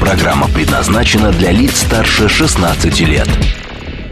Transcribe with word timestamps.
Программа 0.00 0.48
предназначена 0.48 1.32
для 1.32 1.50
лиц 1.50 1.78
старше 1.78 2.28
16 2.28 3.00
лет. 3.00 3.28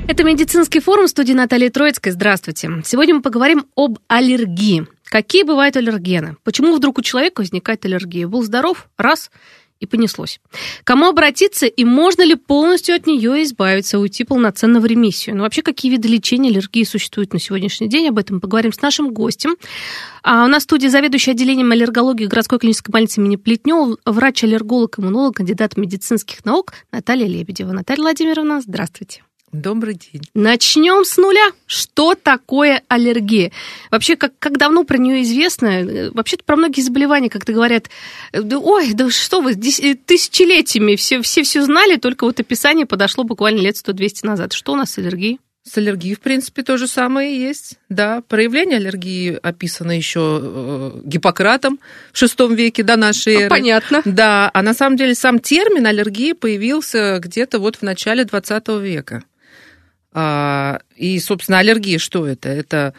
Это 0.09 0.25
медицинский 0.25 0.81
форум 0.81 1.09
студии 1.09 1.33
Натальи 1.33 1.69
Троицкой. 1.69 2.13
Здравствуйте. 2.13 2.83
Сегодня 2.85 3.17
мы 3.17 3.23
поговорим 3.23 3.67
об 3.77 3.99
аллергии. 4.09 4.87
Какие 5.05 5.43
бывают 5.43 5.77
аллергены? 5.77 6.37
Почему 6.45 6.75
вдруг 6.75 6.99
у 6.99 7.03
человека 7.03 7.41
возникает 7.41 7.85
аллергия? 7.85 8.27
Был 8.27 8.43
здоров? 8.43 8.89
Раз– 8.97 9.31
и 9.83 9.87
понеслось. 9.87 10.41
Кому 10.85 11.07
обратиться 11.07 11.67
и 11.67 11.85
можно 11.85 12.23
ли 12.23 12.35
полностью 12.35 12.95
от 12.95 13.07
нее 13.07 13.43
избавиться, 13.43 13.99
уйти 13.99 14.25
полноценно 14.25 14.81
в 14.81 14.87
ремиссию? 14.87 15.37
Ну, 15.37 15.43
вообще, 15.43 15.63
какие 15.63 15.91
виды 15.91 16.09
лечения 16.09 16.51
аллергии 16.51 16.85
существуют 16.85 17.33
на 17.33 17.41
сегодняшний 17.41 17.89
день? 17.89 18.09
Об 18.09 18.19
этом 18.19 18.41
поговорим 18.41 18.73
с 18.73 18.81
нашим 18.81 19.13
гостем. 19.13 19.57
А 20.23 20.45
у 20.45 20.49
нас 20.49 20.63
в 20.63 20.65
студии 20.65 20.87
заведующий 20.87 21.33
отделением 21.33 21.73
аллергологии 21.73 22.27
городской 22.27 22.59
клинической 22.59 22.93
больницы 22.93 23.21
имени 23.21 23.37
Плетнева, 23.37 23.97
врач-аллерголог, 24.05 24.99
иммунолог, 24.99 25.37
кандидат 25.37 25.77
медицинских 25.77 26.45
наук 26.45 26.73
Наталья 26.93 27.27
Лебедева. 27.27 27.73
Наталья 27.73 28.03
Владимировна, 28.03 28.61
здравствуйте. 28.61 29.23
Добрый 29.53 29.95
день. 29.95 30.23
Начнем 30.33 31.05
с 31.05 31.19
нуля. 31.19 31.53
Что 31.67 32.15
такое 32.15 32.83
аллергия? 32.89 33.53
Вообще, 33.91 34.17
как, 34.17 34.33
как 34.39 34.57
давно 34.57 34.85
про 34.85 34.97
нее 34.97 35.23
известно? 35.23 36.11
Вообще-то 36.15 36.43
про 36.45 36.57
многие 36.57 36.81
заболевания, 36.81 37.29
как-то 37.29 37.53
говорят, 37.53 37.91
ой, 38.33 38.95
да 38.95 39.11
что 39.11 39.43
вы, 39.43 39.55
тысячелетиями 39.55 40.97
все, 40.97 41.21
все 41.21 41.43
все 41.43 41.63
знали, 41.63 41.97
только 41.97 42.25
вот 42.25 42.41
описание 42.41 42.87
подошло 42.87 43.25
буквально 43.25 43.61
лет 43.61 43.77
100-200 43.77 44.27
назад. 44.27 44.55
Что 44.55 44.73
у 44.73 44.77
нас 44.77 44.93
с 44.93 44.99
аллергией? 44.99 45.39
С 45.65 45.77
аллергией, 45.77 46.17
в 46.17 46.21
принципе, 46.21 46.63
то 46.63 46.79
же 46.79 46.89
самое 46.89 47.39
есть. 47.39 47.79
Да, 47.91 48.23
проявление 48.27 48.79
аллергии 48.79 49.39
описано 49.41 49.93
еще 49.93 50.41
э, 50.43 51.01
Гиппократом 51.05 51.79
в 52.13 52.21
VI 52.21 52.53
веке 52.55 52.83
до 52.83 52.97
нашей 52.97 53.35
эры. 53.35 53.49
Понятно. 53.51 54.03
Да, 54.05 54.51
а 54.53 54.63
на 54.63 54.75
самом 54.75 54.97
деле 54.97 55.15
сам 55.15 55.39
термин 55.39 55.87
аллергии 55.87 56.33
появился 56.33 57.21
где-то 57.21 57.61
вот 57.61 57.77
в 57.77 57.83
начале 57.83 58.25
20 58.25 58.69
века. 58.81 59.23
А, 60.13 60.81
и, 60.97 61.19
собственно, 61.19 61.59
аллергия 61.59 61.99
что 61.99 62.27
это? 62.27 62.49
Это 62.49 62.95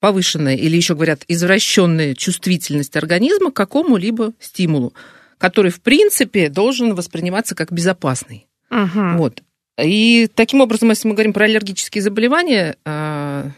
повышенная 0.00 0.56
или 0.56 0.76
еще 0.76 0.94
говорят 0.94 1.24
извращенная 1.28 2.14
чувствительность 2.14 2.96
организма 2.96 3.50
к 3.50 3.56
какому-либо 3.56 4.34
стимулу, 4.40 4.92
который, 5.38 5.70
в 5.70 5.80
принципе, 5.80 6.48
должен 6.48 6.94
восприниматься 6.94 7.54
как 7.54 7.72
безопасный. 7.72 8.46
Угу. 8.70 9.16
Вот. 9.16 9.42
И 9.82 10.28
таким 10.34 10.60
образом, 10.60 10.90
если 10.90 11.08
мы 11.08 11.14
говорим 11.14 11.32
про 11.32 11.44
аллергические 11.44 12.02
заболевания, 12.02 12.76
а, 12.84 13.50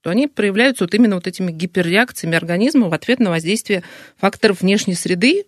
то 0.00 0.10
они 0.10 0.26
проявляются 0.26 0.84
вот 0.84 0.94
именно 0.94 1.16
вот 1.16 1.26
этими 1.26 1.50
гиперреакциями 1.50 2.36
организма 2.36 2.88
в 2.88 2.94
ответ 2.94 3.18
на 3.18 3.30
воздействие 3.30 3.82
факторов 4.16 4.60
внешней 4.60 4.94
среды, 4.94 5.44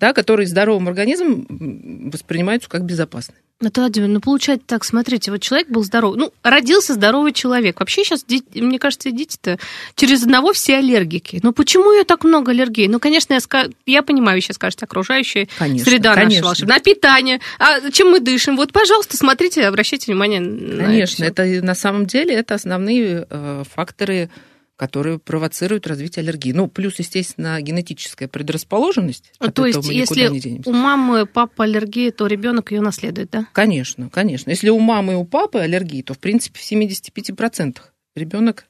да, 0.00 0.12
которые 0.12 0.46
здоровым 0.46 0.88
организмом 0.88 2.10
воспринимаются 2.10 2.68
как 2.68 2.84
безопасные. 2.84 3.38
Наталья 3.58 3.86
Владимировна, 3.86 4.14
ну 4.16 4.20
получается 4.20 4.66
так, 4.66 4.84
смотрите, 4.84 5.30
вот 5.30 5.40
человек 5.40 5.68
был 5.68 5.82
здоровый, 5.82 6.18
ну, 6.18 6.32
родился 6.42 6.92
здоровый 6.92 7.32
человек. 7.32 7.80
Вообще 7.80 8.04
сейчас, 8.04 8.26
мне 8.54 8.78
кажется, 8.78 9.10
дети-то 9.10 9.58
через 9.94 10.24
одного 10.24 10.52
все 10.52 10.76
аллергики. 10.76 11.40
Ну 11.42 11.52
почему 11.52 11.90
ее 11.90 12.04
так 12.04 12.24
много 12.24 12.50
аллергий? 12.50 12.86
Ну, 12.86 13.00
конечно, 13.00 13.32
я, 13.32 13.40
ска... 13.40 13.68
я 13.86 14.02
понимаю, 14.02 14.42
сейчас 14.42 14.56
скажете, 14.56 14.84
окружающая 14.84 15.48
конечно, 15.58 15.90
среда 15.90 16.14
конечно. 16.14 16.34
наша 16.34 16.44
волшебная. 16.44 16.76
На 16.76 16.82
питание, 16.82 17.40
а 17.58 17.90
чем 17.90 18.10
мы 18.10 18.20
дышим? 18.20 18.56
Вот, 18.56 18.74
пожалуйста, 18.74 19.16
смотрите, 19.16 19.66
обращайте 19.66 20.12
внимание 20.12 20.40
на 20.40 20.84
Конечно, 20.84 21.24
это, 21.24 21.42
это 21.42 21.64
на 21.64 21.74
самом 21.74 22.04
деле 22.04 22.34
это 22.34 22.54
основные 22.54 23.26
э, 23.30 23.62
факторы 23.74 24.28
которые 24.76 25.18
провоцируют 25.18 25.86
развитие 25.86 26.22
аллергии. 26.22 26.52
Ну, 26.52 26.68
плюс, 26.68 26.98
естественно, 26.98 27.60
генетическая 27.60 28.28
предрасположенность. 28.28 29.32
А 29.38 29.50
то 29.50 29.66
есть, 29.66 29.82
если 29.88 30.60
у 30.66 30.72
мамы 30.72 31.22
и 31.22 31.26
папы 31.26 31.64
аллергия, 31.64 32.12
то 32.12 32.26
ребенок 32.26 32.72
ее 32.72 32.82
наследует, 32.82 33.30
да? 33.30 33.46
Конечно, 33.52 34.10
конечно. 34.10 34.50
Если 34.50 34.68
у 34.68 34.78
мамы 34.78 35.14
и 35.14 35.16
у 35.16 35.24
папы 35.24 35.60
аллергии, 35.60 36.02
то, 36.02 36.14
в 36.14 36.18
принципе, 36.18 36.60
в 36.60 36.70
75% 36.70 37.78
ребенок 38.14 38.66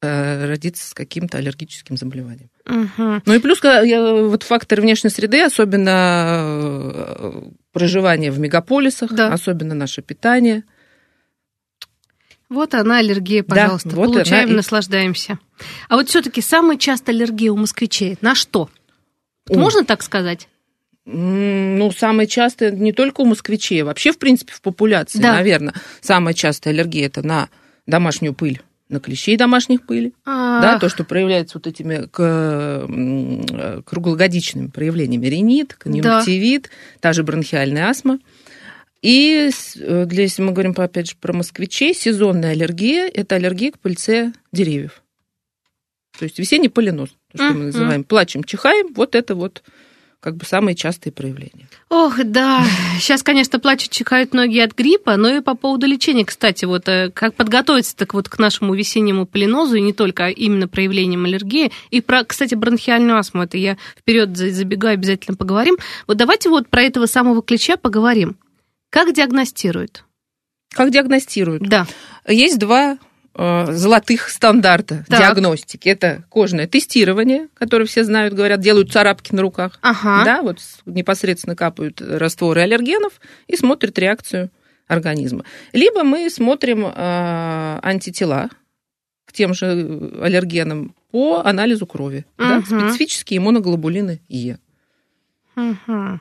э, 0.00 0.46
родится 0.46 0.88
с 0.88 0.94
каким-то 0.94 1.36
аллергическим 1.36 1.98
заболеванием. 1.98 2.50
Угу. 2.66 3.22
Ну 3.26 3.34
и 3.34 3.38
плюс 3.40 3.60
вот 3.62 4.42
фактор 4.42 4.80
внешней 4.80 5.10
среды, 5.10 5.42
особенно 5.42 7.10
э, 7.18 7.42
проживание 7.72 8.30
в 8.30 8.38
мегаполисах, 8.38 9.12
да. 9.12 9.32
особенно 9.32 9.74
наше 9.74 10.00
питание– 10.00 10.64
вот 12.50 12.74
она 12.74 12.98
аллергия, 12.98 13.42
пожалуйста. 13.42 13.88
Да, 13.88 13.96
вот 13.96 14.12
Получаем, 14.12 14.48
она... 14.48 14.56
наслаждаемся. 14.56 15.38
А 15.88 15.96
вот 15.96 16.08
все-таки 16.10 16.42
самая 16.42 16.76
частая 16.76 17.16
аллергия 17.16 17.50
у 17.52 17.56
москвичей 17.56 18.18
на 18.20 18.34
что? 18.34 18.68
О. 19.48 19.56
Можно 19.56 19.84
так 19.84 20.02
сказать? 20.02 20.48
Ну, 21.06 21.90
самая 21.96 22.26
частая 22.26 22.70
не 22.70 22.92
только 22.92 23.22
у 23.22 23.24
москвичей, 23.24 23.82
а 23.82 23.86
вообще, 23.86 24.12
в 24.12 24.18
принципе, 24.18 24.52
в 24.52 24.60
популяции, 24.60 25.18
да. 25.18 25.32
наверное. 25.32 25.72
Самая 26.02 26.34
частая 26.34 26.74
аллергия 26.74 27.06
это 27.06 27.26
на 27.26 27.48
домашнюю 27.86 28.34
пыль, 28.34 28.60
на 28.88 29.00
клещей 29.00 29.36
домашних 29.36 29.86
пыли, 29.86 30.12
да, 30.26 30.78
то, 30.78 30.88
что 30.88 31.04
проявляется 31.04 31.58
вот 31.58 31.66
этими 31.66 32.06
круглогодичными 33.82 34.68
проявлениями 34.68 35.26
ринит, 35.26 35.74
конъюнктивит, 35.74 36.64
да. 36.64 36.68
та 37.00 37.12
же 37.12 37.22
бронхиальная 37.22 37.88
астма. 37.88 38.18
И 39.02 39.50
э, 39.76 40.04
для, 40.04 40.22
если 40.22 40.42
мы 40.42 40.52
говорим, 40.52 40.74
опять 40.76 41.10
же, 41.10 41.16
про 41.16 41.32
москвичей, 41.32 41.94
сезонная 41.94 42.52
аллергия– 42.52 43.10
это 43.14 43.36
аллергия 43.36 43.72
к 43.72 43.78
пыльце 43.78 44.32
деревьев. 44.52 45.02
То 46.18 46.24
есть 46.24 46.38
весенний 46.38 46.68
поленоз, 46.68 47.10
то, 47.32 47.38
что 47.38 47.44
mm-hmm. 47.44 47.52
мы 47.54 47.64
называем. 47.64 48.04
Плачем, 48.04 48.44
чихаем, 48.44 48.92
вот 48.94 49.14
это 49.14 49.34
вот 49.34 49.62
как 50.20 50.36
бы 50.36 50.44
самые 50.44 50.74
частые 50.74 51.14
проявления. 51.14 51.68
Ох, 51.88 52.22
да. 52.22 52.62
Сейчас, 52.98 53.22
конечно, 53.22 53.58
плачут, 53.58 53.90
чихают 53.90 54.34
многие 54.34 54.62
от 54.62 54.76
гриппа, 54.76 55.16
но 55.16 55.30
и 55.30 55.40
по 55.40 55.54
поводу 55.54 55.86
лечения, 55.86 56.26
кстати, 56.26 56.66
вот 56.66 56.86
э, 56.88 57.10
как 57.10 57.34
подготовиться 57.34 57.96
так 57.96 58.12
вот 58.12 58.28
к 58.28 58.38
нашему 58.38 58.74
весеннему 58.74 59.24
полинозу, 59.24 59.76
и 59.76 59.80
не 59.80 59.94
только, 59.94 60.26
а 60.26 60.28
именно 60.28 60.68
проявлением 60.68 61.24
аллергии. 61.24 61.72
И 61.90 62.02
про, 62.02 62.24
кстати, 62.24 62.54
бронхиальную 62.54 63.16
астму, 63.16 63.44
это 63.44 63.56
я 63.56 63.78
вперед 63.96 64.36
забегаю, 64.36 64.94
обязательно 64.94 65.38
поговорим. 65.38 65.78
Вот 66.06 66.18
давайте 66.18 66.50
вот 66.50 66.68
про 66.68 66.82
этого 66.82 67.06
самого 67.06 67.42
клеща 67.42 67.78
поговорим. 67.78 68.36
Как 68.90 69.14
диагностируют? 69.14 70.04
Как 70.72 70.90
диагностируют? 70.90 71.62
Да. 71.62 71.86
Есть 72.26 72.58
два 72.58 72.98
э, 73.34 73.72
золотых 73.72 74.28
стандарта 74.28 75.04
так. 75.08 75.18
диагностики. 75.20 75.88
Это 75.88 76.24
кожное 76.28 76.66
тестирование, 76.66 77.48
которое 77.54 77.86
все 77.86 78.04
знают, 78.04 78.34
говорят, 78.34 78.60
делают 78.60 78.92
царапки 78.92 79.34
на 79.34 79.42
руках. 79.42 79.78
Ага. 79.80 80.24
Да, 80.24 80.42
вот 80.42 80.58
непосредственно 80.86 81.56
капают 81.56 82.00
растворы 82.00 82.62
аллергенов 82.62 83.20
и 83.46 83.56
смотрят 83.56 83.98
реакцию 83.98 84.50
организма. 84.86 85.44
Либо 85.72 86.02
мы 86.02 86.28
смотрим 86.30 86.86
э, 86.86 87.80
антитела 87.82 88.50
к 89.24 89.32
тем 89.32 89.54
же 89.54 89.66
аллергенам 90.20 90.94
по 91.12 91.42
анализу 91.44 91.86
крови. 91.86 92.26
Угу. 92.38 92.48
Да, 92.48 92.62
специфические 92.62 93.38
иммуноглобулины 93.38 94.20
Е. 94.28 94.58
Угу. 95.56 96.20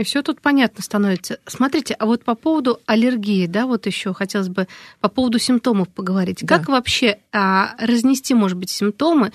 И 0.00 0.02
все 0.02 0.22
тут 0.22 0.40
понятно 0.40 0.82
становится. 0.82 1.40
Смотрите, 1.46 1.92
а 1.92 2.06
вот 2.06 2.24
по 2.24 2.34
поводу 2.34 2.80
аллергии, 2.86 3.44
да, 3.44 3.66
вот 3.66 3.84
еще 3.84 4.14
хотелось 4.14 4.48
бы 4.48 4.66
по 5.02 5.10
поводу 5.10 5.38
симптомов 5.38 5.90
поговорить. 5.90 6.38
Да. 6.40 6.56
Как 6.56 6.70
вообще 6.70 7.18
а, 7.32 7.74
разнести, 7.78 8.32
может 8.32 8.56
быть, 8.56 8.70
симптомы, 8.70 9.30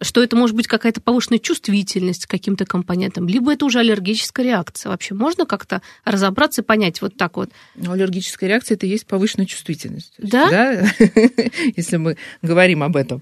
что 0.00 0.22
это 0.22 0.34
может 0.34 0.56
быть 0.56 0.68
какая-то 0.68 1.02
повышенная 1.02 1.38
чувствительность 1.38 2.24
к 2.24 2.30
каким-то 2.30 2.64
компонентам, 2.64 3.28
либо 3.28 3.52
это 3.52 3.66
уже 3.66 3.80
аллергическая 3.80 4.46
реакция. 4.46 4.88
Вообще 4.88 5.12
можно 5.12 5.44
как-то 5.44 5.82
разобраться 6.06 6.62
и 6.62 6.64
понять 6.64 7.02
вот 7.02 7.18
так 7.18 7.36
вот? 7.36 7.50
Ну, 7.74 7.92
аллергическая 7.92 8.48
реакция 8.48 8.76
это 8.76 8.86
и 8.86 8.88
есть 8.88 9.06
повышенная 9.06 9.44
чувствительность. 9.44 10.14
Да? 10.16 10.48
да? 10.48 10.88
Если 11.76 11.98
мы 11.98 12.16
говорим 12.40 12.82
об 12.82 12.96
этом. 12.96 13.20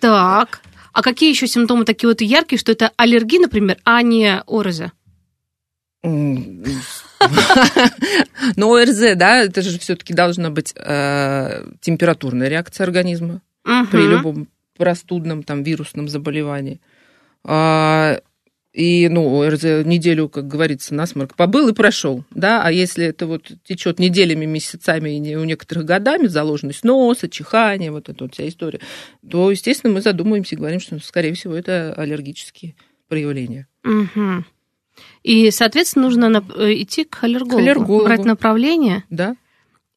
Так. 0.00 0.60
А 0.92 1.00
какие 1.00 1.30
еще 1.30 1.46
симптомы 1.46 1.86
такие 1.86 2.08
вот 2.08 2.20
яркие, 2.20 2.58
что 2.58 2.72
это 2.72 2.92
аллергия, 2.98 3.40
например, 3.40 3.78
а 3.84 4.02
не 4.02 4.38
ороза? 4.46 4.92
Но 8.56 8.72
ОРЗ, 8.72 9.16
да, 9.16 9.42
это 9.42 9.62
же 9.62 9.78
все-таки 9.78 10.14
должна 10.14 10.50
быть 10.50 10.72
э, 10.76 11.68
температурная 11.80 12.48
реакция 12.48 12.84
организма 12.84 13.42
при 13.90 14.06
любом 14.06 14.48
простудном 14.76 15.42
там 15.42 15.62
вирусном 15.62 16.08
заболевании. 16.08 16.80
А, 17.44 18.20
и, 18.72 19.08
ну, 19.08 19.42
за 19.56 19.84
неделю, 19.84 20.28
как 20.28 20.46
говорится, 20.46 20.94
насморк 20.94 21.34
побыл 21.34 21.68
и 21.68 21.72
прошел, 21.72 22.24
да, 22.30 22.62
а 22.62 22.70
если 22.70 23.06
это 23.06 23.26
вот 23.26 23.50
течет 23.64 23.98
неделями, 23.98 24.44
месяцами 24.44 25.16
и 25.16 25.34
у 25.34 25.44
некоторых 25.44 25.86
годами 25.86 26.26
заложенность 26.26 26.84
носа, 26.84 27.28
чихание, 27.28 27.90
вот 27.90 28.10
эта 28.10 28.24
вот 28.24 28.34
вся 28.34 28.46
история, 28.46 28.80
то, 29.28 29.50
естественно, 29.50 29.94
мы 29.94 30.02
задумываемся 30.02 30.56
и 30.56 30.58
говорим, 30.58 30.80
что, 30.80 30.98
скорее 30.98 31.32
всего, 31.32 31.54
это 31.54 31.94
аллергические 31.94 32.74
проявления. 33.08 33.66
Угу. 33.84 34.44
И, 35.26 35.50
соответственно, 35.50 36.04
нужно 36.04 36.44
э, 36.54 36.74
идти 36.74 37.02
к 37.02 37.24
аллергологу, 37.24 37.56
к 37.56 37.60
аллергологу. 37.60 38.04
брать 38.04 38.24
направление. 38.24 39.02
Да. 39.10 39.34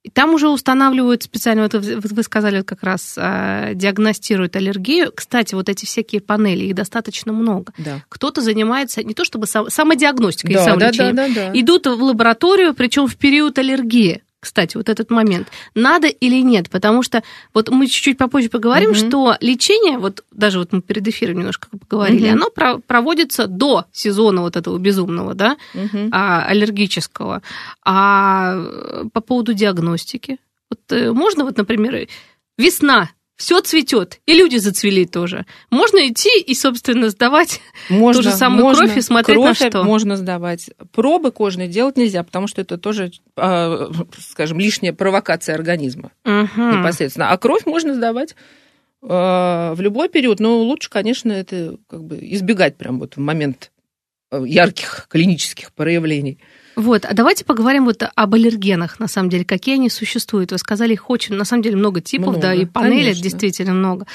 И 0.02 0.10
там 0.10 0.34
уже 0.34 0.50
устанавливают 0.50 1.22
специально, 1.22 1.62
вот 1.62 1.74
вы 1.76 2.24
сказали 2.24 2.64
как 2.64 2.82
раз, 2.82 3.14
а, 3.16 3.76
диагностируют 3.76 4.56
аллергию. 4.56 5.12
Кстати, 5.14 5.54
вот 5.54 5.70
эти 5.70 5.86
всякие 5.86 6.22
панели, 6.22 6.66
их 6.66 6.74
достаточно 6.74 7.32
много. 7.32 7.74
Да. 7.78 8.04
Кто-то 8.10 8.42
занимается 8.42 9.04
не 9.04 9.14
то 9.14 9.24
чтобы 9.24 9.46
самодиагностикой 9.46 10.56
да, 10.56 10.62
и 10.62 10.66
самолечением, 10.66 11.16
да, 11.16 11.28
да, 11.28 11.34
да, 11.34 11.52
да. 11.52 11.60
идут 11.60 11.86
в 11.86 12.02
лабораторию, 12.02 12.74
причем 12.74 13.06
в 13.06 13.16
период 13.16 13.60
аллергии 13.60 14.24
кстати, 14.40 14.78
вот 14.78 14.88
этот 14.90 15.12
момент, 15.12 15.50
надо 15.76 16.08
или 16.08 16.42
нет, 16.42 16.70
потому 16.70 17.04
что 17.04 17.24
вот 17.54 17.70
мы 17.70 17.88
чуть-чуть 17.88 18.18
попозже 18.18 18.50
поговорим, 18.50 18.92
угу. 18.92 18.96
что 18.96 19.36
лечение, 19.42 19.98
вот 19.98 20.24
даже 20.32 20.60
вот 20.60 20.72
мы 20.72 20.82
перед 20.82 21.08
эфиром 21.08 21.40
немножко 21.40 21.68
поговорили, 21.78 22.28
угу. 22.28 22.34
оно 22.34 22.50
про- 22.50 22.80
проводится 22.80 23.48
до 23.48 23.86
сезона 23.92 24.42
вот 24.42 24.56
этого 24.56 24.78
безумного, 24.78 25.34
да, 25.34 25.58
угу. 25.74 26.10
а, 26.12 26.46
аллергического. 26.46 27.42
А 27.84 28.56
э, 28.56 29.04
по 29.12 29.22
поводу 29.22 29.54
диагностики, 29.54 30.38
вот 30.70 30.80
э, 30.92 31.12
можно 31.12 31.44
вот, 31.44 31.58
например, 31.58 32.08
весна, 32.58 33.10
все 33.40 33.62
цветет, 33.62 34.20
и 34.26 34.34
люди 34.34 34.58
зацвели 34.58 35.06
тоже. 35.06 35.46
Можно 35.72 36.10
идти 36.10 36.42
и, 36.42 36.54
собственно, 36.54 37.10
сдавать 37.10 37.62
можно, 37.90 38.22
ту 38.22 38.30
же 38.30 38.36
самую 38.36 38.66
можно, 38.66 38.86
кровь 38.86 38.98
и 38.98 39.02
смотреть 39.02 39.38
кровь 39.38 39.60
на 39.62 39.70
что. 39.70 39.84
Можно 39.84 40.18
сдавать. 40.18 40.70
Пробы 40.92 41.32
кожные 41.32 41.70
делать 41.70 41.96
нельзя, 41.96 42.22
потому 42.24 42.48
что 42.48 42.60
это 42.60 42.78
тоже, 42.78 43.12
а, 43.38 43.90
скажем, 44.20 44.60
лишняя 44.60 44.92
провокация 44.92 45.56
организма 45.56 46.12
угу. 46.26 46.62
непосредственно. 46.62 47.32
А 47.32 47.38
кровь 47.38 47.66
можно 47.66 47.96
сдавать 47.96 48.36
а, 49.02 49.74
в 49.74 49.80
любой 49.80 50.10
период, 50.10 50.42
но 50.42 50.58
лучше, 50.58 50.90
конечно, 50.90 51.32
это 51.32 51.78
как 51.88 52.04
бы 52.04 52.20
избегать 52.22 52.76
прям 52.76 53.00
вот 53.00 53.16
в 53.16 53.22
момент 53.22 53.72
э, 54.32 54.44
ярких 54.46 55.08
клинических 55.10 55.72
проявлений. 55.72 56.40
Вот, 56.80 57.04
а 57.04 57.14
давайте 57.14 57.44
поговорим 57.44 57.84
вот 57.84 58.04
об 58.16 58.34
аллергенах, 58.34 59.02
на 59.02 59.10
самом 59.10 59.30
деле, 59.30 59.44
какие 59.44 59.76
они 59.76 59.90
существуют. 59.90 60.54
Вы 60.54 60.58
сказали, 60.58 60.94
их 60.94 61.10
очень, 61.10 61.36
на 61.36 61.44
самом 61.44 61.62
деле, 61.62 61.76
много 61.76 62.00
типов, 62.00 62.30
много, 62.30 62.42
да, 62.42 62.54
и 62.54 62.64
панели 62.64 63.02
конечно. 63.02 63.24
действительно 63.24 63.74
много. 63.74 64.08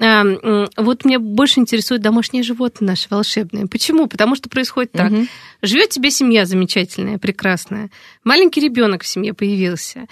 Эм, 0.00 0.68
вот 0.76 1.06
мне 1.06 1.18
больше 1.18 1.60
интересуют 1.60 2.02
домашние 2.02 2.42
животные 2.42 2.88
наши 2.88 3.06
волшебные. 3.08 3.66
Почему? 3.66 4.06
Потому 4.06 4.36
что 4.36 4.50
происходит 4.50 4.92
так. 4.92 5.10
Угу. 5.10 5.26
Живет 5.62 5.88
тебе 5.88 6.10
семья 6.10 6.44
замечательная, 6.44 7.16
прекрасная. 7.16 7.88
Маленький 8.22 8.60
ребенок 8.60 9.02
в 9.02 9.06
семье 9.06 9.32
появился. 9.32 10.06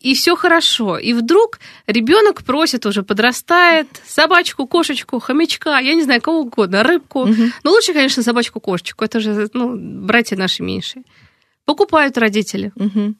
И 0.00 0.14
все 0.14 0.36
хорошо. 0.36 0.98
И 0.98 1.14
вдруг 1.14 1.60
ребенок 1.86 2.44
просит, 2.44 2.84
уже 2.84 3.02
подрастает, 3.02 3.88
собачку, 4.06 4.66
кошечку, 4.66 5.18
хомячка, 5.18 5.78
я 5.78 5.94
не 5.94 6.02
знаю, 6.02 6.20
кого 6.20 6.40
угодно, 6.40 6.82
рыбку. 6.82 7.22
Угу. 7.22 7.42
Но 7.62 7.70
лучше, 7.70 7.94
конечно, 7.94 8.22
собачку-кошечку. 8.22 9.02
Это 9.02 9.20
же 9.20 9.48
ну, 9.54 9.74
братья 9.74 10.36
наши 10.36 10.62
меньшие. 10.62 11.04
Покупают 11.64 12.18
родители. 12.18 12.72
Угу. 12.76 13.14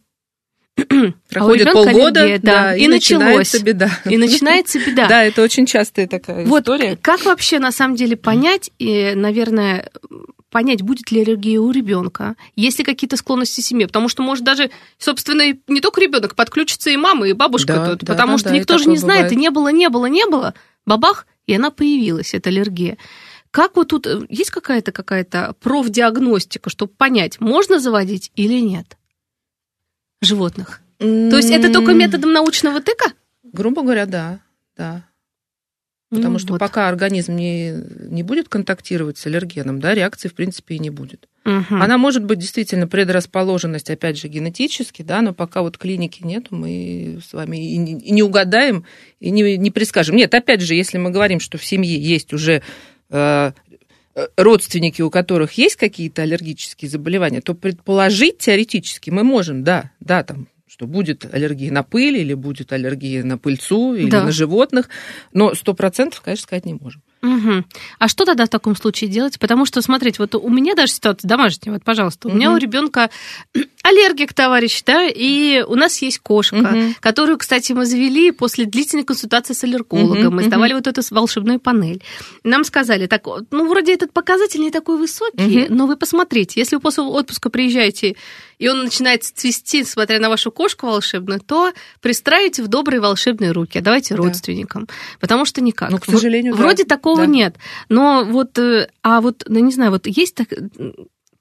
Проходит 1.31 1.69
а 1.69 1.73
полгода, 1.73 2.23
аллергия, 2.23 2.39
да, 2.41 2.63
да, 2.65 2.77
и, 2.77 2.85
и 2.85 2.89
началось. 2.89 3.55
беда. 3.61 3.91
И 4.05 4.17
начинается 4.17 4.79
беда. 4.81 5.07
Да, 5.09 5.23
это 5.23 5.43
очень 5.43 5.67
частая 5.67 6.09
такая 6.09 6.45
вот 6.47 6.63
история. 6.63 6.97
Как 7.01 7.25
вообще 7.25 7.59
на 7.59 7.71
самом 7.71 7.95
деле 7.95 8.17
понять, 8.17 8.71
и, 8.79 9.13
наверное, 9.15 9.91
понять, 10.51 10.83
будет 10.83 11.13
ли 11.13 11.23
аллергия 11.23 11.61
у 11.61 11.71
ребенка, 11.71 12.35
есть 12.57 12.79
ли 12.79 12.85
какие-то 12.85 13.17
склонности 13.17 13.61
семье, 13.61 13.87
потому 13.87 14.09
что 14.09 14.23
может 14.23 14.45
даже, 14.45 14.71
собственно, 14.99 15.43
не 15.69 15.81
только 15.81 16.01
ребенок 16.01 16.35
подключится 16.35 16.91
и 16.91 16.97
мама, 16.97 17.29
и 17.29 17.33
бабушка 17.33 17.75
да, 17.75 17.91
тут, 17.91 18.01
да, 18.01 18.13
потому 18.13 18.33
да, 18.33 18.39
что 18.39 18.49
да, 18.51 18.57
никто 18.57 18.79
же 18.79 18.89
не 18.89 18.97
знает, 18.97 19.31
и 19.33 19.37
не 19.37 19.51
было, 19.51 19.69
не 19.69 19.89
было, 19.89 20.07
не 20.07 20.27
было, 20.27 20.55
бабах, 20.87 21.27
и 21.47 21.55
она 21.55 21.71
появилась, 21.71 22.35
эта 22.35 22.51
аллергия. 22.51 22.97
Как 23.55 23.77
вот 23.77 23.87
тут, 23.87 24.09
э, 24.09 24.19
есть 24.31 24.51
какая-то 24.51 24.91
какая-то 24.91 25.55
профдиагностика, 25.61 26.71
чтобы 26.71 26.93
понять, 26.93 27.41
можно 27.41 27.79
заводить 27.79 28.33
или 28.35 28.59
нет 28.59 28.99
животных? 30.21 30.81
Mm-hmm. 30.99 31.31
То 31.31 31.37
есть 31.37 31.51
это 31.51 31.73
только 31.73 31.93
методом 31.93 32.33
научного 32.33 32.81
тыка? 32.81 33.13
Грубо 33.45 33.83
говоря, 33.83 34.07
да, 34.07 34.41
да. 34.77 35.05
Потому 36.11 36.33
ну, 36.33 36.39
что 36.41 36.55
вот. 36.55 36.59
пока 36.59 36.89
организм 36.89 37.37
не, 37.37 37.75
не 38.11 38.25
будет 38.25 38.49
контактировать 38.49 39.19
с 39.19 39.27
аллергеном, 39.27 39.79
да, 39.79 39.95
реакции, 39.95 40.27
в 40.27 40.35
принципе, 40.35 40.75
и 40.75 40.81
не 40.81 40.91
будет. 40.91 41.29
Угу. 41.45 41.77
Она 41.77 41.97
может 41.97 42.25
быть 42.25 42.41
действительно 42.41 42.89
предрасположенность, 42.89 43.89
опять 43.89 44.19
же, 44.19 44.27
генетически, 44.27 45.03
да, 45.03 45.23
но 45.23 45.33
пока 45.33 45.63
вот 45.63 45.79
клиники 45.79 46.25
нет, 46.25 46.47
мы 46.51 47.21
с 47.25 47.33
вами 47.33 47.73
и 47.73 47.77
не, 47.77 48.01
и 48.01 48.11
не 48.11 48.25
угадаем, 48.25 48.85
и 49.21 49.31
не, 49.31 49.57
не 49.57 49.71
предскажем. 49.71 50.17
Нет, 50.17 50.35
опять 50.35 50.61
же, 50.61 50.75
если 50.75 50.99
мы 50.99 51.11
говорим, 51.11 51.39
что 51.39 51.57
в 51.57 51.65
семье 51.65 51.97
есть 51.97 52.33
уже 52.33 52.63
родственники, 54.37 55.03
у 55.03 55.11
которых 55.11 55.53
есть 55.53 55.77
какие-то 55.77 56.23
аллергические 56.23 56.89
заболевания, 56.89 57.41
то 57.41 57.55
предположить 57.55 58.39
теоретически 58.39 59.11
мы 59.11 59.25
можем, 59.25 59.65
да, 59.65 59.91
да, 60.01 60.23
там, 60.23 60.49
что 60.67 60.87
будет 60.87 61.33
аллергия 61.33 61.71
на 61.71 61.83
пыль 61.83 62.17
или 62.17 62.35
будет 62.35 62.73
аллергия 62.73 63.23
на 63.25 63.39
пыльцу 63.39 63.95
или 63.95 64.11
да. 64.11 64.25
на 64.25 64.33
животных, 64.33 64.89
но 65.33 65.55
сто 65.55 65.75
процентов, 65.75 66.21
конечно, 66.21 66.45
сказать 66.45 66.65
не 66.65 66.75
можем. 66.75 67.03
Угу. 67.25 67.65
А 67.99 68.09
что 68.09 68.25
тогда 68.27 68.45
в 68.45 68.51
таком 68.51 68.77
случае 68.77 69.09
делать? 69.09 69.39
Потому 69.39 69.65
что, 69.65 69.81
смотрите, 69.81 70.17
вот 70.19 70.35
у 70.35 70.49
меня 70.51 70.75
даже 70.75 70.93
ситуация 70.93 71.27
домашняя, 71.27 71.73
вот, 71.73 71.83
пожалуйста, 71.83 72.29
у 72.29 72.31
угу. 72.31 72.37
меня 72.37 72.53
у 72.53 72.57
ребенка 72.59 73.11
аллергик, 73.83 74.35
товарищ, 74.35 74.83
да, 74.85 75.09
и 75.09 75.65
у 75.67 75.75
нас 75.75 76.01
есть 76.03 76.19
кошка, 76.19 76.57
угу. 76.57 76.95
которую, 77.01 77.39
кстати, 77.39 77.73
мы 77.73 77.87
завели 77.87 78.31
после 78.31 78.67
длительной 78.67 79.05
консультации 79.05 79.55
с 79.55 79.65
аллергологом. 79.65 80.27
Угу. 80.27 80.35
Мы 80.35 80.43
сдавали 80.45 80.75
угу. 80.75 80.83
вот 80.85 80.87
эту 80.87 81.03
волшебную 81.15 81.59
панель. 81.59 82.03
Нам 82.45 82.65
сказали, 82.65 83.07
так, 83.07 83.27
ну, 83.51 83.69
вроде 83.69 83.95
этот 83.95 84.13
показатель 84.13 84.61
не 84.61 84.71
такой 84.71 84.99
высокий, 84.99 85.65
угу. 85.65 85.75
но 85.75 85.87
вы 85.87 85.97
посмотрите, 85.97 86.61
если 86.61 86.77
вы 86.77 86.83
после 86.83 87.05
отпуска 87.05 87.49
приезжаете 87.49 88.17
и 88.59 88.69
он 88.69 88.85
начинает 88.85 89.25
цвести, 89.25 89.85
смотря 89.85 90.19
на 90.21 90.29
вашу 90.29 90.51
кошку 90.51 90.87
волшебную, 90.87 91.41
то 91.41 91.73
пристраивайте 92.01 92.63
в 92.63 92.69
добрые 92.69 93.01
волшебные 93.01 93.53
руки, 93.53 93.79
а 93.79 93.83
давайте 93.83 94.15
да. 94.15 94.23
родственникам. 94.23 94.89
Потому 95.21 95.45
что 95.45 95.61
никак. 95.61 95.91
Ну, 95.91 95.99
к 95.99 96.05
сожалению, 96.05 96.55
Вроде 96.55 96.85
да. 96.85 96.97
такого 96.97 97.14
да. 97.19 97.27
нет. 97.27 97.57
Но 97.89 98.25
вот, 98.25 98.59
э, 98.59 98.89
а 99.03 99.21
вот, 99.21 99.45
ну, 99.47 99.61
не 99.61 99.73
знаю, 99.73 99.91
вот 99.91 100.07
есть 100.07 100.35
так, 100.35 100.49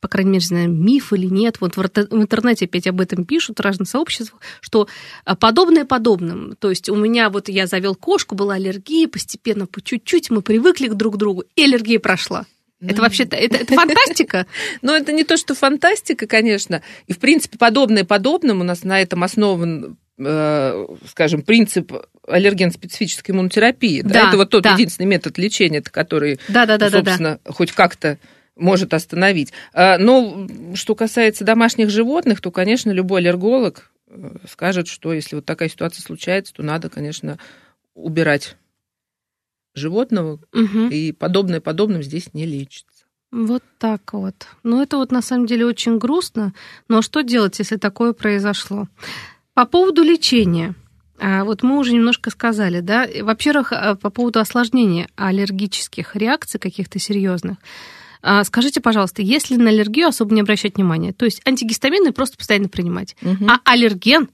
по 0.04 0.10
крайней 0.10 0.32
мере, 0.32 0.46
знаю, 0.46 0.70
миф 0.70 1.14
или 1.14 1.28
нет. 1.28 1.62
Вот 1.62 1.78
в 1.78 1.82
интернете 1.82 2.66
опять 2.66 2.88
об 2.88 3.00
этом 3.00 3.24
пишут 3.24 3.62
разные 3.62 3.88
сообщества, 3.88 4.38
что 4.60 4.90
а, 5.24 5.38
подобное 5.38 5.86
подобным. 5.86 6.58
То 6.60 6.70
есть 6.70 6.90
у 6.90 6.96
меня 6.96 7.30
вот 7.30 7.48
я 7.48 7.68
завел 7.68 7.96
кошку, 7.96 8.36
была 8.36 8.56
аллергия, 8.56 9.08
постепенно 9.08 9.66
по 9.66 9.82
чуть-чуть 9.82 10.30
мы 10.30 10.42
привыкли 10.42 10.90
к 10.90 10.96
друг 10.96 11.16
другу, 11.16 11.46
и 11.56 11.64
аллергия 11.64 12.00
прошла. 12.00 12.46
Это 12.86 13.02
вообще-то 13.02 13.36
это, 13.36 13.58
это 13.58 13.74
фантастика. 13.76 14.46
Но 14.82 14.96
это 14.96 15.14
не 15.14 15.24
то, 15.24 15.38
что 15.38 15.56
фантастика, 15.56 16.28
конечно. 16.28 16.82
И, 17.08 17.14
в 17.14 17.20
принципе, 17.20 17.58
подобное 17.58 18.04
подобным 18.04 18.62
у 18.62 18.64
нас 18.64 18.84
на 18.84 19.02
этом 19.02 19.24
основан 19.24 19.86
э, 19.86 19.96
скажем, 20.18 21.42
принцип 21.42 21.92
аллерген-специфической 22.28 23.32
иммунотерапии. 23.32 24.02
Да, 24.02 24.10
да, 24.10 24.28
это 24.28 24.38
вот 24.38 24.50
тот 24.50 24.64
да. 24.64 24.74
единственный 24.74 25.08
метод 25.08 25.38
лечения, 25.38 25.82
который, 25.82 26.40
да, 26.48 26.66
да, 26.66 26.78
да, 26.78 26.90
собственно, 26.90 27.32
да, 27.32 27.40
да. 27.44 27.52
хоть 27.52 27.72
как-то 27.72 28.20
может 28.56 28.94
остановить. 28.94 29.52
А, 29.74 29.98
но 29.98 30.48
что 30.76 30.96
касается 30.96 31.44
домашних 31.44 31.90
животных, 31.90 32.42
то, 32.42 32.52
конечно, 32.52 32.92
любой 32.92 33.22
аллерголог 33.22 33.92
э, 34.08 34.36
скажет, 34.50 34.88
что 34.88 35.14
если 35.14 35.36
вот 35.36 35.46
такая 35.46 35.70
ситуация 35.70 36.04
случается, 36.04 36.54
то 36.54 36.64
надо, 36.64 36.90
конечно, 36.90 37.40
убирать 37.96 38.56
животного, 39.74 40.40
угу. 40.54 40.88
и 40.90 41.12
подобное 41.12 41.62
подобным 41.62 42.04
здесь 42.04 42.34
не 42.34 42.46
лечится. 42.46 43.06
Вот 43.32 43.64
так 43.80 44.14
вот. 44.14 44.36
Ну, 44.62 44.84
это 44.84 44.98
вот 44.98 45.12
на 45.12 45.24
самом 45.24 45.48
деле 45.48 45.66
очень 45.66 45.98
грустно, 45.98 46.54
но 46.88 47.02
что 47.02 47.22
делать, 47.22 47.58
если 47.58 47.78
такое 47.78 48.14
произошло? 48.14 48.88
По 49.54 49.66
поводу 49.66 50.04
лечения. 50.04 50.76
А, 51.20 51.44
вот 51.44 51.64
мы 51.64 51.78
уже 51.78 51.94
немножко 51.94 52.32
сказали, 52.32 52.80
да, 52.80 53.08
во-первых, 53.22 53.72
а, 53.72 53.96
по 53.96 54.10
поводу 54.10 54.40
осложнения 54.40 55.08
аллергических 55.16 56.16
реакций 56.16 56.60
каких-то 56.60 57.00
серьезных. 57.00 57.58
А, 58.24 58.44
скажите, 58.44 58.82
пожалуйста, 58.82 59.22
если 59.22 59.56
на 59.56 59.70
аллергию 59.70 60.08
особо 60.08 60.34
не 60.34 60.42
обращать 60.42 60.76
внимания, 60.76 61.14
то 61.14 61.26
есть 61.26 61.42
антигистамины 61.46 62.12
просто 62.14 62.38
постоянно 62.38 62.70
принимать, 62.70 63.16
угу. 63.22 63.46
а 63.48 63.60
аллерген 63.66 64.30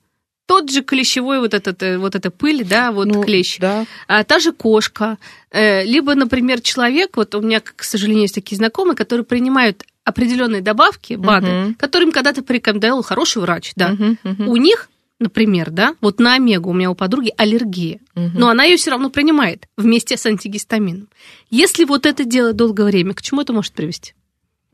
тот 0.46 0.72
же 0.72 0.82
клещевой 0.82 1.40
вот 1.40 1.54
этот 1.54 1.84
э, 1.84 1.98
вот 1.98 2.16
эта 2.16 2.32
пыль, 2.32 2.64
да, 2.64 2.92
вот 2.92 3.08
ну, 3.08 3.24
клещ, 3.24 3.60
да. 3.60 3.86
а, 4.08 4.24
та 4.24 4.40
же 4.40 4.52
кошка, 4.52 5.18
э, 5.52 5.84
либо, 5.86 6.16
например, 6.16 6.62
человек, 6.62 7.18
вот 7.18 7.36
у 7.36 7.42
меня, 7.42 7.62
к 7.62 7.84
сожалению, 7.84 8.24
есть 8.24 8.36
такие 8.36 8.58
знакомые, 8.58 8.96
которые 8.96 9.26
принимают 9.26 9.84
определенные 10.04 10.62
добавки, 10.62 11.14
БАДы, 11.14 11.48
угу. 11.48 11.76
которым 11.78 12.12
когда-то 12.12 12.42
порекомендовал 12.42 13.04
хороший 13.04 13.44
врач, 13.44 13.74
да, 13.76 13.92
угу, 13.92 14.18
угу. 14.24 14.52
у 14.52 14.58
них 14.58 14.90
например, 15.20 15.70
да, 15.70 15.96
вот 16.02 16.20
на 16.20 16.36
омегу 16.36 16.72
у 16.72 16.74
меня 16.74 16.90
у 16.90 16.96
подруги 16.96 17.34
аллергия, 17.38 18.00
угу. 18.16 18.32
но 18.34 18.50
она 18.50 18.64
ее 18.64 18.78
все 18.78 18.92
равно 18.92 19.10
принимает 19.10 19.68
вместе 19.78 20.18
с 20.18 20.26
антигистамином. 20.26 21.10
Если 21.50 21.84
вот 21.84 22.06
это 22.06 22.26
делать 22.26 22.56
долгое 22.56 22.86
время, 22.86 23.14
к 23.14 23.22
чему 23.22 23.42
это 23.42 23.54
может 23.54 23.74
привести? 23.74 24.14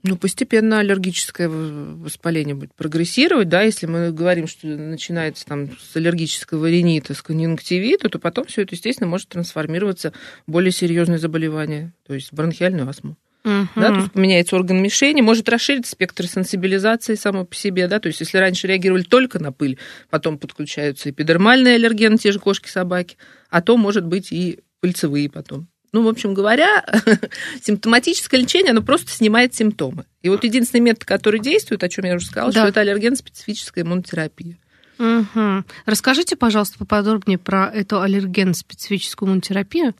Ну, 0.07 0.17
постепенно 0.17 0.81
аллергическое 0.81 1.49
воспаление 1.49 2.53
будет 2.53 2.75
прогрессировать, 2.75 3.49
да, 3.49 3.63
если 3.63 3.87
мы 3.87 4.11
говорим, 4.11 4.45
что 4.45 4.67
начинается 4.67 5.47
там 5.47 5.71
с 5.79 5.95
аллергического 5.95 6.69
ринита, 6.69 7.15
с 7.15 7.23
конъюнктивита, 7.23 8.07
то 8.07 8.19
потом 8.19 8.45
все 8.45 8.61
это, 8.61 8.75
естественно, 8.75 9.09
может 9.09 9.29
трансформироваться 9.29 10.13
в 10.45 10.51
более 10.51 10.71
серьезные 10.71 11.17
заболевания, 11.17 11.91
то 12.05 12.13
есть 12.13 12.31
бронхиальную 12.33 12.87
астму. 12.87 13.17
Uh-huh. 13.45 13.67
Да, 13.75 13.89
то 13.89 13.97
есть 13.97 14.11
поменяется 14.11 14.55
орган 14.55 14.81
мишени, 14.81 15.21
может 15.21 15.47
расширить 15.47 15.85
спектр 15.85 16.25
сенсибилизации 16.25 17.13
само 17.13 17.45
по 17.45 17.53
себе, 17.53 17.87
да, 17.87 17.99
то 17.99 18.07
есть 18.07 18.19
если 18.19 18.39
раньше 18.39 18.65
реагировали 18.65 19.03
только 19.03 19.37
на 19.37 19.51
пыль, 19.51 19.77
потом 20.09 20.39
подключаются 20.39 21.11
эпидермальные 21.11 21.75
аллергены, 21.75 22.17
те 22.17 22.31
же 22.31 22.39
кошки, 22.39 22.67
собаки, 22.67 23.17
а 23.51 23.61
то, 23.61 23.77
может 23.77 24.03
быть, 24.03 24.31
и 24.31 24.61
пыльцевые 24.79 25.29
потом. 25.29 25.67
Ну, 25.91 26.03
в 26.03 26.07
общем 26.07 26.33
говоря, 26.33 26.83
симптоматическое 27.61 28.41
лечение, 28.41 28.71
оно 28.71 28.81
просто 28.81 29.11
снимает 29.11 29.53
симптомы. 29.53 30.05
И 30.23 30.29
вот 30.29 30.43
единственный 30.43 30.81
метод, 30.81 31.05
который 31.05 31.39
действует, 31.39 31.83
о 31.83 31.89
чем 31.89 32.05
я 32.05 32.15
уже 32.15 32.25
сказала, 32.25 32.51
да. 32.51 32.61
что 32.61 32.69
это 32.69 32.81
аллерген-специфическая 32.81 33.83
иммунотерапия. 33.83 34.57
Угу. 34.97 35.63
Расскажите, 35.85 36.35
пожалуйста, 36.35 36.79
поподробнее 36.79 37.37
про 37.37 37.71
эту 37.73 38.01
аллерген-специфическую 38.01 39.27
иммунотерапию 39.27 39.93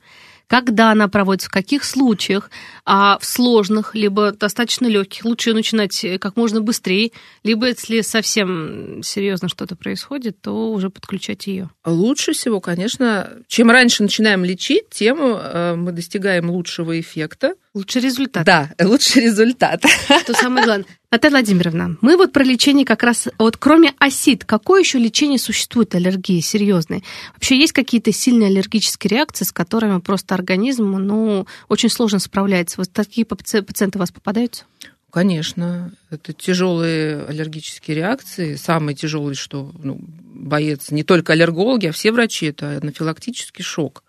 когда 0.48 0.92
она 0.92 1.08
проводится, 1.08 1.50
в 1.50 1.54
каких 1.54 1.84
случаях, 1.84 2.50
а 2.86 3.18
в 3.20 3.26
сложных, 3.26 3.96
либо 3.96 4.32
достаточно 4.32 4.88
легких, 4.88 5.26
лучше 5.26 5.54
начинать 5.54 6.04
э, 6.04 6.20
как 6.20 6.36
можно 6.36 6.62
быстрее, 6.62 7.12
либо 7.44 7.68
если 7.68 8.02
совсем 8.02 9.02
серьезно 9.04 9.50
что-то 9.50 9.76
происходит, 9.76 10.42
то 10.42 10.72
уже 10.72 10.90
подключать 10.90 11.48
ее. 11.48 11.70
Лучше 11.86 12.34
всего, 12.34 12.60
конечно, 12.60 13.32
чем 13.48 13.72
раньше 13.72 14.04
начинаем 14.04 14.44
лечить, 14.44 14.90
тем 14.90 15.20
э, 15.22 15.76
мы 15.76 15.92
достигаем 15.92 16.50
лучшего 16.50 17.00
эффекта. 17.00 17.56
Лучший 17.76 18.02
результат. 18.02 18.46
Да, 18.46 18.72
лучший 18.82 19.24
результат. 19.24 19.84
Что 20.22 20.34
самое 20.34 20.66
главное. 20.66 20.88
Наталья 21.12 21.34
Владимировна, 21.34 21.98
мы 22.00 22.16
вот 22.16 22.32
про 22.32 22.42
лечение 22.42 22.86
как 22.86 23.04
раз, 23.04 23.28
вот 23.38 23.58
кроме 23.58 23.94
осид, 24.00 24.46
какое 24.46 24.80
еще 24.80 24.98
лечение 24.98 25.38
существует 25.38 25.94
аллергии 25.94 26.40
серьезной? 26.40 27.04
Вообще 27.34 27.58
есть 27.58 27.74
какие-то 27.74 28.14
сильные 28.14 28.48
аллергические 28.48 29.12
реакции, 29.12 29.44
с 29.44 29.52
которыми 29.52 30.00
просто 30.00 30.36
организм, 30.36 30.90
ну, 30.92 31.48
очень 31.68 31.90
сложно 31.90 32.20
справляется? 32.20 32.76
Вот 32.78 32.94
такие 32.94 33.26
пациенты 33.26 33.98
у 33.98 34.00
вас 34.00 34.12
попадаются? 34.12 34.64
Конечно, 35.12 35.92
это 36.10 36.32
тяжелые 36.32 37.26
аллергические 37.26 37.98
реакции. 37.98 38.56
Самые 38.56 38.96
тяжелые, 38.96 39.36
что 39.36 39.74
ну, 39.84 40.00
боец 40.00 40.92
не 40.92 41.04
только 41.04 41.34
аллергологи, 41.34 41.88
а 41.88 41.92
все 41.92 42.14
врачи, 42.14 42.46
это 42.46 42.78
анафилактический 42.82 43.66
шок. 43.66 44.05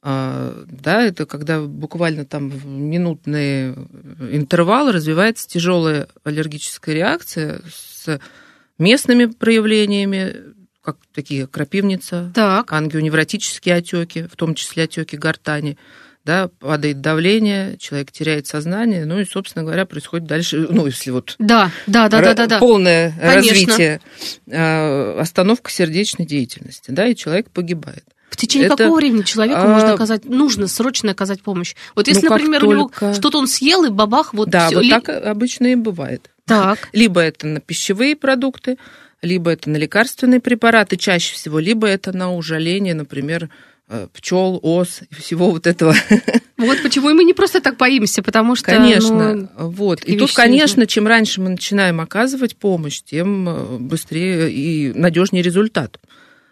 А, 0.00 0.64
да, 0.66 1.02
это 1.02 1.26
когда 1.26 1.60
буквально 1.60 2.24
там 2.24 2.50
в 2.50 2.66
минутные 2.66 3.74
интервалы 4.30 4.92
развивается 4.92 5.48
тяжелая 5.48 6.08
аллергическая 6.24 6.94
реакция 6.94 7.60
с 7.68 8.20
местными 8.78 9.26
проявлениями, 9.26 10.36
как 10.82 10.98
такие 11.12 11.46
крапивница, 11.46 12.32
так. 12.34 12.72
ангионевротические 12.72 13.74
отеки, 13.74 14.22
в 14.22 14.36
том 14.36 14.54
числе 14.54 14.84
отеки 14.84 15.16
гортани, 15.16 15.76
да, 16.24 16.48
падает 16.60 17.00
давление, 17.00 17.76
человек 17.78 18.12
теряет 18.12 18.46
сознание, 18.46 19.04
ну 19.04 19.18
и, 19.18 19.24
собственно 19.24 19.64
говоря, 19.64 19.84
происходит 19.84 20.26
дальше, 20.26 20.58
ну, 20.70 20.86
если 20.86 21.10
вот 21.10 21.34
да, 21.38 21.72
да, 21.86 22.08
да, 22.08 22.20
да, 22.20 22.34
да, 22.34 22.46
да. 22.46 22.58
полное 22.58 23.12
Конечно. 23.18 23.50
развитие, 23.50 24.00
а, 24.50 25.18
остановка 25.20 25.70
сердечной 25.70 26.26
деятельности, 26.26 26.92
да, 26.92 27.06
и 27.06 27.16
человек 27.16 27.50
погибает. 27.50 28.04
В 28.30 28.36
течение 28.36 28.66
это, 28.66 28.76
какого 28.76 28.96
времени 28.96 29.22
человеку 29.22 29.60
а... 29.60 29.68
можно 29.68 29.92
оказать, 29.92 30.24
нужно 30.24 30.68
срочно 30.68 31.12
оказать 31.12 31.42
помощь? 31.42 31.74
Вот 31.94 32.08
если, 32.08 32.26
ну, 32.26 32.34
например, 32.34 32.60
только... 32.60 33.02
у 33.04 33.06
него 33.06 33.14
что-то 33.14 33.38
он 33.38 33.48
съел, 33.48 33.84
и 33.84 33.90
бабах, 33.90 34.34
вот 34.34 34.50
Да, 34.50 34.66
всё. 34.66 34.76
вот 34.76 34.84
Ли... 34.84 34.90
так 34.90 35.08
обычно 35.08 35.68
и 35.68 35.74
бывает. 35.74 36.30
Так. 36.44 36.88
Либо 36.92 37.20
это 37.20 37.46
на 37.46 37.60
пищевые 37.60 38.16
продукты, 38.16 38.78
либо 39.22 39.50
это 39.50 39.70
на 39.70 39.76
лекарственные 39.76 40.40
препараты 40.40 40.96
чаще 40.96 41.34
всего, 41.34 41.58
либо 41.58 41.86
это 41.86 42.16
на 42.16 42.34
ужаление, 42.34 42.94
например, 42.94 43.50
э, 43.88 44.06
пчел, 44.12 44.60
ос 44.62 45.00
и 45.10 45.14
всего 45.14 45.50
вот 45.50 45.66
этого. 45.66 45.94
Вот 46.58 46.82
почему 46.82 47.10
и 47.10 47.12
мы 47.12 47.22
не 47.22 47.34
просто 47.34 47.60
так 47.60 47.76
боимся, 47.76 48.20
потому 48.20 48.56
что... 48.56 48.66
Конечно, 48.66 49.34
ну, 49.34 49.48
вот. 49.56 50.00
И 50.02 50.18
тут, 50.18 50.32
конечно, 50.32 50.88
чем 50.88 51.06
раньше 51.06 51.40
мы 51.40 51.50
начинаем 51.50 52.00
оказывать 52.00 52.56
помощь, 52.56 53.00
тем 53.00 53.48
э, 53.48 53.78
быстрее 53.78 54.50
и 54.50 54.92
надежнее 54.92 55.44
результат. 55.44 56.00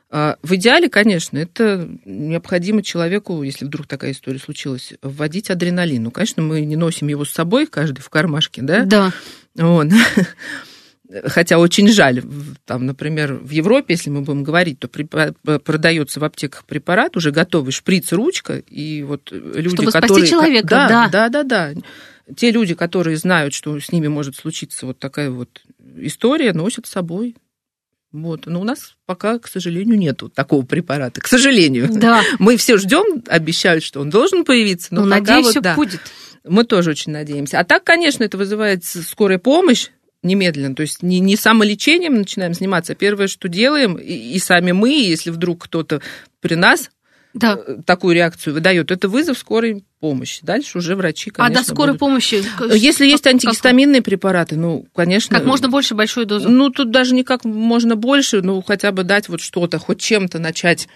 А, 0.09 0.37
в 0.43 0.55
идеале, 0.55 0.89
конечно, 0.89 1.37
это 1.37 1.89
необходимо 2.05 2.83
человеку, 2.83 3.43
если 3.43 3.65
вдруг 3.65 3.87
такая 3.87 4.13
история 4.13 4.39
случилась, 4.39 4.95
вводить 5.03 5.51
адреналин. 5.51 6.05
Ну, 6.05 6.11
конечно, 6.11 6.43
мы 6.43 6.61
не 6.61 6.77
носим 6.77 7.09
его 7.09 7.25
с 7.25 7.31
собой, 7.31 7.67
каждый 7.67 8.01
в 8.01 8.09
кармашке, 8.09 8.63
да? 8.63 8.85
Да. 8.85 9.13
Вот. 9.57 9.89
Хотя 11.27 11.59
очень 11.59 11.89
жаль, 11.89 12.23
там, 12.65 12.87
например, 12.87 13.35
в 13.35 13.51
Европе, 13.51 13.95
если 13.95 14.11
мы 14.11 14.23
будем 14.23 14.43
говорить, 14.43 14.79
то 14.81 14.89
продается 14.89 16.21
в 16.21 16.25
аптеках 16.25 16.65
препарат, 16.65 17.17
уже 17.17 17.31
готовый 17.31 17.73
шприц, 17.73 18.13
ручка, 18.13 18.59
и 18.59 19.03
вот 19.03 19.31
люди, 19.31 19.69
Чтобы 19.69 19.93
которые... 19.93 20.09
спасти 20.09 20.31
человека, 20.31 20.69
да. 20.69 20.89
Да, 20.89 21.09
да, 21.09 21.29
да, 21.29 21.43
да. 21.75 21.81
Те 22.37 22.51
люди, 22.51 22.75
которые 22.75 23.17
знают, 23.17 23.55
что 23.55 23.79
с 23.79 23.93
ними 23.93 24.09
может 24.09 24.35
случиться 24.35 24.87
вот 24.87 24.99
такая 24.99 25.31
вот 25.31 25.63
история, 25.97 26.53
носят 26.53 26.87
с 26.87 26.91
собой 26.91 27.37
вот. 28.13 28.47
Но 28.47 28.61
у 28.61 28.65
нас 28.65 28.97
пока, 29.05 29.39
к 29.39 29.49
сожалению, 29.49 29.99
нет 29.99 30.23
такого 30.35 30.65
препарата. 30.65 31.21
К 31.21 31.27
сожалению. 31.27 31.89
Да. 31.93 32.23
Мы 32.39 32.57
все 32.57 32.77
ждем, 32.77 33.23
обещают, 33.27 33.85
что 33.85 34.01
он 34.01 34.11
должен 34.11 34.45
появиться, 34.45 34.95
но 34.95 35.05
ну, 35.05 35.11
пока 35.11 35.21
надеюсь, 35.21 35.45
вот, 35.45 35.51
все 35.51 35.61
да, 35.61 35.75
будет. 35.75 36.01
Мы 36.45 36.65
тоже 36.65 36.91
очень 36.91 37.13
надеемся. 37.13 37.59
А 37.59 37.65
так, 37.65 37.85
конечно, 37.85 38.25
это 38.25 38.39
вызывает 38.39 38.85
скорая 38.85 39.39
помощь 39.39 39.89
немедленно. 40.23 40.75
То 40.75 40.83
есть 40.83 41.03
не, 41.03 41.21
не 41.21 41.37
самолечением 41.37 42.15
начинаем 42.15 42.55
заниматься, 42.55 42.93
а 42.93 42.97
первое, 42.97 43.27
что 43.27 43.49
делаем, 43.49 43.97
и, 43.97 44.13
и 44.13 44.39
сами 44.39 44.73
мы, 44.73 44.91
если 44.91 45.31
вдруг 45.31 45.65
кто-то 45.65 46.01
при 46.41 46.55
нас 46.55 46.91
да. 47.37 47.59
Э, 47.67 47.77
такую 47.85 48.15
реакцию 48.15 48.55
выдает, 48.55 48.91
это 48.91 49.09
вызов 49.09 49.39
скорой 49.39 49.85
помощи. 50.01 50.41
Дальше 50.43 50.79
уже 50.79 50.97
врачи, 50.97 51.31
конечно, 51.31 51.61
А 51.61 51.63
до 51.63 51.69
скорой 51.69 51.93
будут... 51.93 52.01
помощи? 52.01 52.43
Если 52.75 53.05
как, 53.05 53.11
есть 53.13 53.27
антигистаминные 53.27 54.01
как? 54.01 54.07
препараты, 54.07 54.57
ну, 54.57 54.87
конечно... 54.95 55.37
Как 55.37 55.47
можно 55.47 55.69
больше 55.69 55.95
большую 55.95 56.25
дозу? 56.25 56.49
Ну, 56.49 56.71
тут 56.71 56.91
даже 56.91 57.15
не 57.15 57.25
как 57.25 57.45
можно 57.45 57.95
больше, 57.95 58.41
ну, 58.41 58.63
хотя 58.63 58.91
бы 58.91 59.05
дать 59.05 59.29
вот 59.29 59.43
что-то, 59.43 59.79
хоть 59.79 60.01
чем-то 60.01 60.39
начать 60.39 60.89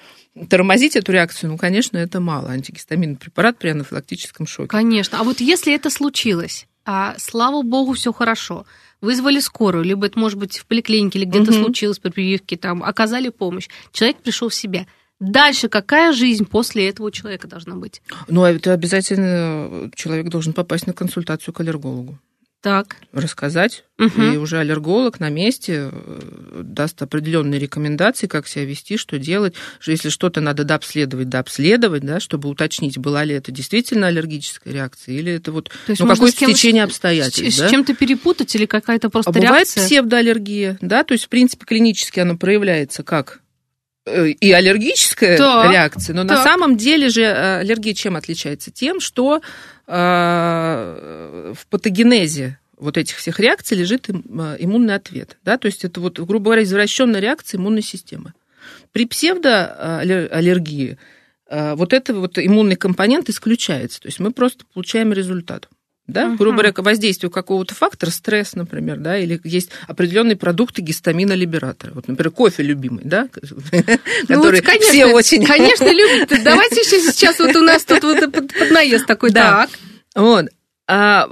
тормозить 0.49 0.97
эту 0.97 1.13
реакцию, 1.13 1.51
ну, 1.51 1.59
конечно, 1.59 1.99
это 1.99 2.21
мало. 2.21 2.49
Антигистаминный 2.49 3.17
препарат 3.17 3.59
при 3.59 3.69
анафилактическом 3.69 4.47
шоке. 4.47 4.69
Конечно. 4.69 5.21
А 5.21 5.25
вот 5.25 5.41
если 5.41 5.75
это 5.75 5.91
случилось, 5.91 6.67
а 6.87 7.15
слава 7.19 7.61
богу, 7.63 7.93
все 7.93 8.15
хорошо, 8.15 8.65
вызвали 9.03 9.41
скорую, 9.41 9.85
либо 9.85 10.07
это 10.07 10.19
может 10.19 10.39
быть 10.39 10.57
в 10.57 10.65
поликлинике, 10.65 11.19
или 11.19 11.27
где-то 11.27 11.53
угу. 11.53 11.65
случилось 11.65 11.99
при 11.99 12.11
прививке, 12.11 12.57
там, 12.57 12.83
оказали 12.83 13.29
помощь, 13.29 13.69
человек 13.93 14.23
пришел 14.23 14.49
в 14.49 14.55
себя– 14.55 14.87
Дальше 15.21 15.69
какая 15.69 16.13
жизнь 16.13 16.47
после 16.47 16.89
этого 16.89 17.13
человека 17.13 17.47
должна 17.47 17.77
быть? 17.77 18.01
Ну, 18.29 18.43
а 18.43 18.51
это 18.51 18.73
обязательно 18.73 19.91
человек 19.95 20.29
должен 20.29 20.55
попасть 20.55 20.87
на 20.87 20.95
консультацию 20.95 21.53
к 21.53 21.61
аллергологу. 21.61 22.19
Так. 22.63 22.97
Рассказать. 23.13 23.85
Угу. 23.99 24.23
И 24.23 24.37
уже 24.37 24.59
аллерголог 24.59 25.19
на 25.19 25.31
месте 25.31 25.91
э, 25.91 26.61
даст 26.63 27.01
определенные 27.01 27.59
рекомендации, 27.59 28.27
как 28.27 28.47
себя 28.47 28.67
вести, 28.67 28.99
что 28.99 29.19
делать. 29.19 29.55
Что 29.79 29.93
если 29.93 30.11
что-то 30.11 30.43
надо 30.43 30.65
дообследовать, 30.65 31.31
дообследовать, 31.31 32.03
да, 32.03 32.21
чтобы 32.21 32.51
уточнить, 32.51 32.99
была 32.99 33.25
ли 33.25 33.35
это 33.35 33.51
действительно 33.51 34.09
аллергическая 34.09 34.75
реакция, 34.75 35.15
или 35.15 35.33
это 35.33 35.53
вот 35.53 35.71
То 35.87 35.93
есть 35.93 36.03
ну, 36.03 36.09
какое-то 36.09 36.37
стечение 36.37 36.85
обстоятельств. 36.85 37.57
С, 37.57 37.59
да? 37.59 37.69
с 37.69 37.71
чем-то 37.71 37.95
перепутать 37.95 38.55
или 38.55 38.67
какая-то 38.67 39.09
просто 39.09 39.31
а 39.31 39.35
реакция? 39.35 39.77
бывает 39.77 39.89
псевдоаллергия, 39.89 40.79
да, 40.83 41.03
то 41.03 41.13
есть, 41.13 41.25
в 41.25 41.29
принципе, 41.31 41.65
клинически 41.65 42.21
она 42.21 42.37
проявляется 42.37 43.03
как 43.03 43.41
Э, 43.41 43.50
и 44.07 44.53
аллергическая 44.53 45.37
так, 45.37 45.71
реакция, 45.71 46.15
но 46.15 46.25
так. 46.25 46.39
на 46.39 46.45
самом 46.45 46.77
деле 46.77 47.09
же 47.11 47.23
э, 47.23 47.59
аллергия 47.61 47.95
чем 47.95 48.17
отличается? 48.17 48.71
Тем, 48.71 49.01
что 49.01 49.41
э, 49.87 51.55
в 51.57 51.67
патогенезе 51.69 52.59
вот 52.79 52.97
этих 52.97 53.17
всех 53.17 53.39
реакций 53.41 53.77
лежит 53.77 54.09
иммунный 54.09 54.95
ответ. 54.95 55.37
Да? 55.45 55.59
То 55.59 55.67
есть 55.67 55.85
это, 55.85 56.01
вот, 56.01 56.19
грубо 56.19 56.47
говоря, 56.47 56.63
извращенная 56.63 57.21
реакция 57.21 57.59
иммунной 57.59 57.83
системы. 57.83 58.33
При 58.93 59.05
псевдоаллергии 59.07 60.97
вот 61.51 61.93
этот 61.93 62.17
вот 62.17 62.39
иммунный 62.39 62.77
компонент 62.77 63.29
исключается. 63.29 64.01
То 64.01 64.09
есть 64.09 64.19
мы 64.19 64.31
просто 64.31 64.65
получаем 64.73 65.13
результат 65.13 65.69
да, 66.11 66.25
uh-huh. 66.25 66.37
грубо 66.37 66.63
говоря, 66.63 66.73
воздействию 66.77 67.31
какого-то 67.31 67.75
фактора, 67.75 68.11
стресс, 68.11 68.55
например, 68.55 68.99
да, 68.99 69.19
или 69.19 69.41
есть 69.45 69.71
определенные 69.87 70.37
продукты 70.37 70.83
гистамина 70.83 71.33
либератора. 71.33 71.93
Вот, 71.95 72.09
например, 72.09 72.31
кофе 72.31 72.63
любимый, 72.63 73.03
да, 73.05 73.29
ну, 73.73 74.37
который 74.37 74.63
все 74.81 75.07
очень... 75.07 75.45
Конечно, 75.45 75.91
любят. 75.91 76.31
Давайте 76.45 76.83
сейчас 76.85 77.39
вот 77.39 77.55
у 77.57 77.63
нас 77.63 77.85
тут 77.85 78.03
вот 78.03 78.33
под 78.33 78.71
наезд 78.71 79.07
такой. 79.07 79.31
Так. 79.31 79.71
Вот. 80.15 80.47
А 80.93 81.29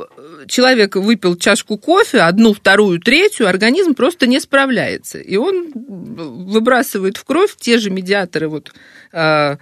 человек 0.47 0.95
выпил 0.95 1.37
чашку 1.37 1.79
кофе, 1.79 2.21
одну, 2.21 2.53
вторую, 2.53 3.01
третью, 3.01 3.49
организм 3.49 3.95
просто 3.95 4.29
не 4.29 4.39
справляется. 4.39 5.19
И 5.19 5.37
он 5.37 5.73
выбрасывает 5.75 7.17
в 7.17 7.25
кровь 7.25 7.57
те 7.59 7.79
же 7.79 7.91
медиаторы 7.91 8.49
вот, 8.49 8.73
а, 9.13 9.59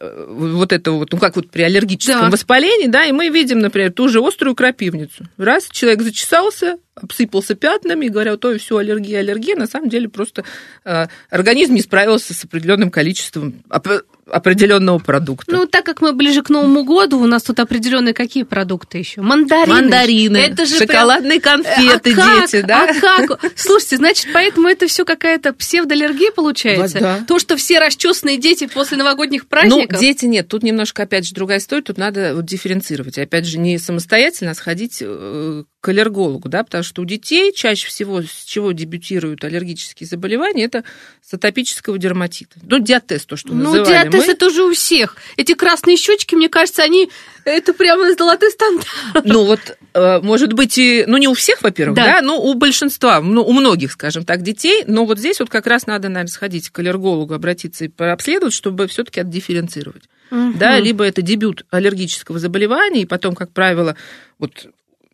вот 0.00 0.72
это 0.72 0.92
вот, 0.92 1.12
ну 1.12 1.18
как 1.18 1.36
вот 1.36 1.50
при 1.50 1.62
аллергическом 1.62 2.26
Да. 2.26 2.30
воспалении, 2.30 2.86
да, 2.86 3.04
и 3.04 3.12
мы 3.12 3.28
видим, 3.28 3.58
например, 3.58 3.92
ту 3.92 4.08
же 4.08 4.20
острую 4.26 4.54
крапивницу. 4.54 5.26
Раз 5.36 5.68
человек 5.70 6.02
зачесался, 6.02 6.78
обсыпался 6.94 7.54
пятнами, 7.54 8.06
и 8.06 8.08
говорят, 8.08 8.44
ой, 8.44 8.58
все, 8.58 8.76
аллергия, 8.76 9.20
аллергия. 9.20 9.56
На 9.56 9.66
самом 9.66 9.88
деле 9.88 10.08
просто 10.08 10.44
э, 10.84 11.06
организм 11.30 11.74
не 11.74 11.80
справился 11.80 12.34
с 12.34 12.44
определенным 12.44 12.90
количеством 12.90 13.62
оп- 13.70 14.04
определенного 14.30 14.98
продукта. 14.98 15.52
Ну, 15.54 15.66
так 15.66 15.84
как 15.84 16.00
мы 16.00 16.12
ближе 16.12 16.42
к 16.42 16.48
Новому 16.50 16.84
году, 16.84 17.18
у 17.20 17.26
нас 17.26 17.42
тут 17.42 17.60
определенные 17.60 18.14
какие 18.14 18.42
продукты 18.44 18.98
еще? 18.98 19.20
Мандарины. 19.20 19.74
Мандарины, 19.74 20.36
Это 20.38 20.66
же 20.66 20.76
прям- 20.78 20.88
шоколадные 20.88 21.40
конфеты, 21.40 22.12
А 22.12 22.16
как? 22.16 22.40
дети, 22.50 22.62
да? 22.66 22.88
А 22.90 23.26
как? 23.26 23.40
Слушайте, 23.56 23.96
значит, 23.96 24.28
поэтому 24.32 24.68
это 24.68 24.86
все 24.86 25.04
какая-то 25.04 25.52
псевдоаллергия 25.52 26.30
получается? 26.32 26.98
Вот 26.98 27.02
да. 27.02 27.24
То, 27.26 27.38
что 27.38 27.56
все 27.56 27.78
расчесанные 27.78 28.38
дети 28.38 28.66
после 28.66 28.96
новогодних 28.96 29.42
Ну, 29.42 29.48
праздников? 29.48 29.98
дети 30.00 30.24
нет. 30.26 30.48
Тут 30.48 30.62
немножко, 30.62 31.02
опять 31.04 31.26
же, 31.26 31.34
другая 31.34 31.58
история. 31.58 31.82
Тут 31.82 31.98
надо 31.98 32.32
вот 32.34 32.44
дифференцировать. 32.44 33.18
Опять 33.18 33.46
же, 33.46 33.58
не 33.58 33.78
самостоятельно, 33.78 34.52
а 34.52 34.54
сходить 34.54 34.98
э, 35.00 35.64
к 35.80 35.88
аллергологу, 35.88 36.48
да, 36.50 36.62
потому 36.62 36.84
что 36.84 37.00
у 37.00 37.04
детей 37.06 37.52
чаще 37.54 37.88
всего 37.88 38.20
с 38.22 38.44
чего 38.44 38.72
дебютируют 38.72 39.42
аллергические 39.44 40.06
заболевания, 40.06 40.64
это 40.64 40.84
с 41.26 41.32
атопического 41.32 41.96
дерматита. 41.98 42.58
Ну, 42.62 42.78
диатез, 42.80 43.24
то, 43.24 43.36
что 43.36 43.48
Ну, 43.54 43.64
называли 43.64 43.88
диатез 43.88 44.26
мы. 44.26 44.32
это 44.32 44.46
уже 44.48 44.62
у 44.64 44.72
всех. 44.74 45.16
Эти 45.38 45.54
красные 45.54 45.96
щечки, 45.96 46.34
мне 46.34 46.48
кажется, 46.50 46.82
они... 46.82 47.10
Это 47.46 47.72
прямо 47.72 48.14
золотой 48.14 48.50
стандарт. 48.50 48.86
Ну, 49.24 49.44
вот, 49.44 49.60
э, 49.94 50.20
может 50.20 50.52
быть, 50.52 50.76
и, 50.76 51.04
ну, 51.06 51.16
не 51.16 51.28
у 51.28 51.32
всех, 51.34 51.62
во-первых, 51.62 51.96
Да. 51.96 52.04
да, 52.04 52.20
но 52.20 52.38
у 52.38 52.52
большинства, 52.54 53.20
ну, 53.22 53.42
у 53.42 53.52
многих, 53.54 53.92
скажем 53.92 54.26
так, 54.26 54.42
детей, 54.42 54.84
но 54.86 55.06
вот 55.06 55.18
здесь 55.18 55.40
вот 55.40 55.48
как 55.48 55.66
раз 55.66 55.86
надо, 55.86 56.08
наверное, 56.10 56.30
сходить 56.30 56.68
к 56.68 56.78
аллергологу, 56.78 57.32
обратиться 57.32 57.86
и 57.86 57.88
прообследовать, 57.88 58.52
чтобы 58.52 58.86
все 58.86 59.02
таки 59.04 59.20
отдифференцировать. 59.20 60.02
Да, 60.30 60.78
либо 60.78 61.02
это 61.04 61.22
дебют 61.22 61.64
аллергического 61.70 62.38
заболевания, 62.38 63.02
и 63.02 63.06
потом, 63.06 63.34
как 63.34 63.50
правило, 63.50 63.96
вот 64.38 64.66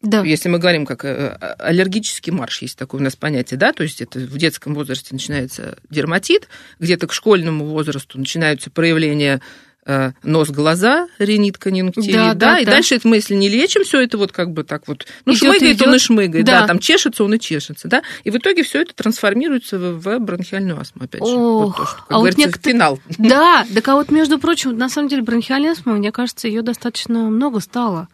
Да. 0.02 0.22
если 0.22 0.48
мы 0.48 0.58
говорим 0.58 0.84
как 0.86 1.04
э, 1.04 1.30
аллергический 1.58 2.32
марш, 2.32 2.62
есть 2.62 2.78
такое 2.78 3.00
у 3.00 3.04
нас 3.04 3.16
понятие, 3.16 3.58
да, 3.58 3.72
то 3.72 3.82
есть 3.82 4.00
это 4.02 4.18
в 4.18 4.36
детском 4.38 4.74
возрасте 4.74 5.08
начинается 5.12 5.78
дерматит, 5.90 6.48
где-то 6.78 7.06
к 7.06 7.12
школьному 7.12 7.64
возрасту 7.66 8.18
начинаются 8.18 8.70
проявления 8.70 9.40
э, 9.86 10.12
нос, 10.22 10.50
глаза, 10.50 11.08
ринит, 11.18 11.58
конъюнктивит, 11.58 12.12
Да, 12.14 12.34
да, 12.34 12.52
да, 12.52 12.58
и 12.58 12.64
да. 12.64 12.72
дальше 12.72 12.96
это 12.96 13.08
мы, 13.08 13.16
если 13.16 13.34
не 13.34 13.48
лечим, 13.48 13.84
все 13.84 14.00
это 14.02 14.18
вот 14.18 14.32
как 14.32 14.50
бы 14.52 14.64
так 14.64 14.86
вот, 14.86 15.06
ну, 15.24 15.32
Идёт, 15.32 15.54
шмыгает 15.56 15.80
он 15.82 15.88
и 15.88 15.92
идёт. 15.92 16.00
шмыгает, 16.02 16.44
Да. 16.44 16.60
да. 16.62 16.66
там 16.66 16.78
чешется 16.78 17.24
он 17.24 17.34
и 17.34 17.38
чешется, 17.40 17.88
да, 17.88 18.02
и 18.22 18.30
в 18.30 18.36
итоге 18.36 18.64
все 18.64 18.82
это 18.82 18.94
трансформируется 18.94 19.78
в, 19.78 19.98
в 19.98 20.18
бронхиальную 20.18 20.78
астму, 20.78 21.04
опять 21.04 21.24
же, 21.26 21.34
вот 21.34 21.68
Ох, 21.68 21.76
то, 21.78 21.86
что, 21.86 21.96
как 21.96 22.06
а 22.10 22.14
вот 22.14 22.18
говорится, 22.18 22.40
некоторые- 22.46 22.72
финал. 22.74 23.00
Да, 23.18 23.64
так 23.74 23.88
а 23.88 23.94
вот, 23.94 24.10
между 24.10 24.38
прочим, 24.38 24.76
на 24.76 24.88
самом 24.88 25.08
деле 25.08 25.22
бронхиальная 25.22 25.72
астма, 25.72 25.94
мне 25.94 26.12
кажется, 26.12 26.48
ее 26.48 26.62
достаточно 26.62 27.20
много 27.30 27.60
стало. 27.60 28.08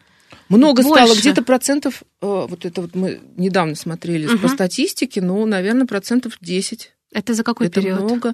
Много 0.49 0.81
стало, 0.83 1.07
Больше. 1.07 1.21
где-то 1.21 1.43
процентов, 1.43 2.03
э, 2.21 2.45
вот 2.49 2.65
это 2.65 2.81
вот 2.81 2.95
мы 2.95 3.19
недавно 3.37 3.75
смотрели 3.75 4.27
по 4.27 4.33
Мгм. 4.33 4.49
статистике, 4.49 5.21
ну, 5.21 5.45
наверное, 5.45 5.85
процентов 5.87 6.33
10. 6.41 6.91
Это 7.11 7.33
за 7.33 7.43
какой 7.43 7.67
это 7.67 7.81
период? 7.81 8.01
много. 8.01 8.33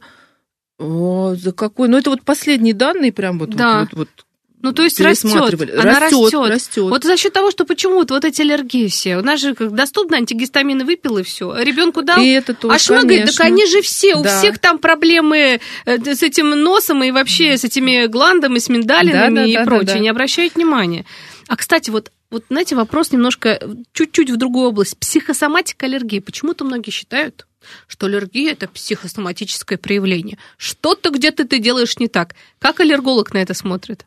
О, 0.78 1.36
за 1.36 1.52
какой? 1.52 1.88
Ну, 1.90 1.98
это 1.98 2.10
вот 2.10 2.24
последние 2.24 2.74
данные 2.74 3.12
прям 3.12 3.38
вот, 3.40 3.50
Да. 3.50 3.82
вот, 3.82 3.90
вот, 3.94 3.98
вот 3.98 4.26
Ну, 4.62 4.74
то 4.74 4.84
есть 4.84 5.00
растет. 5.00 5.32
Она 5.78 6.00
растет, 6.02 6.34
растет. 6.34 6.50
растет. 6.50 6.90
Вот 6.90 7.04
за 7.06 7.16
счет 7.16 7.32
того, 7.32 7.50
что 7.52 7.64
почему 7.66 7.96
вот, 8.04 8.12
эти 8.26 8.42
аллергии 8.42 8.88
все. 8.90 9.16
У 9.18 9.22
нас 9.22 9.40
же 9.40 9.56
как 9.56 9.72
доступно 9.74 10.18
антигистамины 10.18 10.84
выпил 10.84 11.18
и 11.18 11.24
все. 11.24 11.54
Ребенку 11.62 12.02
дал. 12.02 12.22
И 12.22 12.28
это 12.28 12.54
тоже, 12.54 12.76
а 12.76 12.80
шмыгает, 12.80 13.08
конечно. 13.22 13.38
так 13.38 13.46
они 13.46 13.66
же 13.68 13.82
все, 13.82 14.16
у 14.16 14.24
Да. 14.24 14.38
всех 14.38 14.60
там 14.60 14.78
проблемы 14.80 15.62
э, 15.86 16.14
с 16.16 16.24
этим 16.24 16.50
носом 16.62 17.04
и 17.04 17.12
вообще 17.12 17.58
с 17.58 17.64
этими 17.64 18.06
гландами, 18.08 18.60
с 18.60 18.68
миндалинами 18.68 19.36
Да, 19.36 19.42
да, 19.42 19.46
и 19.46 19.54
да, 19.54 19.60
да, 19.60 19.66
прочее. 19.66 19.94
да. 19.94 20.00
Не 20.00 20.10
обращают 20.10 20.56
внимания. 20.56 21.06
А, 21.50 21.56
кстати, 21.56 21.90
вот, 21.90 22.12
вот, 22.30 22.46
знаете, 22.50 22.76
вопрос 22.76 23.12
немножко 23.12 23.60
чуть-чуть 23.92 24.30
в 24.30 24.38
другую 24.38 24.70
область. 24.70 24.96
Психосоматика 25.00 25.88
аллергии. 25.88 26.20
Почему-то 26.20 26.64
многие 26.64 26.92
считают, 26.92 27.48
что 27.88 28.06
аллергия– 28.06 28.52
это 28.54 28.68
психосоматическое 28.68 29.80
проявление. 29.80 30.38
Что-то 30.58 31.10
где-то 31.10 31.48
ты 31.48 31.58
делаешь 31.58 31.98
не 31.98 32.08
так. 32.08 32.36
Как 32.60 32.80
аллерголог 32.80 33.34
на 33.34 33.40
это 33.40 33.56
смотрит? 33.56 34.06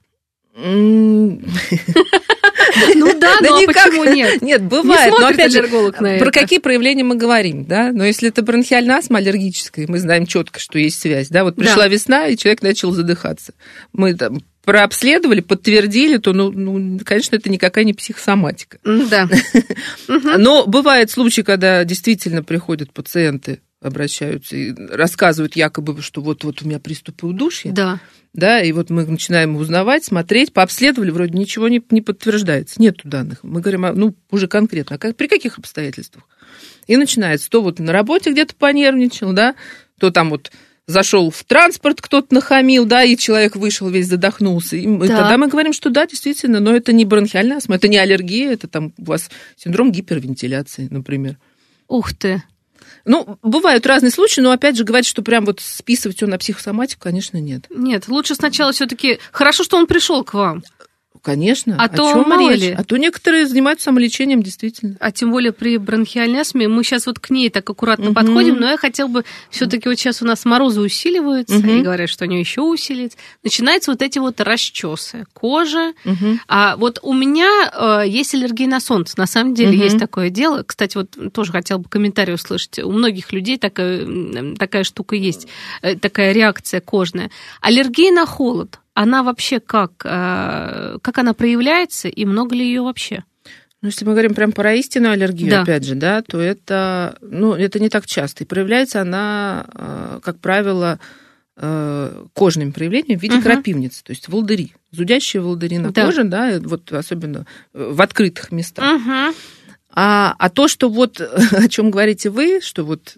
Ну 0.55 1.41
да, 2.95 3.41
Да 3.41 3.49
ну 3.49 3.65
а 3.65 3.67
почему 3.67 4.05
нет? 4.05 4.41
Нет, 4.41 4.61
Не 4.61 4.69
бывает. 4.69 5.13
Но 5.19 5.27
опять 5.27 5.53
же, 5.53 5.65
про 5.65 6.31
какие 6.31 6.61
проявления 6.61 7.03
мы 7.03 7.17
говорим, 7.17 7.65
да? 7.65 7.91
Но 7.91 8.05
если 8.05 8.29
это 8.29 8.43
бронхиальная 8.43 8.99
астма 8.99 9.19
аллергическая, 9.19 9.87
мы 9.89 9.99
знаем 9.99 10.27
четко, 10.27 10.61
что 10.61 10.79
есть 10.79 11.01
связь, 11.01 11.29
да? 11.29 11.43
Вот 11.43 11.57
пришла 11.57 11.89
весна, 11.89 12.29
и 12.29 12.37
человек 12.37 12.63
начал 12.63 12.93
задыхаться. 12.93 13.53
Мы 13.93 14.15
там 14.15 14.43
прообследовали, 14.65 15.41
подтвердили, 15.41 16.19
то, 16.19 16.33
ну, 16.33 16.51
ну, 16.51 17.01
конечно, 17.05 17.37
это 17.37 17.51
никакая 17.51 17.85
не 17.85 17.95
психосоматика. 17.95 18.79
Да. 18.85 19.29
Но 20.09 20.67
бывают 20.67 21.11
случаи, 21.11 21.43
когда 21.43 21.85
действительно 21.85 22.43
приходят 22.43 22.93
пациенты, 22.93 23.61
обращаются 23.81 24.57
и 24.57 24.73
рассказывают 24.91 25.57
якобы, 25.57 26.01
что 26.03 26.21
вот-вот 26.21 26.63
у 26.63 26.67
меня 26.67 26.79
приступы 26.79 27.27
удушья, 27.27 27.73
Да. 27.73 27.99
да, 28.33 28.63
и 28.63 28.71
вот 28.71 28.91
мы 28.91 29.05
начинаем 29.05 29.57
узнавать, 29.57 30.05
смотреть, 30.05 30.53
пообследовали, 30.53 31.11
вроде 31.11 31.37
ничего 31.37 31.69
не, 31.69 31.83
не 31.91 32.01
подтверждается, 32.01 32.81
нету 32.81 33.09
данных. 33.09 33.41
Мы 33.43 33.61
говорим, 33.61 33.85
а, 33.85 33.93
ну, 33.93 34.15
уже 34.31 34.47
конкретно, 34.47 34.97
а 34.97 34.99
как, 35.01 35.17
при 35.17 35.27
каких 35.27 35.59
обстоятельствах? 35.59 36.29
И 36.87 36.97
начинается, 36.97 37.51
то 37.51 37.61
вот 37.61 37.81
на 37.81 37.93
работе 37.93 38.31
где-то 38.31 38.55
понервничал, 38.55 39.33
да, 39.33 39.57
то 39.99 40.11
там 40.11 40.31
вот 40.31 40.53
зашел 40.87 41.31
в 41.31 41.45
транспорт, 41.45 42.01
кто-то 42.01 42.35
нахамил, 42.35 42.85
да, 42.85 43.05
и 43.05 43.17
человек 43.17 43.57
вышел 43.57 43.89
весь 43.89 44.09
задохнулся. 44.09 44.77
И 44.77 44.85
Так. 44.85 45.09
тогда 45.09 45.37
мы 45.39 45.49
говорим, 45.49 45.73
что 45.73 45.91
да, 45.91 46.07
действительно, 46.07 46.61
но 46.61 46.75
это 46.75 46.93
не 46.93 47.05
бронхиальная 47.05 47.59
астма, 47.59 47.77
это 47.77 47.89
не 47.89 47.99
аллергия, 47.99 48.53
это 48.53 48.69
там 48.69 48.93
у 48.99 49.05
вас 49.05 49.31
синдром 49.57 49.93
гипервентиляции, 49.93 50.89
например. 50.91 51.39
Ух 51.89 52.15
ты. 52.15 52.43
Ну, 53.05 53.39
бывают 53.43 53.87
разные 53.87 54.11
случаи, 54.11 54.41
но 54.41 54.53
опять 54.53 54.77
же 54.77 54.85
говорить, 54.85 55.07
что 55.07 55.23
прям 55.23 55.45
вот 55.45 55.61
списывать 55.61 56.21
его 56.21 56.31
на 56.31 56.39
психосоматику, 56.39 57.03
конечно, 57.03 57.39
нет. 57.39 57.67
Нет, 57.71 58.09
лучше 58.09 58.35
сначала 58.35 58.73
все-таки. 58.73 59.19
Хорошо, 59.33 59.65
что 59.65 59.77
он 59.77 59.87
пришел 59.87 60.23
к 60.25 60.35
вам. 60.35 60.63
Конечно. 61.23 61.77
А 61.79 61.89
то 61.89 62.25
мало 62.25 62.53
речь? 62.53 62.75
А 62.77 62.83
то 62.83 62.97
некоторые 62.97 63.47
занимаются 63.47 63.85
самолечением, 63.85 64.43
действительно. 64.43 64.97
А 64.99 65.13
тем 65.13 65.31
более 65.31 65.53
при 65.53 65.77
бронхиальной 65.79 66.41
астме 66.41 66.67
мы 66.67 66.83
сейчас 66.83 67.07
вот 67.07 67.21
к 67.21 67.31
ней 67.31 67.49
так 67.49 67.69
аккуратно 67.71 68.07
Мгм. 68.07 68.15
подходим, 68.15 68.57
но 68.57 68.71
я 68.71 68.77
хотел 68.77 69.07
бы 69.07 69.25
все-таки 69.49 69.89
вот 69.89 69.97
сейчас 69.99 70.21
у 70.21 70.25
нас 70.27 70.45
морозы 70.45 70.81
усиливаются, 70.81 71.55
Мгм. 71.55 71.69
и 71.79 71.83
говорят, 71.83 72.09
что 72.11 72.25
они 72.25 72.41
еще 72.41 72.63
усилятся. 72.63 73.17
Начинаются 73.45 73.93
вот 73.93 74.03
эти 74.03 74.19
вот 74.19 74.41
расчесы 74.41 75.25
кожи. 75.33 75.95
Мгм. 76.05 76.41
А 76.49 76.77
вот 76.77 76.99
у 77.03 77.13
меня 77.15 77.71
э, 77.73 78.09
есть 78.09 78.35
аллергия 78.35 78.67
на 78.67 78.81
солнце. 78.81 79.15
На 79.17 79.27
самом 79.27 79.55
деле 79.55 79.73
Мгм. 79.77 79.83
есть 79.83 79.99
такое 79.99 80.29
дело. 80.29 80.65
Кстати, 80.65 80.97
вот 80.97 81.17
тоже 81.33 81.53
хотел 81.53 81.79
бы 81.79 81.89
комментарий 81.89 82.35
услышать. 82.35 82.81
У 82.81 82.91
многих 82.91 83.33
людей 83.33 83.59
такая, 83.59 84.07
такая 84.57 84.83
штука 84.83 85.15
есть, 85.15 85.47
э, 85.83 85.95
такая 85.95 86.33
реакция 86.33 86.81
кожная. 86.81 87.31
Аллергия 87.61 88.11
на 88.13 88.27
холод. 88.27 88.81
Она 88.95 89.23
вообще 89.23 89.61
как? 89.61 89.93
э, 90.05 90.99
Как 91.03 91.19
она 91.19 91.33
проявляется 91.35 92.09
и 92.09 92.25
много 92.25 92.55
ли 92.55 92.65
ее 92.67 92.83
вообще? 92.83 93.25
Ну, 93.81 93.89
если 93.89 94.05
мы 94.05 94.13
говорим 94.13 94.35
прям 94.35 94.53
про 94.53 94.75
истинную 94.75 95.13
аллергию, 95.13 95.51
Да. 95.51 95.63
опять 95.63 95.85
же, 95.85 95.95
да, 95.97 96.23
то 96.23 96.39
это, 96.41 97.17
ну, 97.21 97.55
это 97.55 97.81
не 97.81 97.89
так 97.89 98.07
часто. 98.07 98.45
И 98.45 98.47
проявляется 98.47 99.01
она, 99.01 99.67
э, 99.75 100.21
как 100.23 100.39
правило, 100.39 101.01
э, 101.57 102.25
кожными 102.33 102.71
проявлениями 102.71 103.19
в 103.19 103.23
виде 103.23 103.35
Мгм. 103.37 103.43
крапивницы, 103.45 104.03
то 104.05 104.11
есть 104.13 104.29
волдыри, 104.29 104.75
зудящие 104.91 105.43
волдыри 105.43 105.79
на 105.79 105.91
Да. 105.91 106.07
коже, 106.07 106.25
да, 106.25 106.59
вот 106.63 106.91
особенно 106.93 107.47
в 107.75 108.01
открытых 108.01 108.53
местах. 108.53 108.85
Угу. 109.01 109.35
А, 109.95 110.35
а 110.39 110.49
то, 110.49 110.69
что 110.69 110.89
вот 110.89 111.21
о 111.53 111.69
чем 111.69 111.91
говорите 111.91 112.31
вы, 112.31 112.61
что 112.63 112.85
вот 112.85 113.17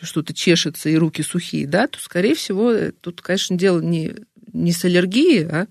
что-то 0.00 0.32
чешется 0.34 0.88
и 0.88 0.96
руки 0.96 1.22
сухие, 1.22 1.66
да, 1.66 1.86
то, 1.86 1.98
скорее 2.00 2.34
всего, 2.34 2.72
тут, 3.00 3.20
конечно, 3.22 3.56
дело 3.58 3.80
не, 3.80 4.14
не 4.62 4.72
с 4.72 4.84
аллергией, 4.84 5.46
а 5.46 5.66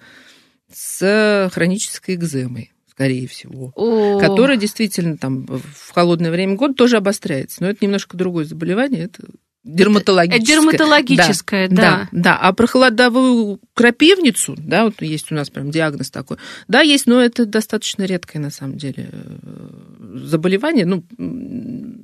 с 0.71 1.49
хронической 1.53 2.15
экземой, 2.15 2.71
скорее 2.89 3.27
всего. 3.27 3.71
Которая 4.19 4.57
действительно 4.57 5.17
там 5.17 5.45
в 5.45 5.91
холодное 5.93 6.31
время 6.31 6.55
года 6.55 6.73
тоже 6.73 6.97
обостряется. 6.97 7.61
Но 7.61 7.69
это 7.69 7.79
немножко 7.81 8.17
другое 8.17 8.45
заболевание, 8.45 9.05
это 9.05 9.23
дерматологическое. 9.65 10.37
Это 10.37 10.47
дерматологическое, 10.47 11.67
да. 11.67 11.75
Да, 11.75 12.09
да. 12.11 12.37
А 12.37 12.53
про 12.53 12.67
холодовую 12.67 13.59
крапивницу, 13.73 14.55
да, 14.57 14.85
вот 14.85 15.01
есть 15.01 15.31
у 15.31 15.35
нас 15.35 15.49
прям 15.49 15.71
диагноз 15.71 16.11
такой. 16.11 16.37
Да, 16.67 16.81
есть, 16.81 17.07
но 17.07 17.19
это 17.19 17.45
достаточно 17.45 18.03
редкое 18.03 18.39
на 18.39 18.51
самом 18.51 18.77
деле 18.77 19.09
э, 19.11 20.19
заболевание, 20.23 20.85
ну, 20.85 21.03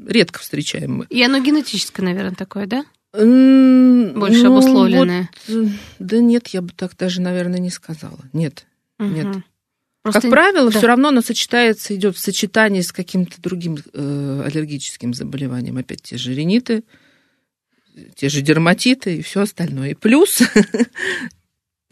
редко 0.08 0.40
встречаем 0.40 0.98
мы. 0.98 1.06
И 1.10 1.22
оно 1.22 1.40
генетическое, 1.40 2.04
наверное, 2.04 2.36
такое, 2.36 2.66
да? 2.66 2.84
Больше 4.16 4.44
ну, 4.44 4.54
обусловленное. 4.54 5.30
вот, 5.48 5.68
э, 5.68 5.70
да 6.00 6.20
нет, 6.20 6.48
я 6.50 6.62
бы 6.62 6.72
так 6.76 6.96
даже, 6.98 7.22
наверное, 7.22 7.60
не 7.60 7.70
сказала. 7.70 8.20
Нет. 8.34 8.66
Нет. 9.00 9.26
Мгм. 9.26 9.44
Просто- 10.04 10.22
как 10.22 10.32
правило, 10.32 10.72
да. 10.72 10.78
все 10.78 10.88
равно 10.88 11.10
оно 11.10 11.22
сочетается, 11.22 11.96
идет 11.96 12.16
в 12.16 12.20
сочетании 12.20 12.82
с 12.82 12.92
каким-то 12.92 13.40
другим 13.42 13.78
э, 13.94 14.44
аллергическим 14.46 15.14
заболеванием. 15.14 15.78
Опять 15.78 16.02
те 16.02 16.18
же 16.18 16.34
риниты, 16.34 16.84
те 18.16 18.30
же 18.30 18.42
дерматиты 18.42 19.18
и 19.18 19.22
все 19.22 19.42
остальное. 19.42 19.92
И 19.92 19.94
плюс 19.94 20.42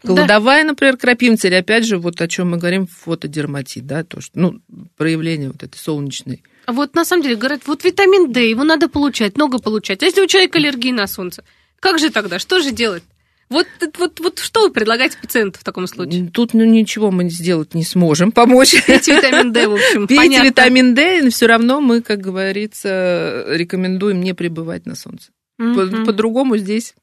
Кладовая, 0.02 0.64
например, 0.64 0.96
крапивница, 0.96 1.48
или 1.48 1.56
опять 1.56 1.84
же, 1.84 1.98
вот 1.98 2.20
о 2.20 2.28
чем 2.28 2.50
мы 2.50 2.56
говорим, 2.56 2.86
фотодерматит, 2.86 3.86
да, 3.86 4.02
то, 4.02 4.20
что, 4.20 4.38
ну, 4.38 4.60
проявление 4.96 5.48
вот 5.50 5.62
этой 5.62 5.76
солнечной. 5.76 6.42
Вот 6.66 6.94
на 6.94 7.04
самом 7.04 7.22
деле 7.22 7.36
говорят, 7.36 7.62
вот 7.66 7.84
витамин 7.84 8.32
D, 8.32 8.48
его 8.48 8.64
надо 8.64 8.88
получать, 8.88 9.36
много 9.36 9.58
получать. 9.58 10.02
А 10.02 10.06
если 10.06 10.22
у 10.22 10.26
человека 10.26 10.58
аллергия 10.58 10.92
на 10.92 11.06
солнце, 11.06 11.44
как 11.80 11.98
же 11.98 12.10
тогда, 12.10 12.38
что 12.38 12.60
же 12.60 12.70
делать? 12.70 13.02
Вот, 13.48 13.66
вот, 13.98 14.20
вот 14.20 14.38
что 14.38 14.60
вы 14.60 14.70
предлагаете 14.70 15.18
пациенту 15.20 15.58
в 15.58 15.64
таком 15.64 15.88
случае? 15.88 16.30
Тут 16.30 16.54
ну, 16.54 16.64
ничего 16.64 17.10
мы 17.10 17.28
сделать 17.30 17.74
не 17.74 17.82
сможем, 17.82 18.30
помочь. 18.30 18.76
Пить 18.86 19.08
витамин 19.08 19.52
D, 19.52 19.66
в 19.66 19.74
общем, 19.74 20.06
Пить 20.06 20.18
понятно. 20.18 20.46
витамин 20.46 20.94
D, 20.94 21.22
но 21.24 21.30
все 21.30 21.46
равно 21.46 21.80
мы, 21.80 22.00
как 22.00 22.20
говорится, 22.20 23.44
рекомендуем 23.48 24.20
не 24.20 24.34
пребывать 24.34 24.86
на 24.86 24.94
солнце. 24.94 25.30
Mm-hmm. 25.60 26.04
По-другому 26.04 26.58
здесь 26.58 26.94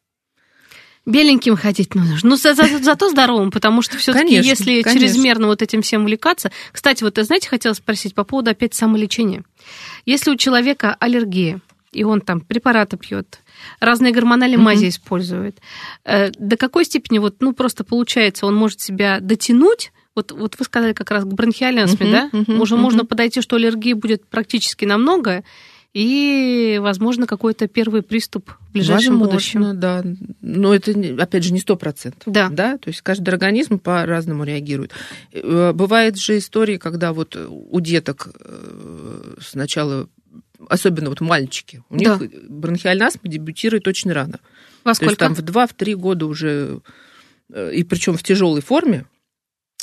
Беленьким 1.08 1.56
ходить 1.56 1.96
нужно. 1.96 2.30
Ну, 2.30 2.36
за, 2.36 2.54
за, 2.54 2.66
зато 2.84 3.10
здоровым, 3.10 3.50
потому 3.50 3.82
что 3.82 3.98
все-таки, 3.98 4.36
если 4.36 4.82
конечно. 4.82 5.08
чрезмерно 5.08 5.48
вот 5.48 5.62
этим 5.62 5.82
всем 5.82 6.04
увлекаться. 6.04 6.52
Кстати, 6.74 7.02
вот, 7.02 7.18
знаете, 7.18 7.48
хотела 7.48 7.74
спросить 7.74 8.14
по 8.14 8.26
поводу 8.26 8.52
опять 8.52 8.74
самолечения. 8.74 9.44
Если 10.06 10.32
у 10.32 10.36
человека 10.36 10.98
аллергия, 11.00 11.62
и 11.92 12.04
он 12.04 12.22
там 12.22 12.42
препараты 12.42 12.98
пьет, 12.98 13.40
разные 13.80 14.14
гормональные 14.14 14.58
mm-hmm. 14.58 14.62
мази 14.62 14.90
использует, 14.90 15.60
э, 16.04 16.32
до 16.32 16.58
какой 16.58 16.86
степени 16.86 17.20
вот, 17.20 17.38
ну, 17.40 17.54
просто 17.54 17.84
получается, 17.84 18.46
он 18.46 18.56
может 18.56 18.82
себя 18.82 19.20
дотянуть 19.20 19.92
вот, 20.16 20.32
вот 20.32 20.56
вы 20.58 20.66
сказали 20.66 20.94
как 20.94 21.12
раз 21.12 21.26
к 21.26 21.28
бронхиальной 21.28 21.84
астме, 21.84 22.08
uh-huh, 22.08 22.12
да? 22.12 22.30
Uh-huh, 22.34 22.60
Уже 22.60 22.74
uh-huh. 22.74 22.80
можно 22.80 23.06
подойти, 23.06 23.40
что 23.40 23.56
аллергии 23.56 23.94
будет 23.94 24.26
практически 24.26 24.84
на 24.84 24.98
многое, 24.98 25.44
и, 25.94 26.80
возможно, 26.82 27.26
какой-то 27.26 27.68
первый 27.68 28.02
приступ 28.02 28.52
в 28.52 28.74
ближайшем 28.74 29.20
Возможно, 29.20 29.32
будущем. 29.32 29.80
да. 29.80 30.04
Но 30.42 30.74
это, 30.74 30.92
опять 31.20 31.44
же, 31.44 31.54
не 31.54 31.60
сто 31.60 31.76
процентов. 31.76 32.22
Да. 32.26 32.50
да. 32.50 32.78
То 32.78 32.90
есть 32.90 33.02
каждый 33.02 33.30
организм 33.30 33.80
по-разному 33.80 34.44
реагирует. 34.44 34.92
Э, 35.34 35.72
бывают 35.74 36.18
же 36.18 36.38
истории, 36.38 36.78
когда 36.78 37.14
вот 37.14 37.36
у 37.36 37.80
деток 37.80 38.30
э, 38.40 39.36
сначала 39.42 40.08
особенно 40.70 41.10
вот 41.10 41.22
мальчики, 41.22 41.84
у 41.90 41.98
да. 41.98 42.18
них 42.18 42.50
бронхиальная 42.50 43.08
астма 43.08 43.30
дебютирует 43.30 43.88
очень 43.88 44.12
рано. 44.12 44.40
Во 44.84 44.94
сколько? 44.94 45.16
То 45.16 45.26
есть 45.26 45.38
там 45.44 45.66
в 45.66 45.72
2-3 45.72 45.96
года 45.96 46.26
уже, 46.26 46.82
э, 47.52 47.74
и 47.74 47.84
причем 47.84 48.16
в 48.18 48.24
тяжелой 48.24 48.62
форме, 48.62 49.06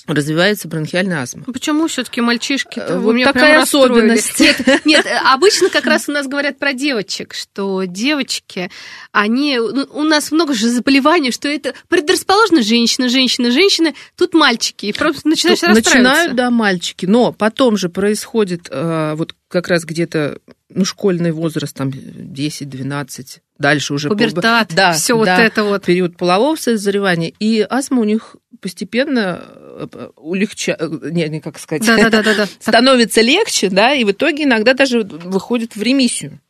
развивается 0.06 0.68
бронхиальная 0.68 1.22
астма. 1.22 1.44
Почему 1.44 1.86
все-таки 1.86 2.20
мальчишки? 2.20 2.78
-то? 2.78 2.98
Вот 2.98 3.22
такая 3.22 3.60
особенность. 3.60 4.40
Нет, 4.40 4.84
нет, 4.84 5.06
обычно 5.24 5.70
как 5.70 5.86
раз 5.86 6.08
у 6.08 6.12
нас 6.12 6.26
говорят 6.26 6.58
про 6.58 6.72
девочек, 6.72 7.34
что 7.34 7.84
девочки, 7.84 8.70
они, 9.12 9.58
ну, 9.58 9.86
у 9.92 10.02
нас 10.02 10.30
много 10.30 10.54
же 10.54 10.68
заболеваний, 10.68 11.30
что 11.30 11.48
это 11.48 11.74
предрасположена 11.88 12.62
женщина, 12.62 13.08
женщина, 13.08 13.50
женщины, 13.50 13.94
тут 14.16 14.34
мальчики, 14.34 14.86
и 14.86 14.92
просто 14.92 15.28
начинаешь 15.28 15.60
тут 15.60 15.70
Начинают, 15.74 16.34
да, 16.34 16.50
мальчики, 16.50 17.06
но 17.06 17.32
потом 17.32 17.76
же 17.76 17.88
происходит 17.88 18.68
э, 18.70 19.14
вот 19.16 19.34
как 19.48 19.68
раз 19.68 19.84
где-то 19.84 20.38
ну, 20.68 20.84
школьный 20.84 21.32
возраст, 21.32 21.74
там 21.74 21.88
10-12, 21.88 23.40
дальше 23.58 23.94
уже... 23.94 24.08
Пубертат, 24.08 24.72
да, 24.74 24.92
все 24.92 25.14
да, 25.24 25.36
вот 25.36 25.42
это 25.42 25.64
вот. 25.64 25.84
Период 25.84 26.16
полового 26.16 26.56
созревания, 26.56 27.32
и 27.38 27.66
астма 27.68 28.00
у 28.00 28.04
них 28.04 28.36
постепенно 28.60 29.44
э, 29.46 30.08
улегча... 30.16 30.76
Э, 30.78 30.88
не, 31.10 31.28
не 31.28 31.40
как 31.40 31.58
сказать, 31.58 31.86
да, 31.86 32.10
да, 32.10 32.22
да, 32.22 32.34
да. 32.34 32.46
становится 32.58 33.20
легче, 33.20 33.70
да, 33.70 33.94
и 33.94 34.04
в 34.04 34.12
итоге 34.12 34.44
иногда 34.44 34.74
даже 34.74 35.02
выходит 35.02 35.76
в 35.76 35.82
ремиссию. 35.82 36.40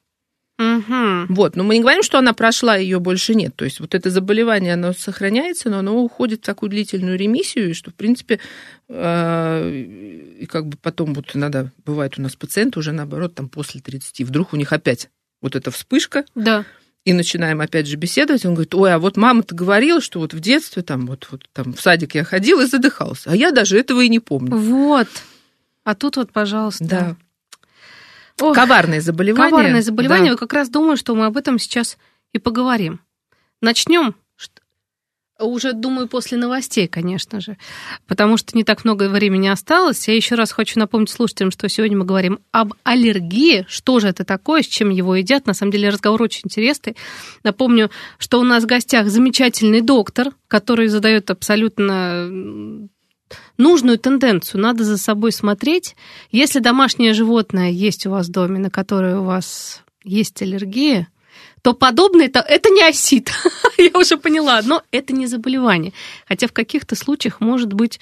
Угу. 0.56 1.34
Вот, 1.34 1.56
но 1.56 1.64
мы 1.64 1.74
не 1.74 1.80
говорим, 1.80 2.04
что 2.04 2.18
она 2.18 2.32
прошла, 2.32 2.76
ее 2.76 3.00
больше 3.00 3.34
нет. 3.34 3.56
То 3.56 3.64
есть 3.64 3.80
вот 3.80 3.92
это 3.94 4.08
заболевание, 4.08 4.74
оно 4.74 4.92
сохраняется, 4.92 5.68
но 5.68 5.80
оно 5.80 5.96
уходит 5.96 6.42
в 6.42 6.46
такую 6.46 6.70
длительную 6.70 7.18
ремиссию, 7.18 7.70
и 7.70 7.74
что, 7.74 7.90
в 7.90 7.94
принципе, 7.94 8.38
э, 8.88 9.84
и 10.40 10.46
как 10.46 10.68
бы 10.68 10.76
потом 10.80 11.12
вот 11.14 11.34
иногда 11.34 11.70
бывает 11.84 12.18
у 12.18 12.22
нас 12.22 12.36
пациенты 12.36 12.78
уже 12.78 12.92
наоборот 12.92 13.34
там 13.34 13.48
после 13.48 13.80
30, 13.80 14.20
вдруг 14.20 14.52
у 14.52 14.56
них 14.56 14.72
опять 14.72 15.08
вот 15.42 15.56
эта 15.56 15.72
вспышка. 15.72 16.24
Да 16.36 16.64
и 17.04 17.12
начинаем 17.12 17.60
опять 17.60 17.86
же 17.86 17.96
беседовать, 17.96 18.46
он 18.46 18.54
говорит, 18.54 18.74
ой, 18.74 18.94
а 18.94 18.98
вот 18.98 19.16
мама-то 19.16 19.54
говорила, 19.54 20.00
что 20.00 20.20
вот 20.20 20.32
в 20.32 20.40
детстве 20.40 20.82
там 20.82 21.06
вот, 21.06 21.28
вот 21.30 21.44
там 21.52 21.74
в 21.74 21.80
садик 21.80 22.14
я 22.14 22.24
ходил 22.24 22.60
и 22.60 22.66
задыхался, 22.66 23.30
а 23.30 23.36
я 23.36 23.52
даже 23.52 23.78
этого 23.78 24.00
и 24.00 24.08
не 24.08 24.20
помню. 24.20 24.56
Вот. 24.56 25.08
А 25.84 25.94
тут 25.94 26.16
вот, 26.16 26.32
пожалуйста. 26.32 26.84
Да. 26.84 27.16
Ох, 28.40 28.54
коварные 28.54 29.00
заболевания. 29.00 29.50
Коварные 29.50 29.82
заболевания. 29.82 30.30
Да. 30.30 30.36
Как 30.36 30.52
раз 30.54 30.68
думаю, 30.68 30.96
что 30.96 31.14
мы 31.14 31.26
об 31.26 31.36
этом 31.36 31.58
сейчас 31.58 31.98
и 32.32 32.38
поговорим. 32.38 33.00
Начнем 33.60 34.14
уже, 35.38 35.72
думаю, 35.72 36.08
после 36.08 36.38
новостей, 36.38 36.86
конечно 36.86 37.40
же, 37.40 37.56
потому 38.06 38.36
что 38.36 38.56
не 38.56 38.64
так 38.64 38.84
много 38.84 39.08
времени 39.08 39.48
осталось. 39.48 40.06
Я 40.06 40.14
еще 40.14 40.36
раз 40.36 40.52
хочу 40.52 40.78
напомнить 40.78 41.10
слушателям, 41.10 41.50
что 41.50 41.68
сегодня 41.68 41.98
мы 41.98 42.04
говорим 42.04 42.38
об 42.52 42.74
аллергии, 42.84 43.64
что 43.68 44.00
же 44.00 44.08
это 44.08 44.24
такое, 44.24 44.62
с 44.62 44.66
чем 44.66 44.90
его 44.90 45.16
едят. 45.16 45.46
На 45.46 45.54
самом 45.54 45.72
деле 45.72 45.88
разговор 45.88 46.22
очень 46.22 46.42
интересный. 46.44 46.96
Напомню, 47.42 47.90
что 48.18 48.38
у 48.38 48.44
нас 48.44 48.64
в 48.64 48.66
гостях 48.66 49.08
замечательный 49.08 49.80
доктор, 49.80 50.32
который 50.48 50.88
задает 50.88 51.30
абсолютно 51.30 52.30
нужную 53.56 53.98
тенденцию. 53.98 54.60
Надо 54.60 54.84
за 54.84 54.98
собой 54.98 55.32
смотреть. 55.32 55.96
Если 56.30 56.60
домашнее 56.60 57.12
животное 57.12 57.70
есть 57.70 58.06
у 58.06 58.10
вас 58.10 58.28
в 58.28 58.32
доме, 58.32 58.58
на 58.58 58.70
которое 58.70 59.18
у 59.18 59.24
вас 59.24 59.82
есть 60.04 60.40
аллергия, 60.42 61.08
то 61.64 61.72
подобное 61.72 62.26
это, 62.26 62.40
это 62.40 62.68
не 62.68 62.82
осит. 62.82 63.32
Я 63.78 63.98
уже 63.98 64.18
поняла, 64.18 64.60
но 64.62 64.82
это 64.90 65.14
не 65.14 65.26
заболевание. 65.26 65.94
Хотя 66.28 66.46
в 66.46 66.52
каких-то 66.52 66.94
случаях, 66.94 67.40
может 67.40 67.72
быть, 67.72 68.00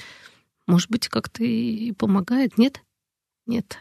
может 0.67 0.91
быть, 0.91 1.07
как-то 1.07 1.45
и 1.45 1.93
помогает. 1.93 2.59
Нет? 2.59 2.83
Нет. 3.47 3.79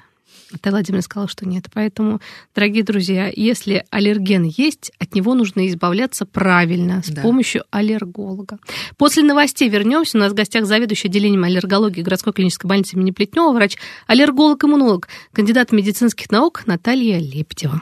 Наталья 0.52 0.76
Владимировна 0.76 1.02
сказала, 1.02 1.28
что 1.28 1.48
нет. 1.48 1.66
Поэтому, 1.74 2.22
дорогие 2.54 2.84
друзья, 2.84 3.32
если 3.36 3.84
аллерген 3.90 4.44
есть, 4.44 4.92
от 5.00 5.16
него 5.16 5.34
нужно 5.34 5.68
избавляться 5.68 6.28
правильно, 6.28 7.02
с 7.02 7.10
да. 7.10 7.24
помощью 7.24 7.64
аллерголога. 7.72 8.60
После 8.98 9.24
новостей 9.24 9.68
вернемся. 9.68 10.16
У 10.16 10.22
нас 10.22 10.32
в 10.32 10.36
гостях 10.36 10.68
заведующий 10.68 11.08
отделением 11.08 11.44
аллергологии 11.44 12.04
городской 12.04 12.34
клинической 12.34 12.68
больницы 12.68 12.98
имени 12.98 13.10
Плетнева, 13.10 13.52
врач, 13.52 13.78
аллерголог-иммунолог, 14.06 15.08
кандидат 15.34 15.72
медицинских 15.72 16.30
наук 16.30 16.68
Наталья 16.68 17.18
Лебедева. 17.18 17.82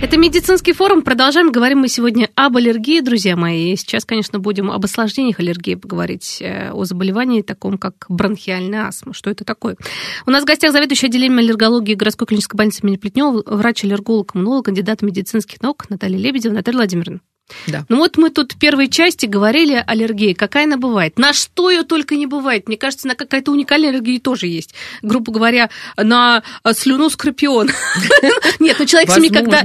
Это 0.00 0.16
медицинский 0.16 0.72
форум. 0.72 1.02
Продолжаем. 1.02 1.50
Говорим 1.50 1.78
мы 1.78 1.88
сегодня 1.88 2.30
об 2.36 2.56
аллергии, 2.56 3.00
друзья 3.00 3.34
мои. 3.34 3.74
Сейчас, 3.74 4.04
конечно, 4.04 4.38
будем 4.38 4.70
об 4.70 4.84
осложнениях 4.84 5.40
аллергии 5.40 5.74
поговорить, 5.74 6.38
э, 6.40 6.70
о 6.70 6.84
заболевании 6.84 7.42
таком, 7.42 7.78
как 7.78 8.06
бронхиальная 8.08 8.86
астма. 8.86 9.12
Что 9.12 9.28
это 9.30 9.44
такое? 9.44 9.76
У 10.24 10.30
нас 10.30 10.44
в 10.44 10.46
гостях 10.46 10.70
заведующий 10.70 11.06
отделением 11.06 11.38
аллергологии 11.38 11.94
городской 11.94 12.28
клинической 12.28 12.56
больницы 12.56 12.82
имени 12.84 12.96
Плетнева, 12.96 13.42
врач-аллерголог, 13.44 14.36
иммунолог, 14.36 14.66
кандидат 14.66 15.02
медицинских 15.02 15.60
наук 15.62 15.90
Наталья 15.90 16.16
Лебедева. 16.16 16.52
Наталья 16.52 16.78
Владимировна. 16.78 17.20
Да. 17.66 17.84
Ну 17.88 17.96
вот 17.98 18.16
мы 18.16 18.30
тут 18.30 18.52
в 18.52 18.58
первой 18.58 18.88
части 18.88 19.26
говорили 19.26 19.74
о 19.74 19.82
аллергии. 19.82 20.32
Какая 20.32 20.64
она 20.64 20.76
бывает? 20.76 21.18
На 21.18 21.32
что 21.32 21.70
ее 21.70 21.82
только 21.82 22.16
не 22.16 22.26
бывает. 22.26 22.68
Мне 22.68 22.76
кажется, 22.76 23.06
на 23.06 23.14
какая-то 23.14 23.50
уникальная 23.52 23.90
аллергия 23.90 24.20
тоже 24.20 24.46
есть. 24.46 24.74
Грубо 25.02 25.32
говоря, 25.32 25.70
на 25.96 26.42
слюну 26.72 27.10
скорпион. 27.10 27.70
Нет, 28.60 28.76
ну 28.78 28.86
человек 28.86 29.10
с 29.10 29.16
ними 29.16 29.28
когда 29.28 29.62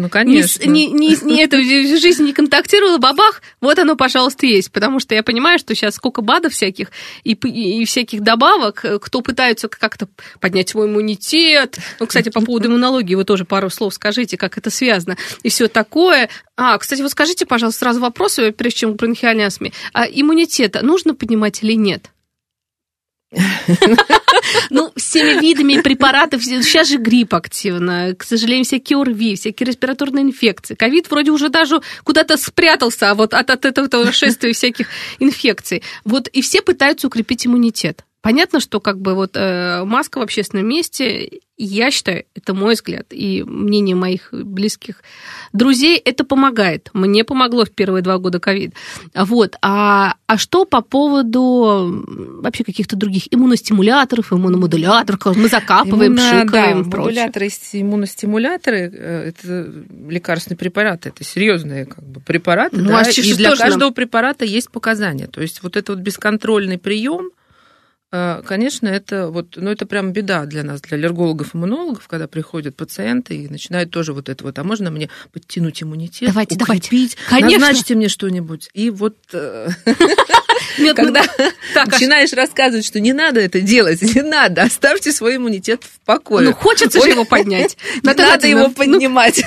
не 1.28 1.44
это 1.44 1.58
в 1.58 2.02
жизни 2.02 2.28
не 2.28 2.34
контактировал, 2.34 3.00
бабах, 3.00 3.42
вот 3.62 3.78
оно, 3.80 3.96
пожалуйста, 3.96 4.46
есть. 4.46 4.72
Потому 4.72 5.00
что 5.00 5.16
я 5.16 5.24
понимаю, 5.24 5.60
что 5.60 5.76
сейчас 5.76 5.96
сколько 5.96 6.22
БАДов 6.22 6.54
всяких 6.54 6.90
и 7.24 7.86
всяких 7.86 8.22
добавок, 8.22 8.86
э, 8.86 9.00
кто 9.00 9.22
пытаются 9.22 9.68
как-то 9.68 10.08
поднять 10.40 10.70
свой 10.70 10.88
иммунитет. 10.88 11.78
Ну, 12.00 12.08
кстати, 12.08 12.30
по 12.30 12.42
поводу 12.42 12.70
иммунологии 12.70 13.16
вы 13.16 13.26
тоже 13.26 13.46
пару 13.46 13.70
слов 13.70 13.94
скажите, 13.94 14.38
как 14.38 14.58
это 14.58 14.70
связано. 14.70 15.18
И 15.44 15.50
все 15.50 15.68
такое. 15.68 16.30
А, 16.56 16.78
кстати, 16.78 17.02
вот 17.02 17.12
скажите, 17.12 17.46
пожалуйста, 17.46 17.80
сразу 17.80 18.00
вопрос, 18.00 18.40
прежде 18.56 18.80
чем 18.80 18.94
к 18.94 18.98
бронхиальной 18.98 19.46
астме. 19.46 19.72
А 19.94 20.06
иммунитета 20.06 20.86
нужно 20.86 21.16
поднимать 21.16 21.64
или 21.64 21.74
нет? 21.74 22.12
Ну, 24.70 24.92
всеми 24.96 25.40
видами 25.40 25.82
препаратов. 25.82 26.44
Сейчас 26.44 26.90
же 26.90 26.98
грипп 26.98 27.34
активно. 27.34 28.16
К 28.18 28.24
сожалению, 28.24 28.66
всякие 28.66 29.00
ОРВИ, 29.00 29.36
всякие 29.36 29.68
респираторные 29.68 30.24
инфекции. 30.24 30.76
Ковид 30.76 31.10
вроде 31.10 31.32
уже 31.32 31.50
даже 31.50 31.82
куда-то 32.04 32.38
спрятался 32.38 33.12
а 33.12 33.16
вот 33.16 33.34
от, 33.34 33.50
от 33.50 33.66
этого 33.66 34.12
шествия 34.12 34.54
всяких 34.54 34.88
инфекций. 35.20 35.84
Вот 36.04 36.28
и 36.28 36.42
все 36.42 36.62
пытаются 36.62 37.08
укрепить 37.08 37.46
иммунитет. 37.46 38.04
Понятно, 38.24 38.62
что 38.62 38.80
как 38.80 39.02
бы 39.02 39.16
вот 39.16 39.32
э, 39.36 39.84
маска 39.84 40.20
в 40.20 40.22
общественном 40.22 40.66
месте, 40.66 41.30
я 41.58 41.92
считаю, 41.92 42.24
это 42.34 42.54
мой 42.54 42.76
взгляд 42.76 43.08
и 43.10 43.44
мнение 43.44 43.98
моих 43.98 44.30
близких 44.32 45.04
друзей, 45.52 45.98
это 45.98 46.24
помогает. 46.24 46.90
Мне 46.94 47.26
помогло 47.26 47.66
в 47.66 47.72
первые 47.72 48.02
два 48.02 48.20
года 48.20 48.40
ковид. 48.40 48.76
Вот. 49.14 49.58
А, 49.62 50.16
а 50.26 50.38
что 50.38 50.64
по 50.64 50.80
поводу 50.80 52.06
вообще 52.42 52.64
каких-то 52.64 52.96
других 52.96 53.24
иммуностимуляторов, 53.30 54.32
иммуномодуляторов? 54.32 55.36
Мы 55.36 55.50
закапываем, 55.50 56.14
Иммуно, 56.14 56.46
пшикаем, 56.46 56.90
да, 56.90 56.98
модуляторы, 56.98 57.50
иммуностимуляторы 57.74 58.90
э,– 58.90 59.34
это 59.36 59.74
лекарственные 60.08 60.58
препараты, 60.58 61.10
это 61.10 61.26
серьезные 61.26 61.88
как 61.88 62.06
бы 62.06 62.22
препараты. 62.22 62.78
Ну, 62.78 62.88
да, 62.88 63.00
а 63.00 63.10
и 63.10 63.34
для 63.34 63.54
каждого 63.54 63.88
нам? 63.90 63.94
препарата 63.94 64.46
есть 64.46 64.72
показания. 64.72 65.28
То 65.28 65.42
есть 65.42 65.62
вот 65.62 65.76
этот 65.76 65.98
вот 65.98 66.00
бесконтрольный 66.00 66.78
прием– 66.78 67.32
конечно, 68.46 68.88
это 68.88 69.30
вот, 69.30 69.56
ну, 69.56 69.72
это 69.72 69.88
прям 69.88 70.14
беда 70.14 70.46
для 70.46 70.64
нас, 70.64 70.82
для 70.82 70.98
аллергологов, 70.98 71.56
иммунологов, 71.56 72.08
когда 72.08 72.28
приходят 72.28 72.76
пациенты 72.76 73.36
и 73.36 73.48
начинают 73.48 73.90
тоже 73.90 74.14
вот 74.14 74.30
это 74.30 74.44
вот, 74.44 74.60
а 74.60 74.64
можно 74.64 74.92
мне 74.92 75.10
подтянуть 75.32 75.82
иммунитет, 75.82 76.30
давайте, 76.30 76.56
укрепить, 76.56 77.18
давайте. 77.30 77.58
назначьте 77.58 77.96
мне 77.96 78.10
что-нибудь. 78.10 78.70
И 78.74 78.92
вот 78.92 79.18
Нет, 80.78 80.98
ну, 80.98 81.06
когда 81.06 81.24
так, 81.74 81.88
начинаешь 81.88 82.34
рассказывать, 82.34 82.86
что 82.86 83.00
не 83.00 83.14
надо 83.14 83.40
это 83.40 83.62
делать, 83.62 84.02
не 84.02 84.22
надо, 84.22 84.64
оставьте 84.64 85.12
свой 85.12 85.38
иммунитет 85.38 85.84
в 85.84 86.06
покое. 86.06 86.50
Ну, 86.50 86.54
хочется 86.54 87.02
же 87.02 87.10
его 87.10 87.26
поднять. 87.26 87.78
Надо 88.04 88.48
его 88.48 88.68
ну, 88.68 88.72
поднимать. 88.72 89.44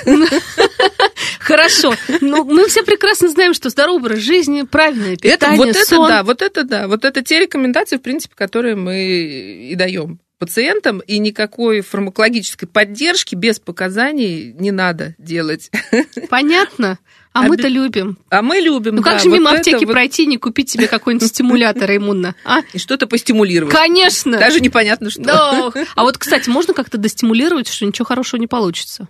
Хорошо. 1.39 1.95
Но 2.21 2.37
ну, 2.37 2.43
мы 2.45 2.67
все 2.67 2.83
прекрасно 2.83 3.29
знаем, 3.29 3.53
что 3.53 3.69
здоровый 3.69 3.97
образ 3.97 4.19
жизни, 4.19 4.63
правильное 4.63 5.15
питание, 5.15 5.57
Вот 5.57 5.75
это 5.75 5.95
да, 6.07 6.23
вот 6.23 6.41
это 6.41 6.63
да. 6.63 6.87
Вот 6.87 7.05
это 7.05 7.23
те 7.23 7.39
рекомендации, 7.39 7.97
в 7.97 8.01
принципе, 8.01 8.35
которые 8.35 8.75
мы 8.75 8.97
и 9.71 9.75
даем 9.75 10.19
пациентам, 10.37 10.99
и 10.99 11.17
никакой 11.17 11.81
фармакологической 11.81 12.67
поддержки 12.67 13.35
без 13.35 13.59
показаний 13.59 14.53
не 14.53 14.71
надо 14.71 15.15
делать. 15.17 15.71
Понятно. 16.29 16.99
А 17.37 17.41
Об... 17.41 17.49
мы-то 17.49 17.67
любим. 17.67 18.17
А 18.29 18.41
мы 18.41 18.55
любим, 18.57 18.95
Ну 18.95 19.03
да, 19.03 19.11
как 19.11 19.21
же 19.21 19.29
мимо 19.29 19.51
вот 19.51 19.59
аптеки 19.59 19.85
вот... 19.85 19.91
пройти, 19.91 20.25
не 20.25 20.37
купить 20.37 20.71
себе 20.71 20.87
какой-нибудь 20.87 21.27
стимулятор 21.27 21.95
иммунно? 21.95 22.33
А? 22.43 22.61
И 22.73 22.79
что-то 22.79 23.05
постимулировать. 23.05 23.71
Конечно. 23.71 24.39
Даже 24.39 24.59
непонятно, 24.59 25.11
что. 25.11 25.21
Да. 25.21 25.71
А 25.95 26.01
вот, 26.01 26.17
кстати, 26.17 26.49
можно 26.49 26.73
как-то 26.73 26.97
достимулировать, 26.97 27.67
что 27.67 27.85
ничего 27.85 28.05
хорошего 28.05 28.39
не 28.39 28.47
получится? 28.47 29.07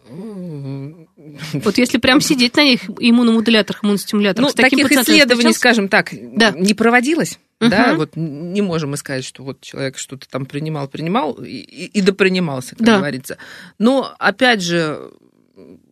Вот 1.54 1.78
если 1.78 2.00
прям 2.00 2.20
сидеть 2.20 2.56
на 2.58 2.66
них 2.66 2.82
иммуномодуляторах, 3.00 3.84
иммуностимуляторах. 3.84 4.50
Ну, 4.50 4.54
таких 4.54 4.92
исследований, 4.92 5.54
скажем 5.54 5.88
так, 5.88 6.10
да. 6.12 6.52
не 6.52 6.74
проводилось. 6.74 7.40
Угу. 7.60 7.70
Да, 7.70 7.96
вот 7.96 8.12
не 8.16 8.62
можем 8.62 8.92
мы 8.92 8.98
сказать, 8.98 9.24
что 9.26 9.44
вот 9.44 9.62
человек 9.62 9.98
что-то 9.98 10.28
там 10.30 10.46
принимал, 10.46 10.88
принимал 10.88 11.34
и, 11.34 11.56
и 11.58 12.02
допринимался, 12.02 12.76
как 12.76 12.86
да. 12.86 12.98
говорится. 12.98 13.38
Но 13.80 14.14
опять 14.20 14.62
же, 14.62 15.12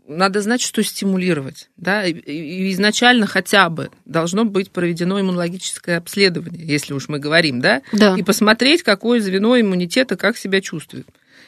надо 0.07 0.41
знать, 0.41 0.61
что 0.61 0.83
стимулировать. 0.83 1.69
Да? 1.77 2.05
И 2.05 2.71
изначально 2.73 3.27
хотя 3.27 3.69
бы 3.69 3.89
должно 4.05 4.45
быть 4.45 4.71
проведено 4.71 5.19
иммунологическое 5.19 5.97
обследование, 5.97 6.65
если 6.65 6.93
уж 6.93 7.07
мы 7.07 7.19
говорим, 7.19 7.61
да? 7.61 7.81
да. 7.91 8.15
И 8.17 8.23
посмотреть, 8.23 8.83
какое 8.83 9.19
звено 9.19 9.59
иммунитета 9.59 10.15
как 10.15 10.37
себя 10.37 10.61
чувствует. 10.61 11.07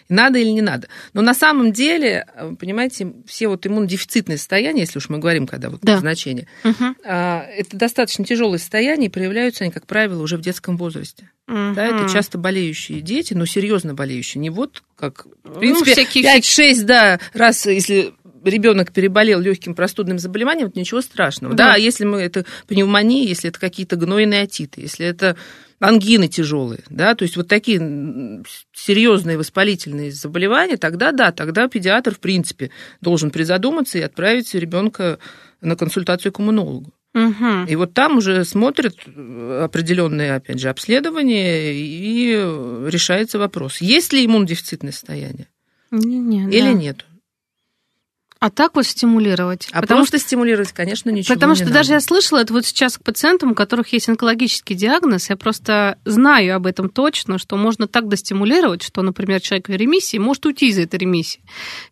Надо 0.09 0.39
или 0.39 0.49
не 0.49 0.61
надо. 0.61 0.87
Но 1.13 1.21
на 1.21 1.33
самом 1.33 1.73
деле, 1.73 2.25
понимаете, 2.59 3.11
все 3.25 3.49
вот 3.49 3.67
иммунодефицитные 3.67 4.37
состояния, 4.37 4.81
если 4.81 4.99
уж 4.99 5.09
мы 5.09 5.17
говорим, 5.17 5.47
когда 5.47 5.69
вот 5.69 5.81
да. 5.81 5.97
значение, 5.97 6.47
угу. 6.63 6.95
это 7.03 7.67
достаточно 7.75 8.23
тяжелые 8.23 8.59
состояния, 8.59 9.07
и 9.07 9.09
проявляются 9.09 9.65
они, 9.65 9.73
как 9.73 9.85
правило, 9.85 10.21
уже 10.21 10.37
в 10.37 10.41
детском 10.41 10.77
возрасте. 10.77 11.29
Угу. 11.49 11.73
Да, 11.75 11.85
это 11.85 12.09
часто 12.11 12.37
болеющие 12.37 13.01
дети, 13.01 13.33
но 13.33 13.45
серьезно 13.45 13.93
болеющие. 13.93 14.39
Не 14.39 14.49
вот 14.49 14.81
как, 14.95 15.25
в 15.43 15.55
ну, 15.55 15.59
принципе, 15.59 15.93
ну, 15.95 16.39
5-6, 16.39 16.83
да, 16.83 17.19
раз, 17.33 17.65
если 17.65 18.13
ребенок 18.43 18.91
переболел 18.91 19.39
легким 19.39 19.75
простудным 19.75 20.19
заболеванием, 20.19 20.67
это 20.67 20.79
ничего 20.79 21.01
страшного. 21.01 21.53
Да. 21.53 21.73
да, 21.73 21.75
если 21.75 22.05
мы 22.05 22.21
это 22.21 22.45
пневмония, 22.67 23.27
если 23.27 23.49
это 23.49 23.59
какие-то 23.59 23.95
гнойные 23.95 24.43
отиты, 24.43 24.81
если 24.81 25.05
это 25.05 25.35
ангины 25.79 26.27
тяжелые, 26.27 26.83
да, 26.89 27.15
то 27.15 27.23
есть 27.23 27.37
вот 27.37 27.47
такие 27.47 28.43
серьезные 28.73 29.37
воспалительные 29.37 30.11
заболевания, 30.11 30.77
тогда 30.77 31.11
да, 31.11 31.31
тогда 31.31 31.67
педиатр, 31.67 32.15
в 32.15 32.19
принципе, 32.19 32.71
должен 33.01 33.31
призадуматься 33.31 33.97
и 33.97 34.01
отправить 34.01 34.53
ребенка 34.53 35.19
на 35.61 35.75
консультацию 35.75 36.31
к 36.31 36.39
иммунологу. 36.39 36.93
Угу. 37.13 37.65
И 37.67 37.75
вот 37.75 37.93
там 37.93 38.17
уже 38.17 38.43
смотрят 38.43 38.95
определенные, 39.05 40.35
опять 40.35 40.59
же, 40.59 40.69
обследования 40.69 41.73
и 41.73 42.33
решается 42.89 43.39
вопрос, 43.39 43.81
есть 43.81 44.13
ли 44.13 44.25
иммунодефицитное 44.25 44.91
состояние 44.91 45.47
не, 45.91 46.19
не, 46.19 46.43
или 46.43 46.61
да. 46.61 46.73
нет. 46.73 47.05
А 48.39 48.49
так 48.49 48.75
вот 48.75 48.85
стимулировать. 48.85 49.67
А 49.71 49.81
потому 49.81 49.99
просто 49.99 50.17
что, 50.17 50.27
стимулировать, 50.27 50.71
конечно, 50.71 51.09
ничего 51.09 51.33
Потому 51.33 51.53
не 51.53 51.55
что 51.55 51.65
надо. 51.65 51.75
даже 51.75 51.93
я 51.93 51.99
слышала 51.99 52.39
это 52.39 52.53
вот 52.53 52.65
сейчас 52.65 52.97
к 52.97 53.03
пациентам, 53.03 53.51
у 53.51 53.55
которых 53.55 53.91
есть 53.93 54.09
онкологический 54.09 54.75
диагноз, 54.75 55.29
я 55.29 55.35
просто 55.35 55.97
знаю 56.05 56.55
об 56.55 56.67
этом 56.67 56.89
точно, 56.89 57.37
что 57.37 57.57
можно 57.57 57.87
так 57.87 58.07
достимулировать, 58.07 58.83
что, 58.83 59.01
например, 59.01 59.41
человек 59.41 59.69
в 59.69 59.71
ремиссии 59.71 60.17
может 60.17 60.45
уйти 60.45 60.67
из 60.67 60.77
этой 60.77 60.99
ремиссии 60.99 61.41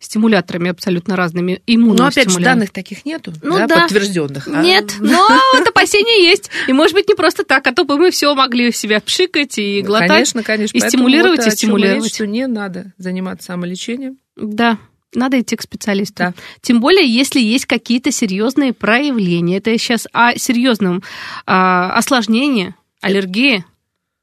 стимуляторами 0.00 0.70
абсолютно 0.70 1.16
разными 1.16 1.62
иммунными 1.66 1.98
Но 1.98 2.06
опять 2.06 2.30
же, 2.30 2.40
данных 2.40 2.70
таких 2.70 3.04
нету, 3.04 3.32
ну, 3.42 3.56
да, 3.56 3.66
да. 3.66 3.80
подтвержденных. 3.82 4.48
А... 4.48 4.62
Нет, 4.62 4.94
но 5.00 5.28
вот 5.54 5.66
опасения 5.66 6.22
есть. 6.22 6.50
И 6.68 6.72
может 6.72 6.94
быть 6.94 7.08
не 7.08 7.14
просто 7.14 7.44
так, 7.44 7.66
а 7.66 7.72
то 7.72 7.84
бы 7.84 7.96
мы 7.98 8.10
все 8.10 8.34
могли 8.34 8.70
себя 8.72 9.00
пшикать 9.00 9.58
и 9.58 9.82
глотать. 9.82 10.08
Конечно, 10.08 10.42
конечно. 10.42 10.76
И 10.76 10.80
стимулировать, 10.80 11.46
и 11.46 11.50
стимулировать. 11.50 12.20
не 12.20 12.46
надо 12.46 12.92
заниматься 12.98 13.46
самолечением. 13.46 14.18
Да. 14.36 14.78
Надо 15.16 15.40
идти 15.40 15.56
к 15.56 15.62
специалисту. 15.62 16.16
Да. 16.16 16.34
Тем 16.60 16.80
более, 16.80 17.06
если 17.06 17.40
есть 17.40 17.66
какие-то 17.66 18.10
серьезные 18.10 18.72
проявления. 18.72 19.56
Это 19.56 19.76
сейчас 19.78 20.06
о 20.12 20.36
серьезном 20.36 21.02
а, 21.46 21.92
осложнении, 21.94 22.74
аллергии, 23.00 23.64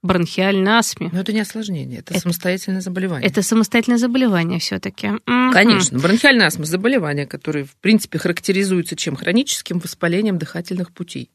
бронхиальной 0.03 0.73
астме. 0.73 1.09
Но 1.11 1.21
это 1.21 1.33
не 1.33 1.39
осложнение, 1.39 1.99
это, 1.99 2.13
это 2.13 2.21
самостоятельное 2.21 2.81
заболевание. 2.81 3.27
Это 3.27 3.41
самостоятельное 3.41 3.97
заболевание 3.97 4.59
все-таки. 4.59 5.11
Конечно, 5.25 5.97
бронхиальная 5.97 6.47
астма 6.47 6.65
заболевание, 6.65 7.25
которое 7.25 7.63
в 7.63 7.75
принципе 7.77 8.19
характеризуется 8.19 8.95
чем 8.95 9.15
хроническим 9.15 9.79
воспалением 9.79 10.37
дыхательных 10.37 10.91
путей. 10.91 11.31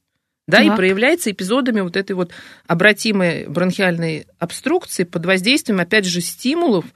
Да, 0.47 0.59
так. 0.59 0.67
и 0.67 0.77
проявляется 0.77 1.31
эпизодами 1.31 1.81
вот 1.81 1.97
этой 1.97 2.13
вот 2.13 2.33
обратимой 2.67 3.47
бронхиальной 3.49 4.27
обструкции 4.39 5.05
под 5.05 5.27
воздействием, 5.27 5.79
опять 5.79 6.07
же, 6.07 6.23
стимулов, 6.23 6.87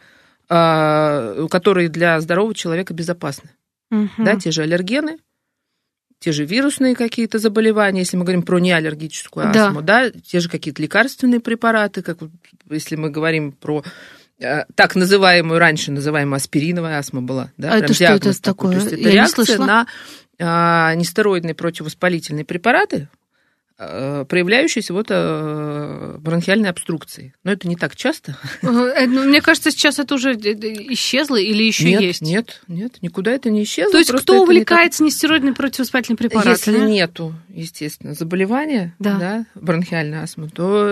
которые 0.53 1.89
для 1.89 2.21
здорового 2.21 2.55
человека 2.55 2.93
безопасны. 2.93 3.51
Угу. 3.91 4.25
Да, 4.25 4.37
те 4.37 4.51
же 4.51 4.63
аллергены, 4.63 5.19
те 6.19 6.33
же 6.33 6.45
вирусные 6.45 6.95
какие-то 6.95 7.39
заболевания, 7.39 8.01
если 8.01 8.17
мы 8.17 8.25
говорим 8.25 8.43
про 8.43 8.59
неаллергическую 8.59 9.49
астму, 9.49 9.83
да, 9.83 10.11
да 10.11 10.21
те 10.25 10.41
же 10.41 10.49
какие-то 10.49 10.81
лекарственные 10.81 11.41
препараты, 11.41 12.03
как 12.03 12.19
если 12.71 12.97
мы 12.97 13.11
говорим 13.11 13.53
про 13.53 13.83
э, 14.39 14.65
так 14.75 14.95
называемую, 14.95 15.59
раньше 15.59 15.91
называемую 15.91 16.37
аспириновая 16.37 16.99
астма 16.99 17.23
была, 17.23 17.51
да, 17.57 17.73
а 17.73 17.79
это 17.79 17.93
что 17.93 18.05
это 18.05 18.41
такое? 18.41 18.73
То 18.73 18.77
есть 18.79 18.93
это 18.93 19.03
Я 19.03 19.11
реакция 19.11 19.59
на 19.59 19.87
а, 20.39 20.95
нестероидные 20.95 21.55
противовоспалительные 21.55 22.45
препараты, 22.45 23.09
проявляющейся 24.29 24.93
вот 24.93 25.07
э, 25.11 26.17
бронхиальной 26.19 26.71
обструкцией. 26.71 27.35
Но 27.45 27.53
это 27.53 27.69
не 27.69 27.77
так 27.77 27.97
часто. 27.97 28.37
Э, 28.93 29.07
ну, 29.07 29.25
мне 29.25 29.41
кажется, 29.41 29.71
сейчас 29.71 29.99
это 29.99 30.15
уже 30.15 30.33
исчезло 30.33 31.37
или 31.37 31.63
еще 31.63 31.91
нет, 31.91 32.01
есть? 32.01 32.23
Нет, 32.23 32.63
нет, 32.69 32.99
никуда 33.01 33.33
это 33.33 33.51
не 33.51 33.65
исчезло. 33.65 33.93
То 33.93 33.99
есть 33.99 34.13
кто 34.13 34.43
увлекается 34.43 35.03
не 35.03 35.11
так... 35.11 35.15
нестероидными 35.15 35.55
противовоспалительными 35.55 36.17
препаратами? 36.17 36.75
Если 36.75 36.91
нету, 36.91 37.35
естественно, 37.49 38.15
заболевания, 38.15 38.95
да. 38.99 39.19
Да, 39.19 39.47
бронхиальной 39.55 40.19
астмы, 40.19 40.49
то 40.49 40.85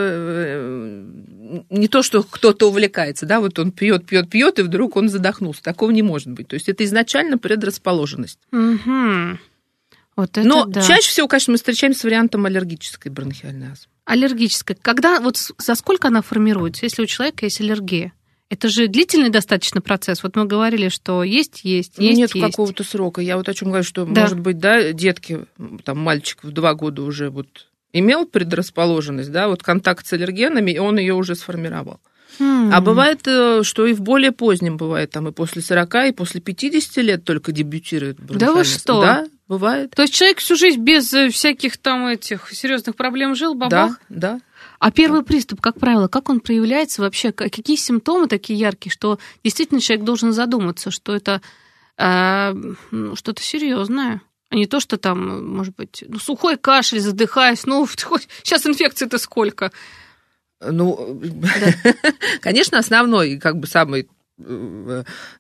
не 1.71 1.89
то, 1.89 2.03
что 2.03 2.23
кто-то 2.23 2.69
увлекается, 2.69 3.27
да, 3.27 3.41
вот 3.41 3.59
он 3.59 3.73
пьет, 3.73 4.07
пьет, 4.07 4.29
пьет, 4.31 4.59
и 4.59 4.63
вдруг 4.63 4.97
он 4.97 5.09
задохнулся. 5.09 5.63
Такого 5.63 5.91
не 5.91 6.03
может 6.03 6.31
быть. 6.31 6.49
То 6.49 6.55
есть 6.55 6.69
это 6.69 6.85
изначально 6.85 7.39
предрасположенность. 7.39 8.39
Угу. 8.53 9.39
Вот 10.21 10.37
это 10.37 10.47
Но 10.47 10.65
да. 10.67 10.83
чаще 10.83 11.09
всего, 11.09 11.29
конечно, 11.29 11.53
мы 11.53 11.57
встречаемся 11.57 12.01
с 12.01 12.05
вариантом 12.05 12.47
аллергической 12.47 13.11
бронхиальной 13.11 13.73
астмы. 13.73 13.91
Аллергическая. 14.05 14.77
Когда, 14.81 15.21
вот 15.21 15.37
за 15.37 15.75
сколько 15.75 16.09
она 16.09 16.23
формируется, 16.23 16.85
если 16.85 17.03
у 17.03 17.07
человека 17.07 17.47
есть 17.47 17.61
аллергия? 17.61 18.13
Это 18.49 18.69
же 18.69 18.89
длительный 18.89 19.31
достаточно 19.31 19.81
процесс. 19.81 20.25
Вот 20.25 20.35
мы 20.35 20.45
говорили, 20.45 20.89
что 20.89 21.23
есть, 21.23 21.61
есть, 21.63 21.99
есть. 21.99 22.19
Нет 22.19 22.35
есть. 22.35 22.47
какого-то 22.47 22.83
срока. 22.83 23.21
Я 23.21 23.37
вот 23.37 23.49
о 23.49 23.55
чем 23.55 23.69
говорю, 23.69 23.85
что, 23.85 24.05
да. 24.05 24.23
может 24.23 24.41
быть, 24.41 24.59
да, 24.59 24.93
детки, 24.93 25.47
там, 25.85 25.99
мальчик 25.99 26.43
в 26.43 26.51
два 26.51 26.75
года 26.75 27.03
уже 27.03 27.31
вот 27.31 27.69
имел 27.93 28.27
предрасположенность, 28.27 29.31
да, 29.31 29.49
вот 29.49 29.63
контакт 29.63 30.07
с 30.07 30.13
аллергенами, 30.13 30.73
и 30.73 30.79
он 30.79 30.99
ее 30.99 31.15
уже 31.15 31.35
сформировал. 31.37 32.01
А 32.39 32.81
бывает, 32.81 33.21
э, 33.27 33.63
что 33.65 33.87
и 33.87 33.93
в 33.93 34.01
более 34.01 34.33
позднем 34.33 34.77
бывает, 34.77 35.11
там 35.11 35.29
и 35.29 35.33
после 35.33 35.63
40, 35.63 35.95
и 36.07 36.13
после 36.13 36.41
50 36.41 36.97
лет 37.05 37.25
только 37.25 37.53
дебютирует 37.53 38.17
Да 38.19 38.53
вы 38.53 38.65
что? 38.65 39.03
Да, 39.03 39.27
бывает. 39.51 39.91
То 39.91 40.03
есть 40.03 40.15
человек 40.15 40.39
всю 40.39 40.55
жизнь 40.55 40.81
без 40.81 41.13
э, 41.13 41.29
всяких 41.29 41.77
там 41.77 42.07
этих 42.07 42.51
серьезных 42.53 42.95
проблем 42.95 43.35
жил, 43.35 43.55
бабах? 43.55 43.99
Да, 44.09 44.31
да. 44.33 44.41
А 44.79 44.93
первый 44.93 45.25
приступ, 45.25 45.61
как 45.61 45.79
правило, 45.79 46.07
как 46.07 46.31
он 46.31 46.39
проявляется 46.41 47.03
вообще? 47.03 47.33
Какие 47.33 47.77
симптомы 47.77 48.29
такие 48.29 48.59
яркие, 48.59 48.93
что 48.93 49.19
действительно 49.43 49.81
человек 49.81 50.07
должен 50.07 50.33
задуматься, 50.33 50.93
что 50.93 51.15
это 51.15 51.43
э, 51.99 52.55
ну, 52.93 53.17
что-то 53.17 53.43
серьезное? 53.43 54.23
А 54.51 54.55
не 54.55 54.67
то, 54.67 54.79
что 54.79 54.97
там, 54.97 55.55
может 55.55 55.75
быть, 55.75 56.05
ну, 56.07 56.19
сухой 56.19 56.57
кашель, 56.57 57.01
задыхаясь, 57.01 57.67
ну, 57.67 57.87
сейчас 58.43 58.67
инфекции-то 58.67 59.19
сколько? 59.19 59.73
Ну, 60.61 61.19
да. 61.21 61.93
конечно, 62.41 62.79
основной, 62.79 63.39
как 63.39 63.59
бы 63.59 63.67
самый 63.67 64.03
э, 64.03 64.07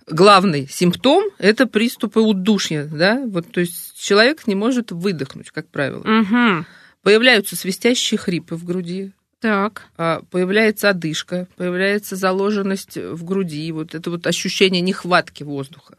главный 0.07 0.69
симптом– 0.69 1.25
это 1.39 1.67
приступы 1.67 2.21
удушья, 2.21 2.85
да, 2.85 3.23
вот, 3.27 3.51
то 3.51 3.61
есть 3.61 3.99
человек 4.01 4.47
не 4.47 4.55
может 4.55 4.93
выдохнуть, 4.93 5.51
как 5.51 5.69
правило. 5.69 6.01
Угу. 6.01 6.67
Появляются 7.03 7.57
свистящие 7.57 8.19
хрипы 8.19 8.57
в 8.57 8.65
груди, 8.65 9.13
так. 9.41 9.87
А, 9.97 10.21
появляется 10.31 10.91
одышка, 10.91 11.49
появляется 11.57 12.15
заложенность 12.15 12.97
в 12.97 13.25
груди, 13.25 13.73
вот 13.73 13.95
это 13.95 14.11
вот 14.11 14.27
ощущение 14.27 14.83
нехватки 14.83 15.43
воздуха. 15.43 15.97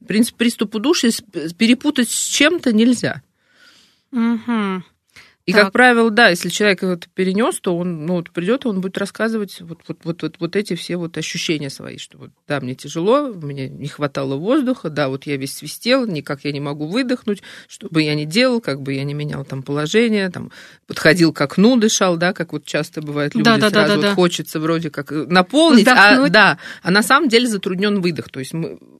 В 0.00 0.06
принципе, 0.06 0.38
приступ 0.38 0.74
удушья 0.74 1.10
перепутать 1.58 2.08
с 2.08 2.24
чем-то 2.24 2.72
нельзя. 2.72 3.22
Угу. 4.12 4.82
И, 5.50 5.52
так. 5.52 5.64
как 5.64 5.72
правило, 5.72 6.10
да, 6.10 6.28
если 6.28 6.48
человек 6.48 6.84
это 6.84 7.08
перенес, 7.12 7.58
то 7.60 7.76
он 7.76 8.06
ну, 8.06 8.14
вот 8.14 8.30
придет, 8.30 8.66
он 8.66 8.80
будет 8.80 8.96
рассказывать 8.98 9.60
вот, 9.60 9.80
вот, 9.88 9.98
вот, 10.04 10.22
вот, 10.22 10.36
вот 10.38 10.56
эти 10.56 10.76
все 10.76 10.96
вот 10.96 11.18
ощущения 11.18 11.70
свои, 11.70 11.98
что 11.98 12.18
вот, 12.18 12.30
да, 12.46 12.60
мне 12.60 12.76
тяжело, 12.76 13.32
мне 13.34 13.68
не 13.68 13.88
хватало 13.88 14.36
воздуха, 14.36 14.90
да, 14.90 15.08
вот 15.08 15.26
я 15.26 15.36
весь 15.36 15.54
свистел, 15.54 16.06
никак 16.06 16.44
я 16.44 16.52
не 16.52 16.60
могу 16.60 16.86
выдохнуть, 16.86 17.42
что 17.66 17.88
бы 17.88 18.02
я 18.02 18.14
ни 18.14 18.26
делал, 18.26 18.60
как 18.60 18.80
бы 18.80 18.92
я 18.92 19.02
не 19.02 19.12
менял 19.12 19.44
там 19.44 19.64
положение, 19.64 20.30
там, 20.30 20.52
подходил 20.86 21.32
к 21.32 21.40
окну, 21.40 21.76
дышал, 21.76 22.16
да, 22.16 22.32
как 22.32 22.52
вот 22.52 22.64
часто 22.64 23.02
бывает, 23.02 23.34
люди 23.34 23.44
да, 23.44 23.56
да, 23.56 23.70
сразу 23.70 23.74
да, 23.74 23.88
да, 23.88 23.94
вот 23.96 24.02
да. 24.02 24.14
хочется 24.14 24.60
вроде 24.60 24.90
как 24.90 25.10
наполнить, 25.10 25.88
а, 25.88 26.28
да, 26.28 26.58
а 26.82 26.90
на 26.92 27.02
самом 27.02 27.28
деле 27.28 27.48
затруднен 27.48 28.00
выдох, 28.00 28.28
то 28.28 28.38
есть 28.38 28.52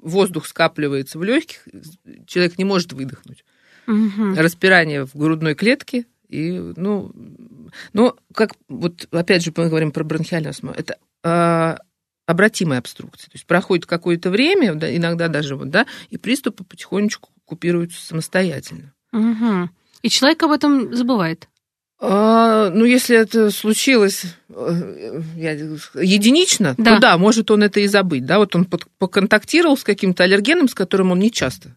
воздух 0.03 0.47
скапливается 0.47 1.17
в 1.19 1.23
легких, 1.23 1.61
человек 2.27 2.59
не 2.59 2.65
может 2.65 2.93
выдохнуть. 2.93 3.45
Угу. 3.87 4.35
Распирание 4.37 5.05
в 5.05 5.15
грудной 5.15 5.55
клетке, 5.55 6.07
и, 6.31 6.73
ну, 6.77 7.13
ну, 7.93 8.15
как 8.35 8.53
вот 8.69 9.09
опять 9.11 9.43
же 9.43 9.53
мы 9.57 9.69
говорим 9.69 9.91
про 9.91 10.05
бронхиальную 10.05 10.51
астму, 10.51 10.71
это 10.71 10.97
э, 11.25 11.77
обратимая 12.27 12.79
обструкция. 12.79 13.27
То 13.27 13.35
есть 13.35 13.47
проходит 13.47 13.87
какое-то 13.87 14.31
время, 14.31 14.75
да, 14.75 14.95
иногда 14.95 15.29
даже 15.29 15.57
вот, 15.57 15.71
да, 15.71 15.87
и 16.09 16.19
приступы 16.19 16.63
потихонечку 16.63 17.31
купируются 17.45 18.05
самостоятельно. 18.07 18.93
Угу. 19.13 19.71
И 20.03 20.09
человек 20.09 20.43
об 20.45 20.53
этом 20.53 20.95
забывает. 20.95 21.49
А, 22.03 22.71
ну, 22.71 22.85
если 22.85 23.17
это 23.17 23.51
случилось 23.51 24.25
э, 24.49 25.21
единично, 25.37 26.75
да. 26.79 26.95
то 26.95 27.01
да, 27.01 27.19
может 27.19 27.51
он 27.51 27.65
это 27.65 27.81
и 27.81 27.89
забыть. 27.89 28.25
Да, 28.25 28.39
вот 28.39 28.55
он 28.55 28.67
поконтактировал 28.99 29.77
с 29.77 29.85
каким-то 29.85 30.23
аллергеном, 30.25 30.69
с 30.69 30.75
которым 30.75 31.11
он 31.11 31.19
не 31.19 31.31
часто 31.31 31.75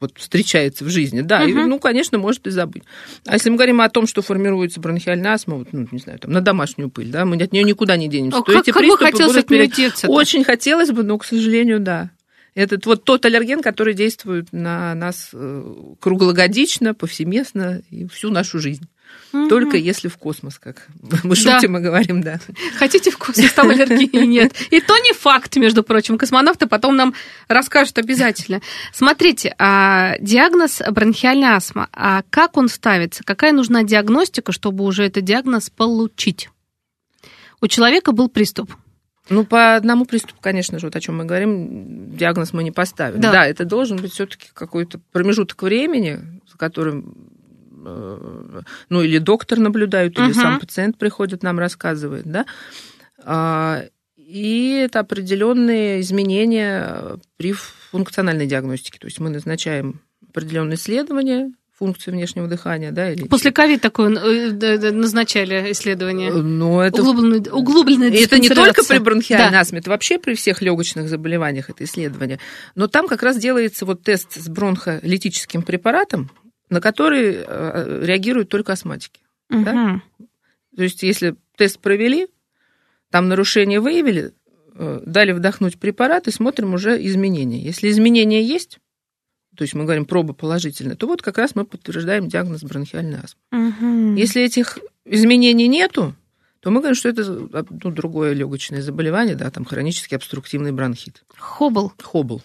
вот 0.00 0.12
встречается 0.16 0.84
в 0.84 0.88
жизни, 0.88 1.20
да, 1.20 1.44
uh-huh. 1.44 1.50
и, 1.50 1.54
ну, 1.54 1.78
конечно, 1.78 2.18
может 2.18 2.46
и 2.46 2.50
забыть. 2.50 2.84
А 3.26 3.34
если 3.34 3.50
мы 3.50 3.56
говорим 3.56 3.82
о 3.82 3.88
том, 3.90 4.06
что 4.06 4.22
формируется 4.22 4.80
бронхиальная 4.80 5.34
астма, 5.34 5.56
вот, 5.56 5.68
ну, 5.72 5.86
не 5.90 5.98
знаю, 5.98 6.18
там, 6.18 6.32
на 6.32 6.40
домашнюю 6.40 6.90
пыль, 6.90 7.10
да, 7.10 7.26
мы 7.26 7.36
от 7.36 7.52
нее 7.52 7.64
никуда 7.64 7.96
не 7.96 8.08
денемся. 8.08 8.38
А 8.38 8.42
то 8.42 8.52
как, 8.52 8.62
эти 8.62 8.70
как 8.72 8.82
бы 8.82 8.96
хотелось 8.96 9.36
от 9.36 9.50
нее 9.50 9.66
деться 9.66 10.08
Очень 10.08 10.42
хотелось 10.42 10.90
бы, 10.90 11.02
но, 11.02 11.18
к 11.18 11.24
сожалению, 11.24 11.80
да. 11.80 12.10
Это 12.54 12.78
вот 12.84 13.04
тот 13.04 13.24
аллерген, 13.26 13.62
который 13.62 13.94
действует 13.94 14.48
на 14.52 14.94
нас 14.94 15.30
э, 15.32 15.74
круглогодично, 16.00 16.94
повсеместно 16.94 17.82
и 17.90 18.08
всю 18.08 18.30
нашу 18.30 18.58
жизнь. 18.58 18.88
Угу. 19.32 19.48
Только 19.48 19.76
если 19.76 20.08
в 20.08 20.16
космос, 20.16 20.58
как 20.58 20.88
мы 21.22 21.36
шутим 21.36 21.74
да. 21.74 21.78
и 21.78 21.82
говорим, 21.82 22.22
да. 22.22 22.40
Хотите 22.78 23.10
в 23.10 23.18
космос, 23.18 23.52
там 23.52 23.70
аллергии 23.70 24.06
или 24.06 24.26
нет. 24.26 24.52
И 24.70 24.80
то 24.80 24.96
не 24.98 25.12
факт, 25.12 25.56
между 25.56 25.82
прочим. 25.82 26.18
Космонавты 26.18 26.66
потом 26.66 26.96
нам 26.96 27.14
расскажут 27.48 27.98
обязательно. 27.98 28.60
Смотрите, 28.92 29.54
а, 29.58 30.16
диагноз 30.20 30.82
бронхиальная 30.90 31.56
астма. 31.56 31.88
А 31.92 32.22
как 32.30 32.56
он 32.56 32.68
ставится? 32.68 33.22
Какая 33.24 33.52
нужна 33.52 33.84
диагностика, 33.84 34.52
чтобы 34.52 34.84
уже 34.84 35.04
этот 35.04 35.24
диагноз 35.24 35.70
получить? 35.70 36.48
У 37.60 37.68
человека 37.68 38.12
был 38.12 38.28
приступ. 38.28 38.72
Ну, 39.28 39.44
по 39.44 39.76
одному 39.76 40.06
приступу, 40.06 40.38
конечно 40.40 40.80
же, 40.80 40.86
вот 40.88 40.96
о 40.96 41.00
чем 41.00 41.18
мы 41.18 41.24
говорим, 41.24 42.16
диагноз 42.16 42.52
мы 42.52 42.64
не 42.64 42.72
поставим. 42.72 43.20
Да, 43.20 43.30
да 43.30 43.46
это 43.46 43.64
должен 43.64 43.98
быть 43.98 44.12
все-таки 44.12 44.48
какой-то 44.52 44.98
промежуток 45.12 45.62
времени, 45.62 46.18
за 46.50 46.58
которым 46.58 47.30
ну, 47.80 49.02
или 49.02 49.18
доктор 49.18 49.58
наблюдает, 49.58 50.18
или 50.18 50.32
сам 50.32 50.60
пациент 50.60 50.98
приходит, 50.98 51.42
нам 51.42 51.58
рассказывает, 51.58 52.24
да. 52.24 52.46
А, 53.22 53.82
и 54.16 54.82
это 54.84 55.00
определенные 55.00 56.00
изменения 56.00 57.18
при 57.36 57.52
функциональной 57.52 58.46
диагностике. 58.46 58.98
То 58.98 59.06
есть 59.06 59.18
мы 59.18 59.28
назначаем 59.30 60.00
определенные 60.28 60.76
исследования, 60.76 61.52
функции 61.80 62.10
внешнего 62.10 62.46
дыхания, 62.46 62.92
да, 62.92 63.10
или... 63.10 63.24
После 63.24 63.50
ковид 63.52 63.80
такое 63.80 64.14
э, 64.14 64.90
назначали 64.92 65.72
исследование. 65.72 66.30
Ну, 66.30 66.78
это... 66.80 67.00
Углубленное, 67.00 67.50
углубленное 67.50 68.10
Это 68.10 68.38
не 68.38 68.50
только 68.50 68.84
при 68.84 68.98
бронхиальной 68.98 69.50
да. 69.50 69.60
астме, 69.60 69.78
это 69.78 69.88
вообще 69.88 70.18
при 70.18 70.34
всех 70.34 70.60
легочных 70.60 71.08
заболеваниях 71.08 71.70
это 71.70 71.82
исследование. 71.84 72.38
Но 72.74 72.86
там 72.86 73.08
как 73.08 73.22
раз 73.22 73.38
делается 73.38 73.86
вот 73.86 74.02
тест 74.02 74.34
с 74.34 74.48
бронхолитическим 74.48 75.62
препаратом, 75.62 76.30
на 76.70 76.80
который 76.80 77.44
э, 77.46 78.00
реагируют 78.04 78.48
только 78.48 78.72
астматики. 78.72 79.20
Угу. 79.50 79.64
Да? 79.64 80.02
То 80.76 80.82
есть, 80.82 81.02
если 81.02 81.36
тест 81.56 81.80
провели, 81.80 82.28
там 83.10 83.28
нарушение 83.28 83.80
выявили, 83.80 84.32
э, 84.74 85.00
дали 85.04 85.32
вдохнуть 85.32 85.78
препарат 85.78 86.28
и 86.28 86.30
смотрим 86.30 86.74
уже 86.74 87.04
изменения. 87.04 87.60
Если 87.60 87.90
изменения 87.90 88.42
есть, 88.42 88.78
то 89.56 89.62
есть 89.62 89.74
мы 89.74 89.84
говорим 89.84 90.06
проба 90.06 90.32
положительная, 90.32 90.96
то 90.96 91.06
вот 91.06 91.22
как 91.22 91.38
раз 91.38 91.54
мы 91.54 91.64
подтверждаем 91.64 92.28
диагноз 92.28 92.62
бронхиальной 92.62 93.18
астмы. 93.18 93.40
Угу. 93.52 94.16
Если 94.16 94.42
этих 94.42 94.78
изменений 95.04 95.66
нету, 95.66 96.14
то 96.60 96.70
мы 96.70 96.80
говорим, 96.80 96.94
что 96.94 97.08
это 97.08 97.24
ну, 97.24 97.90
другое 97.90 98.32
легочное 98.32 98.80
заболевание, 98.80 99.34
да, 99.34 99.50
там 99.50 99.64
хронический 99.64 100.14
обструктивный 100.14 100.72
бронхит. 100.72 101.24
Хобл. 101.36 101.92
Хобл. 102.00 102.42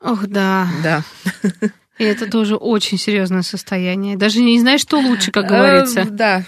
Ох, 0.00 0.26
да. 0.26 0.68
Да. 0.82 1.04
И 2.00 2.02
это 2.02 2.30
тоже 2.30 2.56
очень 2.56 2.96
серьезное 2.96 3.42
состояние. 3.42 4.16
Даже 4.16 4.40
не 4.40 4.58
знаешь, 4.58 4.80
что 4.80 4.98
лучше, 4.98 5.30
как 5.30 5.46
говорится. 5.46 6.06
Да. 6.10 6.44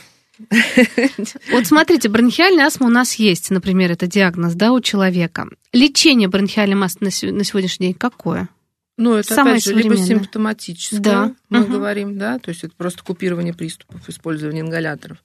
Вот 1.53 1.67
смотрите, 1.67 2.09
бронхиальная 2.09 2.65
астма 2.65 2.87
у 2.87 2.91
нас 2.91 3.17
есть, 3.17 3.51
например, 3.51 3.93
это 3.93 4.07
диагноз, 4.07 4.55
да, 4.55 4.73
у 4.73 4.81
человека. 4.81 5.47
Лечение 5.75 6.27
бронхиальной 6.27 6.83
астмы 6.83 7.09
на 7.09 7.45
сегодняшний 7.45 7.89
день 7.89 7.95
какое? 7.95 8.49
Ну, 8.97 9.15
это 9.15 9.35
Самое 9.35 9.57
опять 9.57 9.65
же 9.65 9.75
либо 9.75 9.95
симптоматическое, 9.95 11.01
да. 11.01 11.35
мы 11.51 11.65
угу. 11.65 11.73
говорим, 11.75 12.17
да, 12.17 12.39
то 12.39 12.49
есть 12.49 12.65
это 12.65 12.73
просто 12.75 13.03
купирование 13.05 13.53
приступов, 13.53 14.09
использование 14.09 14.63
ингаляторов. 14.63 15.19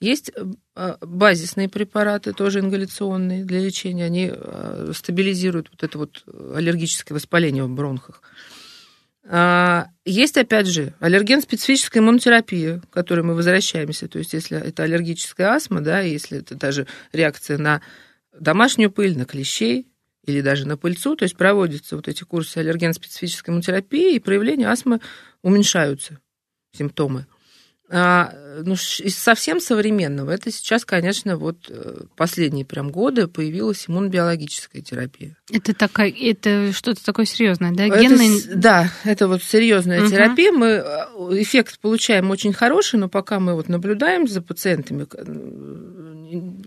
Есть 0.00 0.32
базисные 1.00 1.68
препараты, 1.68 2.32
тоже 2.32 2.58
ингаляционные 2.58 3.44
для 3.44 3.60
лечения, 3.60 4.06
они 4.06 4.32
стабилизируют 4.92 5.68
вот 5.70 5.84
это 5.84 5.98
вот 5.98 6.24
аллергическое 6.54 7.14
воспаление 7.14 7.62
в 7.62 7.70
бронхах. 7.70 8.22
А, 8.22 8.57
есть, 10.06 10.38
опять 10.38 10.66
же, 10.66 10.94
аллерген-специфическая 11.00 12.02
иммунотерапия, 12.02 12.80
к 12.80 12.90
которой 12.90 13.20
мы 13.20 13.34
возвращаемся. 13.34 14.08
То 14.08 14.18
есть, 14.18 14.32
если 14.32 14.58
это 14.58 14.84
аллергическая 14.84 15.48
астма, 15.48 15.82
да, 15.82 16.00
если 16.00 16.38
это 16.38 16.54
даже 16.54 16.86
реакция 17.12 17.58
на 17.58 17.82
домашнюю 18.32 18.90
пыль, 18.90 19.18
на 19.18 19.26
клещей 19.26 19.86
или 20.24 20.40
даже 20.40 20.66
на 20.66 20.78
пыльцу, 20.78 21.14
то 21.14 21.24
есть 21.24 21.36
проводятся 21.36 21.96
вот 21.96 22.08
эти 22.08 22.24
курсы 22.24 22.56
аллерген-специфической 22.58 23.50
иммунотерапии, 23.50 24.14
и 24.14 24.18
проявления 24.18 24.68
астмы 24.68 25.00
уменьшаются, 25.42 26.20
симптомы. 26.72 27.26
А, 27.90 28.34
ну, 28.64 28.74
из 28.74 29.16
совсем 29.16 29.60
современного, 29.60 30.30
это 30.30 30.50
сейчас, 30.50 30.84
конечно, 30.84 31.38
вот 31.38 31.70
э, 31.70 32.00
последние 32.16 32.66
прям 32.66 32.90
годы 32.90 33.28
появилась 33.28 33.86
иммунобиологическая 33.88 34.82
терапия. 34.82 35.36
Это 35.50 35.74
такая, 35.74 36.10
это 36.10 36.72
что-то 36.72 37.02
такое 37.02 37.24
серьезное, 37.24 37.72
да? 37.72 37.86
Это, 37.86 37.98
Генный... 37.98 38.42
Да, 38.54 38.92
это 39.04 39.26
вот 39.26 39.42
серьезная 39.42 40.02
угу. 40.02 40.10
терапия. 40.10 40.52
Мы 40.52 40.66
э, 40.66 40.82
эффект 41.40 41.78
получаем 41.80 42.30
очень 42.30 42.52
хороший, 42.52 42.98
но 42.98 43.08
пока 43.08 43.40
мы 43.40 43.54
вот 43.54 43.68
наблюдаем 43.68 44.28
за 44.28 44.42
пациентами, 44.42 45.06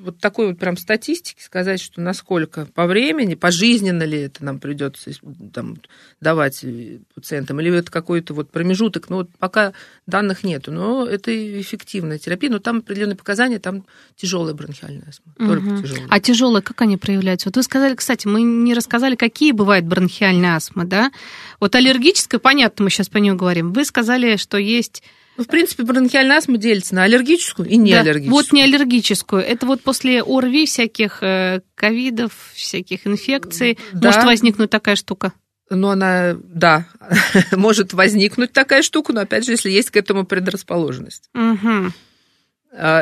вот 0.01 0.17
такой 0.19 0.47
вот 0.47 0.59
прям 0.59 0.77
статистики 0.77 1.41
сказать, 1.41 1.79
что 1.79 2.01
насколько 2.01 2.65
по 2.65 2.87
времени, 2.87 3.35
пожизненно 3.35 4.03
ли 4.03 4.21
это 4.21 4.43
нам 4.43 4.59
придется 4.59 5.11
там, 5.53 5.77
давать 6.19 6.65
пациентам, 7.13 7.61
или 7.61 7.77
это 7.77 7.91
какой-то 7.91 8.33
вот 8.33 8.49
промежуток, 8.49 9.09
ну 9.09 9.17
вот 9.17 9.29
пока 9.37 9.73
данных 10.07 10.43
нету, 10.43 10.71
но 10.71 11.07
это 11.11 11.61
эффективная 11.61 12.17
терапия, 12.17 12.49
но 12.49 12.59
там 12.59 12.79
определенные 12.79 13.15
показания, 13.15 13.59
там 13.59 13.85
тяжелая 14.15 14.53
бронхиальная 14.53 15.07
астма, 15.07 15.33
угу. 15.37 15.47
только 15.47 15.81
тяжелая. 15.81 16.07
А 16.09 16.19
тяжелая, 16.19 16.61
как 16.61 16.81
они 16.81 16.97
проявляются? 16.97 17.49
Вот 17.49 17.57
вы 17.57 17.63
сказали, 17.63 17.95
кстати, 17.95 18.27
мы 18.27 18.41
не 18.41 18.73
рассказали, 18.73 19.15
какие 19.15 19.51
бывают 19.51 19.85
бронхиальные 19.85 20.55
астмы, 20.55 20.85
да? 20.85 21.11
Вот 21.59 21.75
аллергическая, 21.75 22.39
понятно, 22.39 22.85
мы 22.85 22.89
сейчас 22.89 23.09
по 23.09 23.17
ней 23.17 23.31
говорим. 23.33 23.73
Вы 23.73 23.85
сказали, 23.85 24.37
что 24.37 24.57
есть 24.57 25.03
ну, 25.37 25.45
в 25.45 25.47
принципе, 25.47 25.83
бронхиальная 25.83 26.37
астма 26.37 26.57
делится 26.57 26.93
на 26.93 27.03
аллергическую 27.03 27.67
и 27.67 27.77
неаллергическую. 27.77 28.25
Да, 28.25 28.31
вот 28.31 28.51
неаллергическую. 28.51 29.41
Это 29.41 29.65
вот 29.65 29.81
после 29.81 30.21
ОРВИ 30.21 30.65
всяких 30.65 31.23
э, 31.23 31.61
ковидов, 31.73 32.33
всяких 32.53 33.07
инфекций 33.07 33.77
да. 33.93 34.09
может 34.09 34.23
возникнуть 34.25 34.69
такая 34.69 34.95
штука? 34.95 35.33
Ну, 35.73 35.87
она, 35.87 36.35
да, 36.43 36.85
может 37.53 37.93
возникнуть 37.93 38.51
такая 38.51 38.81
штука, 38.81 39.13
но, 39.13 39.21
опять 39.21 39.45
же, 39.45 39.51
если 39.51 39.69
есть 39.69 39.89
к 39.89 39.95
этому 39.95 40.25
предрасположенность. 40.25 41.29
Угу. 41.33 41.93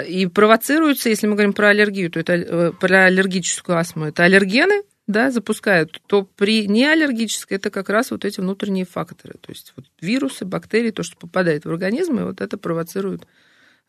И 0.07 0.27
провоцируется, 0.33 1.09
если 1.09 1.27
мы 1.27 1.33
говорим 1.33 1.53
про 1.53 1.69
аллергию, 1.69 2.09
то 2.09 2.19
это 2.19 2.33
э, 2.33 2.71
про 2.71 3.05
аллергическую 3.05 3.77
астму, 3.77 4.05
это 4.05 4.23
аллергены, 4.23 4.83
да, 5.09 5.31
запускают, 5.31 6.01
то 6.05 6.23
при 6.23 6.67
неаллергической 6.67 7.57
это 7.57 7.71
как 7.71 7.89
раз 7.89 8.11
вот 8.11 8.25
эти 8.25 8.39
внутренние 8.39 8.85
факторы. 8.85 9.35
То 9.41 9.51
есть 9.51 9.73
вот 9.75 9.85
вирусы, 9.99 10.45
бактерии, 10.45 10.91
то, 10.91 11.01
что 11.01 11.17
попадает 11.17 11.65
в 11.65 11.69
организм, 11.69 12.19
и 12.19 12.23
вот 12.23 12.41
это 12.41 12.57
провоцирует 12.57 13.27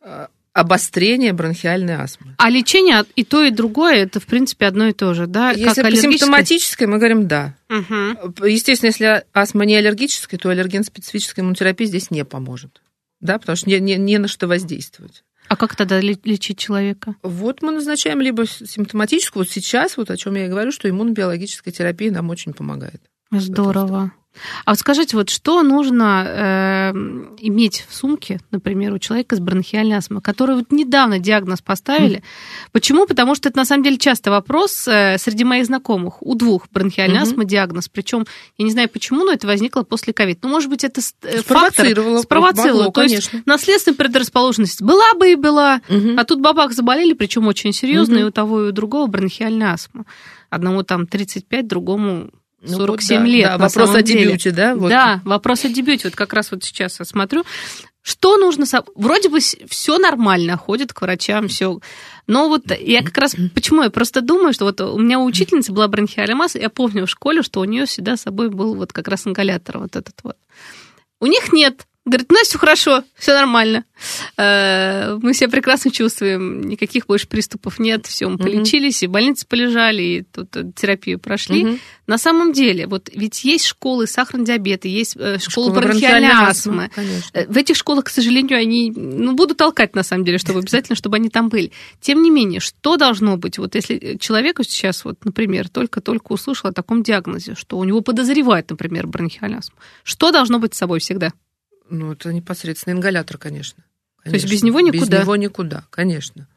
а, 0.01 0.29
обострение 0.53 1.33
бронхиальной 1.33 1.95
астмы. 1.95 2.35
А 2.39 2.51
лечение 2.51 3.05
и 3.15 3.25
то, 3.25 3.45
и 3.45 3.51
другое, 3.51 4.03
это, 4.03 4.21
в 4.21 4.27
принципе, 4.27 4.67
одно 4.67 4.89
и 4.89 4.93
то 4.93 5.15
же, 5.15 5.27
да? 5.27 5.53
Если 5.53 5.83
как 5.83 5.95
симптоматическое, 5.95 6.89
мы 6.89 6.99
говорим 6.99 7.29
«да». 7.29 7.55
Угу. 7.69 8.47
Естественно, 8.47 8.89
если 8.89 9.25
астма 9.33 9.65
не 9.65 9.77
аллергическая, 9.77 10.39
то 10.39 10.51
аллерген-специфическая 10.51 11.43
иммунотерапия 11.43 11.87
здесь 11.87 12.11
не 12.11 12.25
поможет, 12.25 12.83
да, 13.21 13.39
потому 13.39 13.57
что 13.57 13.69
не, 13.69 13.79
не, 13.79 13.97
не 13.97 14.19
на 14.19 14.29
что 14.29 14.49
воздействовать. 14.49 15.23
А 15.49 15.57
как 15.57 15.75
тогда 15.75 16.01
лечить 16.01 16.59
человека? 16.59 17.17
Вот 17.23 17.63
мы 17.63 17.73
назначаем 17.73 18.21
либо 18.21 18.47
симптоматическую, 18.47 19.45
вот 19.45 19.51
сейчас, 19.51 19.97
вот 19.97 20.11
о 20.11 20.17
чем 20.17 20.35
я 20.37 20.47
и 20.47 20.49
говорю, 20.49 20.71
что 20.71 20.89
иммунобиологическая 20.89 21.73
терапия 21.73 22.13
нам 22.13 22.31
очень 22.31 22.53
помогает. 22.53 23.03
Здорово. 23.33 24.13
А 24.65 24.71
вот 24.71 24.79
скажите, 24.79 25.17
вот 25.17 25.29
что 25.29 25.63
нужно 25.63 26.25
э, 26.27 26.91
иметь 27.39 27.85
в 27.89 27.95
сумке, 27.95 28.41
например, 28.51 28.93
у 28.93 28.99
человека 28.99 29.37
с 29.37 29.41
бронхиальной 29.41 29.97
астмой, 29.97 30.23
который 30.23 30.57
вот 30.57 30.71
недавно 30.71 31.19
диагноз 31.19 31.61
поставили? 31.61 32.19
Mm. 32.19 32.23
Почему? 32.73 33.07
Потому 33.07 33.35
что 33.35 33.49
это 33.49 33.59
на 33.59 33.65
самом 33.65 33.83
деле 33.83 33.99
часто 33.99 34.31
вопрос 34.31 34.87
э, 34.87 35.19
среди 35.19 35.45
моих 35.45 35.67
знакомых. 35.67 36.23
У 36.23 36.35
двух 36.35 36.69
бронхиальная 36.71 37.21
mm-hmm. 37.21 37.23
астма 37.23 37.45
диагноз. 37.45 37.89
Причем 37.89 38.27
я 38.57 38.65
не 38.65 38.71
знаю 38.71 38.89
почему, 38.89 39.25
но 39.25 39.33
это 39.33 39.47
возникло 39.47 39.83
после 39.83 40.13
ковид. 40.13 40.39
Ну, 40.43 40.49
может 40.49 40.71
быть, 40.71 40.85
это 40.85 41.01
э, 41.23 41.41
спровоцировало. 41.41 42.17
Фактор, 42.17 42.23
спровоцировало. 42.23 42.79
Могло, 42.79 42.93
То 42.93 43.01
конечно. 43.03 43.37
есть 43.37 43.47
наследственная 43.47 43.97
предрасположенность 43.97 44.83
была 44.83 45.15
бы 45.15 45.33
и 45.33 45.35
была, 45.35 45.81
mm-hmm. 45.89 46.19
а 46.19 46.25
тут 46.25 46.41
бабах 46.41 46.73
заболели, 46.73 47.13
причем 47.13 47.47
очень 47.47 47.73
серьезно, 47.73 48.17
mm-hmm. 48.17 48.21
и 48.21 48.25
у 48.25 48.31
того 48.31 48.65
и 48.65 48.69
у 48.69 48.73
другого 48.73 49.07
бронхиальная 49.07 49.73
астма. 49.73 50.05
Одному 50.51 50.83
там 50.83 51.07
35, 51.07 51.67
другому 51.67 52.31
47 52.67 53.19
ну, 53.19 53.23
вот, 53.23 53.27
да, 53.27 53.33
лет. 53.33 53.49
Да, 53.49 53.59
вопрос 53.59 53.95
о 53.95 54.03
дебюте, 54.03 54.51
да? 54.51 54.75
Вот. 54.75 54.89
Да, 54.89 55.21
вопрос 55.25 55.65
о 55.65 55.69
дебюте. 55.69 56.09
Вот 56.09 56.17
как 56.17 56.33
раз 56.33 56.51
вот 56.51 56.65
сейчас 56.65 56.99
я 56.99 57.05
смотрю. 57.05 57.45
Что 58.03 58.39
нужно... 58.39 58.65
Вроде 58.95 59.29
бы 59.29 59.41
все 59.41 59.99
нормально, 59.99 60.57
ходит 60.57 60.93
к 60.93 61.03
врачам, 61.03 61.49
все. 61.49 61.81
Но 62.27 62.49
вот 62.49 62.65
я 62.79 63.03
как 63.03 63.17
раз... 63.19 63.37
Почему? 63.55 63.83
Я 63.83 63.91
просто 63.91 64.23
думаю, 64.23 64.53
что 64.55 64.65
вот 64.65 64.81
у 64.81 64.99
меня 64.99 65.19
у 65.19 65.25
учительницы 65.25 65.73
была 65.73 65.87
бронхиальная 65.89 66.35
масса, 66.35 66.59
я 66.59 66.71
помню 66.71 67.07
в 67.07 67.11
школе, 67.11 67.43
что 67.43 67.61
у 67.61 67.65
нее 67.65 67.85
всегда 67.85 68.17
с 68.17 68.23
собой 68.23 68.49
был 68.49 68.75
вот 68.75 68.93
как 68.93 69.09
раз 69.09 69.27
ингалятор 69.27 69.79
вот 69.79 69.97
этот 69.97 70.15
вот. 70.23 70.37
У 71.21 71.27
них 71.27 71.53
нет. 71.53 71.87
Говорит, 72.11 72.27
у 72.29 72.35
нас 72.35 72.49
все 72.49 72.59
хорошо, 72.59 73.05
все 73.15 73.35
нормально. 73.35 73.85
Э, 74.37 75.17
мы 75.23 75.33
себя 75.33 75.49
прекрасно 75.49 75.93
чувствуем, 75.93 76.63
никаких 76.63 77.07
больше 77.07 77.29
приступов 77.29 77.79
нет, 77.79 78.07
все, 78.07 78.29
мы 78.29 78.37
полечились, 78.37 79.05
и 79.05 79.07
в 79.07 79.11
больнице 79.11 79.47
полежали, 79.47 80.03
и 80.03 80.23
тут 80.23 80.57
э, 80.57 80.73
терапию 80.75 81.21
прошли. 81.21 81.79
На 82.09 82.19
самом 82.19 82.53
деле, 82.53 82.89
вот 82.89 83.11
ведь 83.15 83.45
есть 83.45 83.65
школы 83.65 84.09
сахарного 84.09 84.45
диабета, 84.45 84.89
есть 84.89 85.15
э, 85.17 85.39
школы 85.39 85.71
Школа 85.71 85.83
бронхиальной 85.83 86.31
астмы. 86.33 86.91
В 87.47 87.57
этих 87.57 87.77
школах, 87.77 88.07
к 88.07 88.09
сожалению, 88.09 88.59
они 88.59 88.91
ну, 88.91 89.35
будут 89.37 89.59
толкать, 89.59 89.95
на 89.95 90.03
самом 90.03 90.25
деле, 90.25 90.39
чтобы 90.39 90.59
обязательно, 90.59 90.97
чтобы 90.97 91.15
они 91.15 91.29
там 91.29 91.49
были. 91.49 91.71
Тем 92.01 92.23
не 92.23 92.31
менее, 92.31 92.59
что 92.59 92.97
должно 92.97 93.37
быть, 93.37 93.59
вот 93.59 93.77
если 93.77 94.17
человеку 94.19 94.65
сейчас, 94.65 95.05
вот, 95.05 95.25
например, 95.25 95.69
только-только 95.69 96.33
услышал 96.33 96.71
о 96.71 96.73
таком 96.73 97.05
диагнозе, 97.05 97.55
что 97.55 97.79
у 97.79 97.85
него 97.85 98.01
подозревают, 98.01 98.69
например, 98.71 99.07
бронхиальную 99.07 99.61
астму, 99.61 99.79
что 100.03 100.33
должно 100.33 100.59
быть 100.59 100.75
с 100.75 100.79
собой 100.79 100.99
всегда? 100.99 101.33
Ну, 101.91 102.13
это 102.13 102.33
непосредственно 102.33 102.95
ингалятор, 102.95 103.37
конечно. 103.37 103.85
конечно. 104.23 104.31
То 104.31 104.43
есть 104.43 104.51
без 104.51 104.63
него 104.63 104.81
никуда? 104.81 105.19
Без 105.19 105.25
него 105.25 105.37
никуда, 105.37 105.85
конечно. 105.91 106.49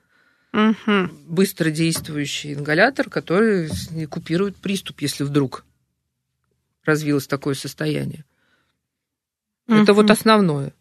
Угу. 0.54 1.10
Быстро 1.28 1.72
действующий 1.72 2.54
ингалятор, 2.54 3.10
который 3.10 3.70
купирует 4.08 4.56
приступ, 4.58 5.02
если 5.02 5.24
вдруг 5.24 5.66
развилось 6.86 7.28
такое 7.28 7.56
состояние. 7.56 8.24
Угу. 9.68 9.76
Это 9.78 9.94
вот 9.94 10.12
основное. 10.12 10.74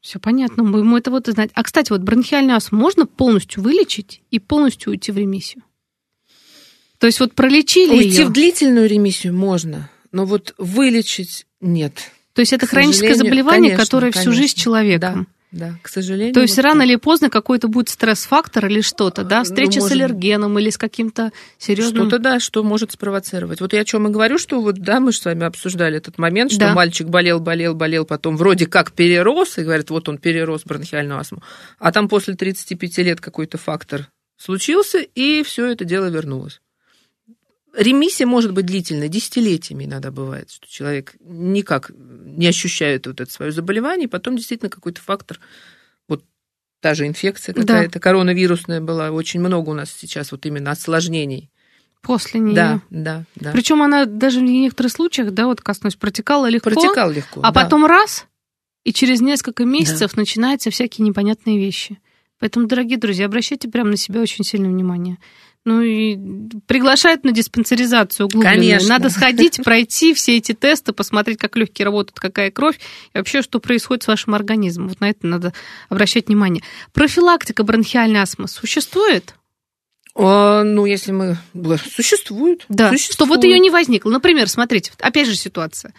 Все 0.00 0.18
понятно, 0.18 0.64
мы 0.64 0.80
ему 0.80 0.96
это 0.96 1.12
вот 1.12 1.28
знать. 1.28 1.50
А, 1.54 1.62
кстати, 1.62 1.92
вот 1.92 2.00
бронхиальный 2.00 2.54
астму 2.54 2.80
можно 2.80 3.06
полностью 3.06 3.62
вылечить 3.62 4.20
и 4.32 4.40
полностью 4.40 4.90
уйти 4.90 5.12
в 5.12 5.16
ремиссию? 5.16 5.62
То 6.98 7.06
есть 7.06 7.20
вот 7.20 7.34
пролечили 7.34 7.96
Уйти 7.96 8.18
ее... 8.18 8.26
в 8.26 8.32
длительную 8.32 8.88
ремиссию 8.88 9.34
можно, 9.34 9.90
но 10.10 10.24
вот 10.24 10.54
вылечить 10.58 11.46
нет. 11.60 12.10
То 12.34 12.40
есть 12.40 12.52
это 12.52 12.66
хроническое 12.66 13.14
заболевание, 13.14 13.70
конечно, 13.72 13.84
которое 13.84 14.12
конечно. 14.12 14.32
всю 14.32 14.32
жизнь 14.32 14.56
человеком. 14.56 15.26
Да, 15.52 15.68
да, 15.68 15.74
к 15.82 15.88
сожалению. 15.88 16.32
То 16.32 16.40
есть 16.40 16.56
вот 16.56 16.62
рано 16.62 16.80
так. 16.80 16.88
или 16.88 16.96
поздно 16.96 17.28
какой-то 17.28 17.68
будет 17.68 17.90
стресс-фактор 17.90 18.66
или 18.66 18.80
что-то, 18.80 19.22
да, 19.22 19.44
встреча 19.44 19.80
ну, 19.80 19.86
с 19.86 19.92
аллергеном 19.92 20.58
или 20.58 20.70
с 20.70 20.78
каким-то 20.78 21.30
серьезным. 21.58 22.08
Что-то, 22.08 22.22
да, 22.22 22.40
что 22.40 22.62
может 22.62 22.92
спровоцировать. 22.92 23.60
Вот 23.60 23.74
я 23.74 23.82
о 23.82 23.84
чем 23.84 24.08
и 24.08 24.10
говорю, 24.10 24.38
что 24.38 24.62
вот, 24.62 24.76
да, 24.76 24.98
мы 24.98 25.12
же 25.12 25.18
с 25.18 25.24
вами 25.26 25.44
обсуждали 25.44 25.98
этот 25.98 26.16
момент, 26.16 26.52
что 26.52 26.60
да. 26.60 26.74
мальчик 26.74 27.06
болел, 27.06 27.38
болел, 27.38 27.74
болел, 27.74 28.06
потом 28.06 28.38
вроде 28.38 28.66
как 28.66 28.92
перерос, 28.92 29.58
и 29.58 29.62
говорят, 29.62 29.90
вот 29.90 30.08
он 30.08 30.16
перерос 30.16 30.62
бронхиальную 30.64 31.20
астму, 31.20 31.42
а 31.78 31.92
там 31.92 32.08
после 32.08 32.34
35 32.34 32.98
лет 32.98 33.20
какой-то 33.20 33.58
фактор 33.58 34.08
случился, 34.38 35.00
и 35.00 35.42
все 35.42 35.66
это 35.66 35.84
дело 35.84 36.06
вернулось 36.06 36.61
ремиссия 37.74 38.26
может 38.26 38.52
быть 38.52 38.66
длительной, 38.66 39.08
десятилетиями 39.08 39.84
иногда 39.84 40.10
бывает, 40.10 40.50
что 40.50 40.68
человек 40.68 41.14
никак 41.20 41.90
не 41.96 42.46
ощущает 42.46 43.06
вот 43.06 43.20
это 43.20 43.30
свое 43.30 43.52
заболевание, 43.52 44.06
и 44.06 44.10
потом 44.10 44.36
действительно 44.36 44.70
какой-то 44.70 45.00
фактор, 45.00 45.40
вот 46.08 46.24
та 46.80 46.94
же 46.94 47.06
инфекция 47.06 47.54
какая-то, 47.54 47.94
да. 47.94 48.00
коронавирусная 48.00 48.80
была, 48.80 49.10
очень 49.10 49.40
много 49.40 49.70
у 49.70 49.74
нас 49.74 49.90
сейчас 49.90 50.32
вот 50.32 50.44
именно 50.46 50.70
осложнений. 50.70 51.50
После 52.02 52.40
нее. 52.40 52.54
Да, 52.54 52.80
да, 52.90 53.24
да. 53.36 53.52
Причем 53.52 53.80
она 53.80 54.06
даже 54.06 54.40
в 54.40 54.42
некоторых 54.42 54.90
случаях, 54.90 55.30
да, 55.30 55.46
вот 55.46 55.60
коснусь, 55.60 55.94
протекала 55.94 56.46
легко. 56.46 56.70
Протекала 56.70 57.12
легко. 57.12 57.40
А 57.44 57.52
да. 57.52 57.62
потом 57.62 57.86
раз, 57.86 58.26
и 58.82 58.92
через 58.92 59.20
несколько 59.20 59.64
месяцев 59.64 60.12
да. 60.14 60.20
начинаются 60.20 60.70
всякие 60.70 61.06
непонятные 61.06 61.58
вещи. 61.58 62.00
Поэтому, 62.40 62.66
дорогие 62.66 62.98
друзья, 62.98 63.26
обращайте 63.26 63.68
прямо 63.68 63.90
на 63.90 63.96
себя 63.96 64.20
очень 64.20 64.44
сильное 64.44 64.70
внимание. 64.70 65.18
Ну 65.64 65.80
и 65.80 66.18
приглашают 66.66 67.22
на 67.24 67.30
диспансеризацию 67.30 68.26
углубленную. 68.26 68.60
Конечно. 68.60 68.88
Надо 68.88 69.10
сходить, 69.10 69.62
пройти 69.62 70.12
все 70.12 70.36
эти 70.38 70.52
тесты, 70.52 70.92
посмотреть, 70.92 71.38
как 71.38 71.56
легкие 71.56 71.84
работают, 71.84 72.18
какая 72.18 72.50
кровь, 72.50 72.80
и 73.14 73.18
вообще, 73.18 73.42
что 73.42 73.60
происходит 73.60 74.02
с 74.02 74.08
вашим 74.08 74.34
организмом. 74.34 74.88
Вот 74.88 75.00
на 75.00 75.10
это 75.10 75.24
надо 75.26 75.52
обращать 75.88 76.26
внимание. 76.26 76.64
Профилактика 76.92 77.62
бронхиальной 77.62 78.20
астмы 78.20 78.48
существует? 78.48 79.36
А, 80.16 80.64
ну, 80.64 80.84
если 80.84 81.12
мы... 81.12 81.38
Существует. 81.94 82.64
Да, 82.68 82.90
существует. 82.90 83.14
что 83.14 83.24
вот 83.26 83.44
ее 83.44 83.60
не 83.60 83.70
возникло. 83.70 84.10
Например, 84.10 84.48
смотрите, 84.48 84.90
опять 84.98 85.28
же 85.28 85.36
ситуация. 85.36 85.94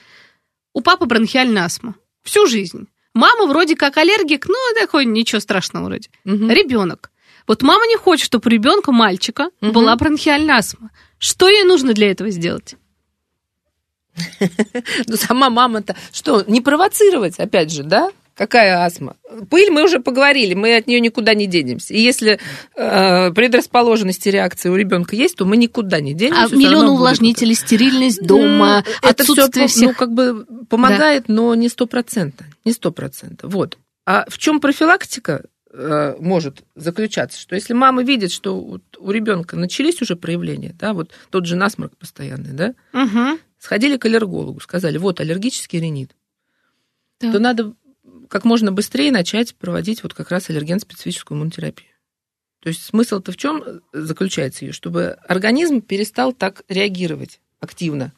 У 0.73 0.81
папы 0.81 1.05
бронхиальная 1.05 1.63
астма. 1.63 1.95
Всю 2.23 2.47
жизнь. 2.47 2.87
Мама 3.13 3.45
вроде 3.45 3.75
как 3.75 3.97
аллергик, 3.97 4.47
ну, 4.47 4.55
такой 4.79 5.05
ничего 5.05 5.39
страшного 5.39 5.85
вроде. 5.85 6.09
Угу. 6.25 6.49
Ребенок 6.49 7.11
вот 7.47 7.61
мама 7.61 7.85
не 7.87 7.97
хочет, 7.97 8.25
чтобы 8.25 8.47
у 8.47 8.49
ребенка, 8.49 8.91
мальчика, 8.91 9.49
угу. 9.61 9.71
была 9.71 9.95
бронхиальная 9.95 10.57
астма. 10.57 10.91
Что 11.17 11.49
ей 11.49 11.63
нужно 11.63 11.93
для 11.93 12.11
этого 12.11 12.29
сделать? 12.29 12.75
Ну, 15.07 15.17
сама 15.17 15.49
мама-то 15.49 15.95
что, 16.11 16.43
не 16.47 16.61
провоцировать, 16.61 17.39
опять 17.39 17.71
же, 17.71 17.83
да? 17.83 18.11
Какая 18.35 18.83
астма? 18.83 19.15
Пыль 19.51 19.69
мы 19.69 19.83
уже 19.83 19.99
поговорили, 19.99 20.55
мы 20.55 20.75
от 20.75 20.87
нее 20.87 20.99
никуда 20.99 21.35
не 21.35 21.45
денемся. 21.45 21.93
И 21.93 21.99
если 21.99 22.39
э, 22.75 23.31
предрасположенности 23.31 24.29
реакции 24.29 24.69
у 24.69 24.75
ребенка 24.75 25.15
есть, 25.15 25.35
то 25.35 25.45
мы 25.45 25.55
никуда 25.55 26.01
не 26.01 26.15
денемся. 26.15 26.45
А 26.51 26.55
миллион 26.55 26.89
увлажнителей, 26.89 27.53
стерильность 27.53 28.23
дома, 28.23 28.83
ну, 29.03 29.09
это 29.09 29.23
все 29.23 29.67
всех... 29.67 29.89
ну, 29.89 29.93
как 29.93 30.13
бы 30.13 30.45
помогает, 30.67 31.25
да. 31.27 31.33
но 31.33 31.53
не 31.53 31.69
стопроцентно. 31.69 32.47
Не 32.65 32.71
сто 32.71 32.91
процентов. 32.91 33.53
Вот. 33.53 33.77
А 34.05 34.25
в 34.27 34.39
чем 34.39 34.59
профилактика? 34.59 35.43
Э, 35.73 36.15
может 36.19 36.63
заключаться, 36.75 37.39
что 37.39 37.55
если 37.55 37.73
мама 37.73 38.03
видит, 38.03 38.31
что 38.31 38.59
вот 38.59 38.83
у 38.99 39.11
ребенка 39.11 39.55
начались 39.57 40.01
уже 40.01 40.15
проявления, 40.15 40.73
да, 40.79 40.93
вот 40.93 41.11
тот 41.29 41.45
же 41.45 41.55
насморк 41.55 41.97
постоянный, 41.97 42.53
да, 42.53 42.75
Угу. 42.93 43.39
сходили 43.59 43.97
к 43.97 44.05
аллергологу, 44.05 44.59
сказали, 44.59 44.97
вот 44.97 45.19
аллергический 45.19 45.79
ринит, 45.79 46.15
Так. 47.19 47.33
то 47.33 47.39
надо 47.39 47.73
как 48.29 48.45
можно 48.45 48.71
быстрее 48.71 49.11
начать 49.11 49.55
проводить 49.55 50.03
вот 50.03 50.13
как 50.13 50.29
раз 50.31 50.49
аллерген-специфическую 50.49 51.35
иммунотерапию. 51.37 51.89
То 52.61 52.69
есть 52.69 52.83
смысл-то 52.83 53.31
в 53.31 53.37
чем 53.37 53.81
заключается 53.91 54.65
ее? 54.65 54.71
Чтобы 54.71 55.17
организм 55.27 55.81
перестал 55.81 56.31
так 56.31 56.63
реагировать 56.69 57.41
активно 57.59 58.13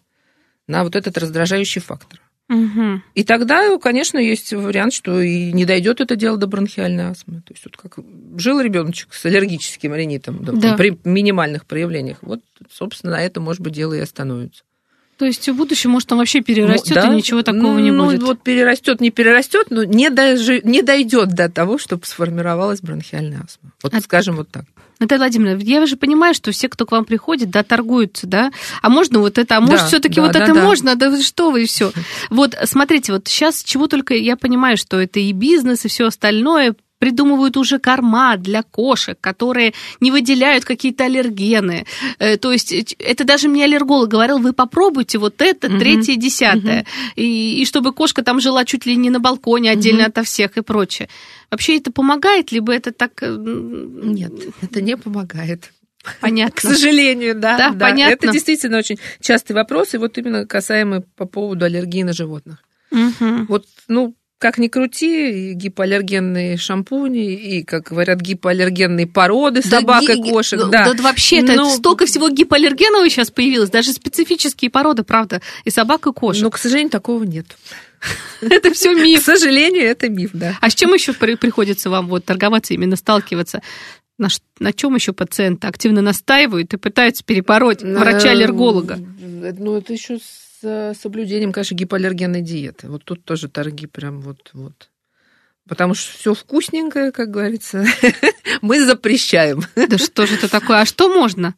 на 0.68 0.84
вот 0.84 0.95
этот 0.95 1.18
раздражающий 1.18 1.82
фактор. 1.82 2.22
Угу. 2.48 3.02
И 3.16 3.24
тогда, 3.24 3.78
конечно, 3.80 4.20
есть 4.20 4.54
вариант, 4.54 4.93
что 4.93 5.20
и 5.20 5.52
не 5.52 5.66
дойдет 5.66 6.00
это 6.00 6.16
дело 6.16 6.38
до 6.38 6.46
бронхиальной 6.46 7.06
астмы. 7.06 7.41
То 7.41 7.54
есть 7.54 7.66
вот 7.66 7.76
как 7.76 7.98
жил 8.38 8.60
ребеночек 8.60 9.14
с 9.14 9.26
аллергическим 9.26 9.96
ринитом 9.96 10.43
да, 10.43 10.76
при 10.76 10.98
минимальных 11.04 11.66
проявлениях, 11.66 12.20
вот, 12.22 12.41
собственно, 12.72 13.14
на 13.14 13.22
это, 13.22 13.41
может 13.41 13.62
быть, 13.62 13.74
дело 13.74 13.93
и 13.93 14.00
остановится. 14.00 14.64
То 15.18 15.26
есть 15.26 15.47
в 15.47 15.53
будущем, 15.55 15.91
может, 15.91 16.11
он 16.11 16.18
вообще 16.18 16.41
перерастет, 16.41 16.95
Ну, 16.97 17.01
да. 17.03 17.13
и 17.13 17.16
ничего 17.16 17.41
такого 17.41 17.80
не 17.80 17.91
ну, 17.91 18.05
будет. 18.05 18.22
вот 18.24 18.41
перерастет, 18.43 18.99
не 18.99 19.11
перерастет, 19.11 19.68
но 19.70 19.84
не, 19.86 20.09
дожи- 20.09 20.61
не 20.63 20.82
дойдет 20.82 21.30
до 21.30 21.47
того, 21.49 21.78
чтобы 21.78 22.05
сформировалась 22.05 22.82
бронхиальная 22.82 23.41
астма. 23.45 23.72
Вот 23.82 23.93
А- 23.93 24.01
скажем 24.01 24.36
вот 24.36 24.49
так. 24.49 24.66
Наталья 24.99 25.20
Владимировна, 25.24 25.61
я 25.61 25.86
же 25.88 25.97
понимаю, 25.97 26.34
что 26.34 26.51
все, 26.53 26.70
кто 26.70 26.86
к 26.86 26.91
вам 26.93 27.03
приходит, 27.03 27.49
да, 27.49 27.63
торгуются, 27.63 28.28
да, 28.28 28.51
а 28.82 28.89
можно 28.89 29.20
вот 29.20 29.38
это, 29.38 29.57
а 29.57 29.59
может, 29.61 29.82
Да, 29.82 29.88
все-таки 29.88 30.16
да, 30.16 30.22
вот 30.24 30.32
да, 30.32 30.43
это 30.43 30.53
да. 30.53 30.61
можно, 30.63 30.95
да 30.95 31.22
что 31.22 31.51
вы, 31.51 31.63
и 31.63 31.66
все. 31.66 31.91
Вот 32.30 32.55
смотрите, 32.63 33.11
вот 33.11 33.28
сейчас 33.28 33.61
чего 33.63 33.88
только 33.88 34.13
я 34.13 34.38
понимаю, 34.38 34.78
что 34.78 34.99
это 34.99 35.20
и 35.20 35.32
бизнес, 35.34 35.84
и 35.86 35.89
все 35.89 36.05
остальное, 36.07 36.76
придумывают 37.06 37.56
уже 37.56 37.78
корма 37.78 38.36
для 38.36 38.64
кошек, 38.64 39.16
которые 39.22 39.74
не 39.99 40.10
выделяют 40.10 40.66
какие-то 40.66 41.03
аллергены. 41.06 41.86
Э, 42.18 42.38
То 42.38 42.51
есть 42.51 42.74
э, 42.74 42.84
это 42.97 43.24
даже 43.26 43.47
мне 43.47 43.66
аллерголог 43.66 44.10
говорил, 44.10 44.39
вы 44.39 44.53
попробуйте 44.53 45.20
вот 45.20 45.39
это, 45.41 45.70
Мгм. 45.70 45.80
третье, 45.80 46.16
десятое. 46.16 46.86
И, 47.16 47.62
и 47.62 47.66
чтобы 47.66 47.93
кошка 47.93 48.24
там 48.24 48.39
жила 48.39 48.66
чуть 48.66 48.88
ли 48.88 48.95
не 48.95 49.12
на 49.12 49.20
балконе 49.20 49.70
отдельно 49.70 49.99
Мгм. 50.01 50.08
ото 50.10 50.24
всех 50.24 50.58
и 50.58 50.62
прочее. 50.62 51.08
Вообще 51.51 51.78
это 51.78 51.91
помогает, 51.91 52.51
либо 52.51 52.74
это 52.74 52.91
так... 52.91 53.12
э, 53.22 53.36
Нет, 53.38 54.32
это 54.64 54.82
не 54.82 54.97
помогает. 54.97 55.72
Понятно. 56.22 56.56
К 56.56 56.62
сожалению, 56.62 57.36
да. 57.36 57.58
Да, 57.58 57.74
понятно. 57.80 58.14
Это 58.14 58.32
действительно 58.32 58.78
очень 58.80 58.97
частый 59.22 59.56
вопрос, 59.56 59.93
и 59.93 59.97
вот 59.97 60.18
именно 60.18 60.47
касаемый 60.47 61.01
по 61.01 61.26
поводу 61.26 61.66
аллергии 61.66 62.01
на 62.03 62.14
животных. 62.14 62.64
Мгм. 62.89 63.45
Вот, 63.47 63.66
ну, 63.88 64.16
как 64.38 64.58
ни 64.58 64.68
крути, 64.68 65.52
и 65.52 65.54
гипоаллергенные 65.54 66.58
шампуни, 66.58 67.34
и, 67.34 67.64
как 67.64 67.84
говорят, 67.90 68.20
гипоаллергенные 68.20 69.08
породы 69.08 69.62
Да 69.64 69.80
собак 69.80 70.04
ги- 70.04 70.12
и 70.12 70.32
кошек, 70.32 70.60
да, 70.60 70.86
да. 70.86 70.94
да 70.94 71.04
вообще 71.04 71.38
это 71.40 71.54
Ну, 71.56 71.70
столько 71.70 72.06
всего 72.06 72.30
гипоаллергенового 72.30 73.10
сейчас 73.10 73.32
появилось, 73.32 73.70
даже 73.70 73.94
специфические 73.94 74.70
породы, 74.70 75.04
правда, 75.04 75.42
и 75.64 75.70
собак, 75.70 76.06
и 76.08 76.12
кошек. 76.12 76.44
Но, 76.44 76.50
к 76.52 76.58
сожалению, 76.58 76.92
такого 76.92 77.24
нет. 77.24 77.58
это 78.42 78.74
все 78.74 78.94
К 78.94 78.98
миф. 78.98 79.24
сожалению, 79.24 79.84
это 79.86 80.10
миф, 80.10 80.32
да. 80.34 80.58
А 80.62 80.70
с 80.70 80.76
чем 80.76 80.94
еще 80.94 81.14
приходится 81.14 81.90
вам 81.90 82.08
вот 82.08 82.26
торговаться, 82.26 82.74
именно 82.74 82.98
сталкиваться? 82.98 83.62
На, 84.18 84.28
на 84.60 84.72
чем 84.74 84.96
еще 84.96 85.12
пациенты 85.12 85.68
активно 85.68 86.02
настаивают 86.02 86.74
и 86.74 86.78
пытаются 86.78 87.24
перебороть 87.24 87.82
врача-аллерголога? 87.84 88.98
Ну, 89.58 89.78
это 89.78 89.94
еще 89.94 90.20
с 90.66 90.68
э, 90.68 90.93
соблюдением, 90.99 91.51
конечно, 91.51 91.76
гипоаллергенной 91.76 92.41
диеты. 92.41 92.89
Вот 92.89 93.03
тут 93.03 93.24
тоже 93.24 93.47
торги 93.49 93.86
прям 93.86 94.20
вот, 94.22 94.49
вот. 94.53 94.89
Потому 95.68 95.93
что 95.93 96.11
все 96.18 96.34
вкусненькое, 96.34 97.11
как 97.11 97.30
говорится, 97.32 97.86
мы 98.61 98.84
запрещаем. 98.86 99.61
Да 99.76 99.97
что 99.97 100.26
же 100.26 100.36
это 100.36 100.49
такое? 100.49 100.82
А 100.82 100.86
что 100.86 101.07
можно 101.13 101.55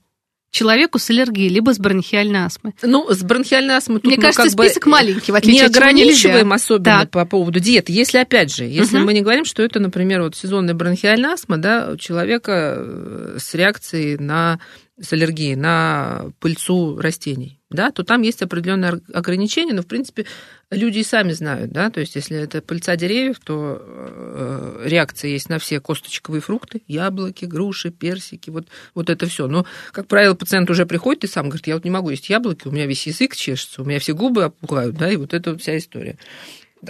человеку 0.49 0.97
с 0.97 1.09
аллергией, 1.09 1.49
либо 1.49 1.73
с 1.73 1.77
бронхиальной 1.79 2.45
астмой? 2.45 2.73
Ну, 2.81 3.07
с 3.13 3.21
бронхиальной 3.21 3.75
астмой 3.75 3.99
тут 3.99 4.05
Мне 4.07 4.15
мы 4.15 4.21
кажется, 4.21 4.43
как 4.43 4.53
бы 4.55 4.63
список 4.65 4.85
маленький, 4.87 5.31
в 5.31 5.35
не 5.35 5.37
отличие 5.39 5.65
от 5.65 5.73
чего 5.73 5.85
нельзя. 5.85 5.99
ограничиваем 5.99 6.53
особенно 6.53 7.01
Так. 7.01 7.11
по 7.11 7.25
поводу 7.25 7.59
диеты. 7.59 7.91
Если, 7.91 8.17
опять 8.17 8.53
же, 8.55 8.63
если 8.63 8.97
Мгм. 8.97 9.05
мы 9.05 9.13
не 9.13 9.21
говорим, 9.21 9.43
что 9.45 9.61
это, 9.61 9.79
например, 9.79 10.21
вот 10.21 10.35
сезонная 10.35 10.73
бронхиальная 10.73 11.31
астма, 11.33 11.57
да, 11.57 11.89
у 11.93 11.97
человека 11.97 12.75
э, 12.77 13.37
с 13.39 13.53
реакцией 13.55 14.17
на 14.17 14.59
с 14.99 15.13
аллергией 15.13 15.55
на 15.55 16.31
пыльцу 16.39 16.97
растений, 16.99 17.59
да, 17.69 17.91
то 17.91 18.03
там 18.03 18.23
есть 18.23 18.41
определенные 18.41 18.99
ограничения, 19.13 19.73
но, 19.73 19.83
в 19.83 19.87
принципе, 19.87 20.25
люди 20.71 20.99
и 20.99 21.03
сами 21.03 21.33
знают, 21.33 21.71
да, 21.71 21.91
то 21.91 21.99
есть 21.99 22.15
если 22.15 22.37
это 22.37 22.61
пыльца 22.61 22.95
деревьев, 22.95 23.37
то 23.43 23.79
э, 23.79 24.83
реакция 24.85 25.29
есть 25.29 25.49
на 25.49 25.59
все 25.59 25.79
косточковые 25.79 26.41
фрукты, 26.41 26.81
яблоки, 26.87 27.45
груши, 27.45 27.91
персики, 27.91 28.49
вот, 28.49 28.67
вот 28.95 29.09
это 29.09 29.27
все. 29.27 29.47
Но, 29.47 29.65
как 29.91 30.07
правило, 30.07 30.33
пациент 30.33 30.69
уже 30.69 30.85
приходит 30.85 31.25
и 31.25 31.27
сам 31.27 31.49
говорит, 31.49 31.67
я 31.67 31.75
вот 31.75 31.85
не 31.85 31.91
могу 31.91 32.09
есть 32.09 32.29
яблоки, 32.29 32.67
у 32.67 32.71
меня 32.71 32.87
весь 32.87 33.05
язык 33.05 33.35
чешется, 33.35 33.83
у 33.83 33.85
меня 33.85 33.99
все 33.99 34.13
губы 34.13 34.45
опухают, 34.45 34.97
да, 34.97 35.11
и 35.11 35.15
вот 35.15 35.33
это 35.33 35.51
вот 35.51 35.61
вся 35.61 35.77
история. 35.77 36.17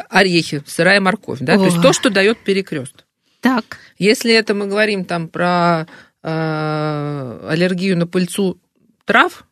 Орехи, 0.10 0.64
сырая 0.66 1.02
морковь, 1.02 1.40
да, 1.42 1.58
то 1.58 1.66
есть 1.66 1.82
то, 1.82 1.92
что 1.92 2.10
дает 2.10 2.38
перекрест. 2.44 3.04
Так, 3.42 3.78
Если 3.98 4.34
это 4.34 4.54
мы 4.54 4.68
говорим 4.68 5.06
там 5.06 5.28
про 5.28 5.88
аллергию 6.28 7.98
на 7.98 8.08
пыльцу 8.08 8.60
трав, 9.06 9.46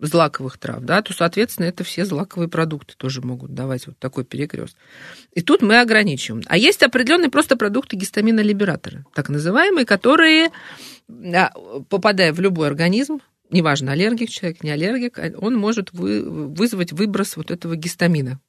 злаковых 0.00 0.58
трав, 0.58 0.82
да, 0.82 1.02
то, 1.02 1.12
соответственно, 1.12 1.66
это 1.66 1.84
все 1.84 2.04
злаковые 2.04 2.48
продукты 2.48 2.94
тоже 2.96 3.20
могут 3.20 3.54
давать 3.54 3.86
вот 3.86 3.98
такой 3.98 4.24
перекрест. 4.24 4.76
И 5.34 5.42
тут 5.42 5.62
мы 5.62 5.80
ограничиваем. 5.80 6.42
А 6.46 6.56
есть 6.56 6.82
определенные 6.82 7.30
просто 7.30 7.56
продукты 7.56 7.96
гистаминолибераторы, 7.96 9.04
так 9.14 9.28
называемые, 9.28 9.84
которые, 9.84 10.50
попадая 11.88 12.32
в 12.32 12.40
любой 12.40 12.66
организм, 12.66 13.20
неважно, 13.50 13.92
аллергик 13.92 14.30
человек, 14.30 14.62
не 14.62 14.70
аллергик, 14.70 15.18
он 15.38 15.56
может 15.56 15.92
вы- 15.92 16.48
вызвать 16.48 16.92
выброс 16.92 17.36
вот 17.36 17.50
этого 17.50 17.76
гистамина 17.76 18.40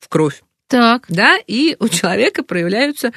в 0.00 0.08
кровь 0.08 0.42
так. 0.68 1.06
да, 1.08 1.38
и 1.46 1.76
у 1.78 1.88
человека 1.88 2.42
проявляются 2.42 3.12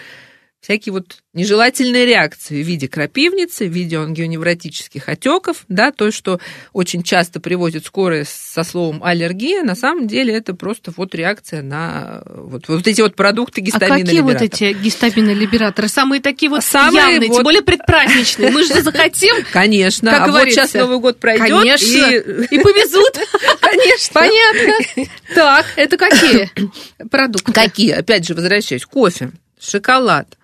всякие 0.62 0.94
вот 0.94 1.18
нежелательные 1.34 2.06
реакции 2.06 2.62
в 2.62 2.68
виде 2.68 2.88
крапивницы, 2.88 3.68
в 3.68 3.72
виде 3.72 3.98
ангионевротических 3.98 5.10
отеков, 5.10 5.66
да, 5.70 5.92
то, 5.92 6.12
что 6.12 6.40
очень 6.72 7.02
часто 7.02 7.40
приводит 7.40 7.86
скорая 7.86 8.26
со 8.30 8.64
словом 8.64 9.04
аллергия, 9.04 9.64
на 9.64 9.76
самом 9.76 10.08
деле 10.08 10.36
это 10.36 10.54
просто 10.54 10.94
вот 10.96 11.16
реакция 11.16 11.64
на 11.64 12.22
вот, 12.26 12.68
вот 12.68 12.88
эти 12.88 13.02
вот 13.02 13.16
продукты 13.16 13.62
А 13.62 13.64
гистамина 13.64 14.06
какие 14.06 14.22
вот 14.22 14.42
эти 14.42 14.74
гистаминолибераторы? 14.74 15.88
Самые 15.88 16.22
такие 16.22 16.50
вот 16.50 16.64
Самые 16.64 17.14
явные, 17.14 17.30
вот- 17.30 17.36
тем 17.38 17.44
более 17.44 17.64
предпраздничные. 17.64 18.52
Мы 18.52 18.64
же 18.64 18.82
захотим 18.82 19.36
Конечно, 19.52 20.12
Как 20.12 20.28
а 20.28 20.32
вот 20.32 20.50
сейчас 20.50 20.74
Новый 20.74 21.00
год 21.00 21.20
пройдет, 21.20 21.48
Конечно. 21.48 21.86
и, 21.88 22.56
и 22.56 22.60
повезут. 22.60 23.18
конечно, 23.62 24.14
Понятно. 24.14 25.06
Так, 25.34 25.66
это 25.76 25.98
какие 25.98 26.52
продукты? 27.10 27.52
Какие? 27.52 27.92
Опять 27.92 28.28
же, 28.28 28.36
возвращаюсь. 28.36 28.86
Кофе, 28.86 29.32
шоколад, 29.60 30.28
а, 30.32 30.41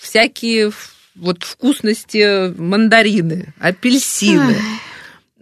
всякие 0.00 0.68
ф- 0.68 0.94
вот 1.14 1.42
вкусности, 1.42 2.52
мандарины, 2.58 3.54
апельсины, 3.58 4.56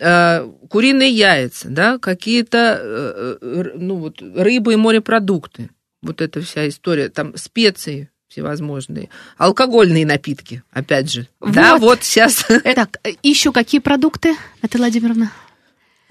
а, 0.01 0.49
куриные 0.68 1.11
яйца, 1.11 1.68
да, 1.68 1.99
какие-то 1.99 2.78
э, 2.81 3.37
э, 3.41 3.64
ну, 3.76 3.97
вот, 3.97 4.22
рыбы 4.22 4.72
и 4.74 4.76
морепродукты. 4.76 5.70
Вот 6.03 6.20
эта 6.20 6.41
вся 6.41 6.68
история. 6.68 7.09
Там 7.09 7.37
специи 7.37 8.09
всевозможные, 8.28 9.11
алкогольные 9.37 10.07
напитки, 10.07 10.62
опять 10.70 11.11
же. 11.11 11.26
Да, 11.41 11.72
Вот. 11.74 11.81
вот 11.81 12.05
сейчас. 12.05 12.47
Так, 12.74 12.99
еще 13.22 13.53
какие 13.53 13.81
продукты, 13.81 14.37
Наталья 14.62 14.85
Владимировна? 14.85 15.33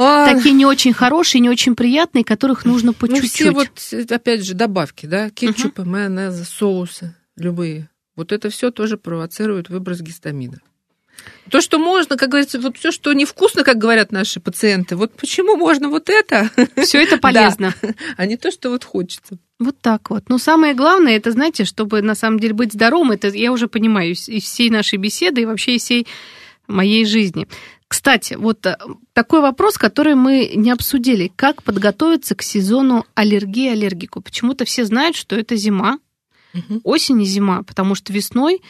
А, 0.02 0.34
Такие 0.34 0.56
не 0.56 0.66
очень 0.66 0.94
хорошие, 0.94 1.42
не 1.42 1.50
очень 1.50 1.76
приятные, 1.76 2.24
которых 2.24 2.64
нужно 2.64 2.94
по 2.94 3.06
Ну, 3.06 3.16
чуть-чуть. 3.16 3.32
все 3.34 3.52
вот, 3.52 4.12
опять 4.12 4.46
же, 4.46 4.54
добавки, 4.54 5.06
да, 5.06 5.30
кетчупы, 5.30 5.84
майонезы, 5.84 6.46
соусы, 6.46 7.16
любые. 7.36 7.90
Вот 8.16 8.32
это 8.32 8.50
все 8.50 8.72
тоже 8.72 8.96
провоцирует 8.98 9.70
выброс 9.70 10.00
гистамина. 10.00 10.60
То, 11.52 11.60
что 11.60 11.80
можно, 11.80 12.16
как 12.16 12.30
говорится, 12.30 12.62
вот 12.62 12.78
все, 12.78 12.92
что 12.92 13.12
невкусно, 13.12 13.66
как 13.66 13.78
говорят 13.78 14.14
наши 14.14 14.40
пациенты, 14.40 14.96
вот 14.96 15.12
почему 15.16 15.58
можно 15.58 15.90
вот 15.90 16.10
это, 16.10 16.50
Все 16.82 17.04
это 17.04 17.18
полезно. 17.18 17.74
а 18.16 18.26
не 18.26 18.38
то, 18.38 18.52
что 18.52 18.70
вот 18.70 18.86
хочется. 18.86 19.38
Вот 19.60 19.78
так 19.82 20.10
вот. 20.12 20.30
Но 20.30 20.38
самое 20.38 20.74
главное, 20.74 21.18
это, 21.18 21.32
знаете, 21.32 21.66
чтобы 21.66 22.02
на 22.02 22.16
самом 22.16 22.40
деле 22.40 22.54
быть 22.54 22.72
здоровым, 22.72 23.12
это 23.12 23.28
я 23.28 23.52
уже 23.52 23.68
понимаю 23.68 24.12
из, 24.12 24.30
из 24.30 24.44
всей 24.44 24.70
нашей 24.70 24.98
беседы 24.98 25.42
и 25.42 25.46
вообще 25.46 25.76
из 25.76 25.84
всей 25.84 26.08
моей 26.68 27.04
жизни. 27.04 27.48
Кстати, 27.90 28.36
вот 28.36 28.66
э, 28.68 28.78
такой 29.20 29.42
вопрос, 29.42 29.78
который 29.78 30.16
мы 30.16 30.54
не 30.56 30.72
обсудили. 30.72 31.30
Как 31.36 31.62
подготовиться 31.62 32.36
к 32.36 32.42
сезону 32.42 33.06
аллергии 33.16 33.70
аллергику? 33.70 34.22
Почему-то 34.22 34.64
все 34.64 34.86
знают, 34.86 35.18
что 35.18 35.36
это 35.36 35.58
зима, 35.58 36.00
угу. 36.54 36.80
осень 36.86 37.22
и 37.22 37.26
зима, 37.26 37.64
потому 37.64 37.96
что 37.96 38.14
весной... 38.14 38.62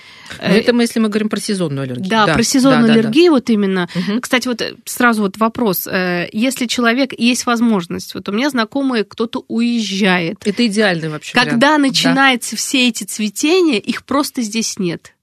Но 0.42 0.48
ну, 0.48 0.56
это 0.56 0.74
мы, 0.74 0.82
если 0.82 1.00
мы 1.00 1.10
говорим 1.10 1.30
про 1.30 1.40
сезонную 1.40 1.84
аллергию. 1.84 2.10
Да, 2.10 2.26
да 2.26 2.34
про 2.34 2.42
сезонную 2.42 2.88
да, 2.88 2.94
аллергию 2.94 3.26
да, 3.26 3.32
вот 3.36 3.50
именно. 3.52 3.88
Угу. 3.94 4.22
Кстати, 4.22 4.48
вот 4.48 4.64
сразу 4.86 5.22
вот 5.22 5.38
вопрос. 5.38 5.88
Если 6.34 6.66
человек, 6.66 7.14
есть 7.16 7.46
возможность, 7.46 8.16
вот 8.16 8.28
у 8.28 8.32
меня 8.32 8.50
знакомые, 8.50 9.04
кто-то 9.04 9.46
уезжает. 9.48 10.38
Это 10.44 10.66
идеальный 10.66 11.10
вообще 11.10 11.36
Когда 11.36 11.76
вариант. 11.76 11.84
начинаются 11.90 12.56
да. 12.56 12.58
все 12.58 12.88
эти 12.88 13.04
цветения, 13.04 13.78
их 13.78 14.04
просто 14.04 14.42
здесь 14.42 14.80
нет. 14.80 15.14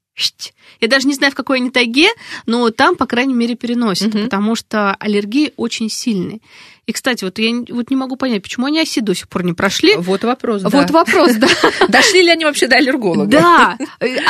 Я 0.81 0.89
даже 0.89 1.07
не 1.07 1.14
знаю, 1.14 1.33
в 1.33 1.35
какой 1.35 1.59
они 1.59 1.71
тайге, 1.71 2.09
но 2.47 2.71
там, 2.71 2.97
по 2.97 3.07
крайней 3.07 3.35
мере, 3.35 3.55
переносят, 3.55 4.14
угу. 4.14 4.25
потому 4.25 4.55
что 4.55 4.95
аллергии 4.95 5.53
очень 5.57 5.89
сильные. 5.89 6.41
И, 6.87 6.93
кстати, 6.93 7.25
вот 7.25 7.39
я 7.41 7.53
вот 7.71 7.91
не 7.91 7.97
могу 7.97 8.14
понять, 8.14 8.43
почему 8.43 8.67
они 8.67 8.81
оси 8.81 9.01
до 9.01 9.12
сих 9.12 9.29
пор 9.29 9.43
не 9.43 9.55
прошли. 9.55 9.97
Вот 9.97 10.23
вопрос, 10.23 10.62
да. 10.62 10.69
Вот 10.69 10.91
вопрос, 10.91 11.33
да. 11.35 11.49
Дошли 11.89 12.23
ли 12.23 12.31
они 12.31 12.45
вообще 12.45 12.69
до 12.69 12.77
аллерголога? 12.77 13.27
Да. 13.27 13.79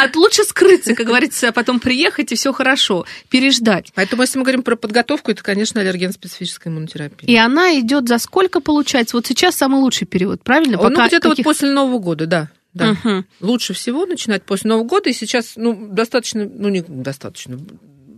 От 0.03 0.17
лучше 0.17 0.43
скрыться, 0.45 0.95
как 0.95 1.07
говорится, 1.07 1.49
а 1.49 1.53
потом 1.53 1.81
приехать, 1.81 2.33
и 2.33 2.35
все 2.35 2.55
хорошо, 2.55 3.05
переждать. 3.29 3.93
Поэтому, 3.95 4.23
если 4.23 4.39
мы 4.39 4.45
говорим 4.45 4.63
про 4.63 4.77
подготовку, 4.77 5.31
это, 5.31 5.43
конечно, 5.43 5.83
аллерген-специфическая 5.83 6.73
иммунотерапия. 6.73 7.29
И 7.29 7.37
она 7.37 7.79
идет 7.79 8.09
за 8.09 8.17
сколько 8.19 8.61
получается? 8.61 9.17
Вот 9.19 9.27
сейчас 9.27 9.55
самый 9.57 9.81
лучший 9.81 10.07
период, 10.07 10.43
правильно? 10.43 10.79
Ну, 10.81 11.07
где-то 11.07 11.29
вот 11.29 11.43
после 11.43 11.71
Нового 11.71 11.99
года, 11.99 12.27
да 12.27 12.49
да. 12.77 12.91
Угу. 12.91 13.25
Лучше 13.41 13.73
всего 13.75 14.07
начинать 14.07 14.43
после 14.43 14.69
Нового 14.69 14.87
года. 14.87 15.11
И 15.11 15.13
сейчас, 15.13 15.55
ну, 15.57 15.89
достаточно, 15.91 16.45
ну, 16.45 16.69
не 16.69 16.83
достаточно, 16.83 17.59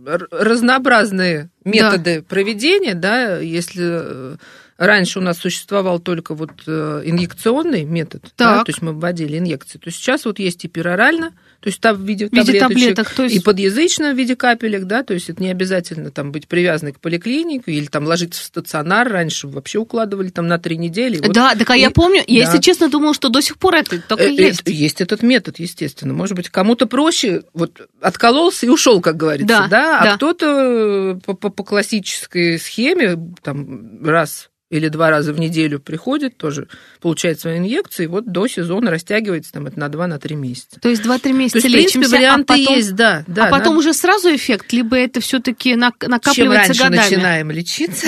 разнообразные 0.05 1.49
методы 1.63 2.19
да. 2.19 2.25
проведения, 2.27 2.95
да, 2.95 3.39
если 3.39 3.83
э, 3.85 4.35
раньше 4.77 5.19
у 5.19 5.21
нас 5.21 5.37
существовал 5.37 5.99
только 5.99 6.33
вот 6.33 6.51
э, 6.67 7.01
инъекционный 7.05 7.83
метод, 7.83 8.23
да, 8.37 8.63
то 8.63 8.69
есть 8.69 8.81
мы 8.81 8.93
вводили 8.93 9.37
инъекции, 9.37 9.77
то 9.77 9.91
сейчас 9.91 10.25
вот 10.25 10.39
есть 10.39 10.65
и 10.65 10.67
перорально, 10.67 11.33
то 11.59 11.67
есть 11.67 11.81
там 11.81 11.97
в 11.97 12.01
виде, 12.01 12.27
в 12.27 12.33
виде 12.33 12.57
таблеток, 12.57 13.09
то 13.09 13.23
есть... 13.23 13.35
и 13.35 13.39
подъязычно 13.39 14.13
в 14.13 14.17
виде 14.17 14.35
капелек, 14.35 14.85
да, 14.85 15.03
то 15.03 15.13
есть 15.13 15.29
это 15.29 15.43
не 15.43 15.51
обязательно 15.51 16.09
там 16.09 16.31
быть 16.31 16.47
привязанной 16.47 16.93
к 16.93 16.99
поликлинике 16.99 17.73
или 17.73 17.85
там 17.85 18.05
ложиться 18.05 18.41
в 18.41 18.45
стационар, 18.45 19.11
раньше 19.11 19.47
вообще 19.47 19.79
укладывали 19.79 20.29
там 20.29 20.47
на 20.47 20.57
три 20.57 20.77
недели. 20.77 21.17
Вот. 21.17 21.33
Да, 21.33 21.55
так 21.55 21.69
а 21.69 21.75
и... 21.75 21.81
я 21.81 21.91
помню, 21.91 22.23
я, 22.27 22.45
да. 22.45 22.51
если 22.51 22.61
честно, 22.61 22.89
думала, 22.89 23.13
что 23.13 23.27
до 23.27 23.41
сих 23.41 23.57
пор 23.57 23.75
это 23.75 24.01
только 24.01 24.23
э, 24.23 24.33
есть. 24.33 24.61
Есть 24.65 25.01
этот 25.01 25.21
метод, 25.21 25.59
естественно. 25.59 26.13
Может 26.13 26.37
быть, 26.37 26.49
кому-то 26.49 26.87
проще, 26.87 27.43
вот 27.53 27.89
откололся 28.01 28.65
и 28.65 28.69
ушел, 28.69 29.01
как 29.01 29.17
говорится, 29.17 29.47
да, 29.47 29.67
да? 29.67 29.99
а 29.99 30.03
да. 30.03 30.15
кто-то 30.15 31.19
по, 31.25 31.33
по, 31.33 31.49
по 31.49 31.63
классической 31.63 32.57
схеме 32.57 33.17
там 33.43 34.03
раз 34.05 34.48
или 34.69 34.87
два 34.87 35.09
раза 35.09 35.33
в 35.33 35.39
неделю 35.39 35.79
приходит, 35.79 36.37
тоже 36.37 36.67
получает 37.01 37.39
свои 37.39 37.57
инъекции, 37.57 38.05
вот 38.05 38.31
до 38.31 38.47
сезона 38.47 38.91
растягивается 38.91 39.51
там 39.51 39.65
это 39.65 39.79
на 39.79 39.87
2-3 39.87 40.07
на 40.07 40.35
месяца. 40.35 40.79
То 40.79 40.89
есть 40.89 41.03
2-3 41.03 41.33
месяца 41.33 41.61
То 41.61 41.67
есть, 41.67 41.75
лечимся, 41.75 41.89
в 41.89 41.91
принципе, 41.91 42.15
а 42.15 42.19
варианты 42.19 42.53
а 42.53 42.57
потом, 42.57 42.75
есть, 42.75 42.95
да. 42.95 43.23
да 43.27 43.47
а 43.47 43.49
потом 43.49 43.75
надо... 43.75 43.79
уже 43.79 43.93
сразу 43.93 44.35
эффект, 44.35 44.71
либо 44.71 44.95
это 44.95 45.19
все 45.21 45.39
таки 45.39 45.75
накапливается 45.75 46.33
Чем 46.33 46.51
раньше 46.51 46.83
годами? 46.83 46.97
начинаем 46.97 47.51
лечиться, 47.51 48.07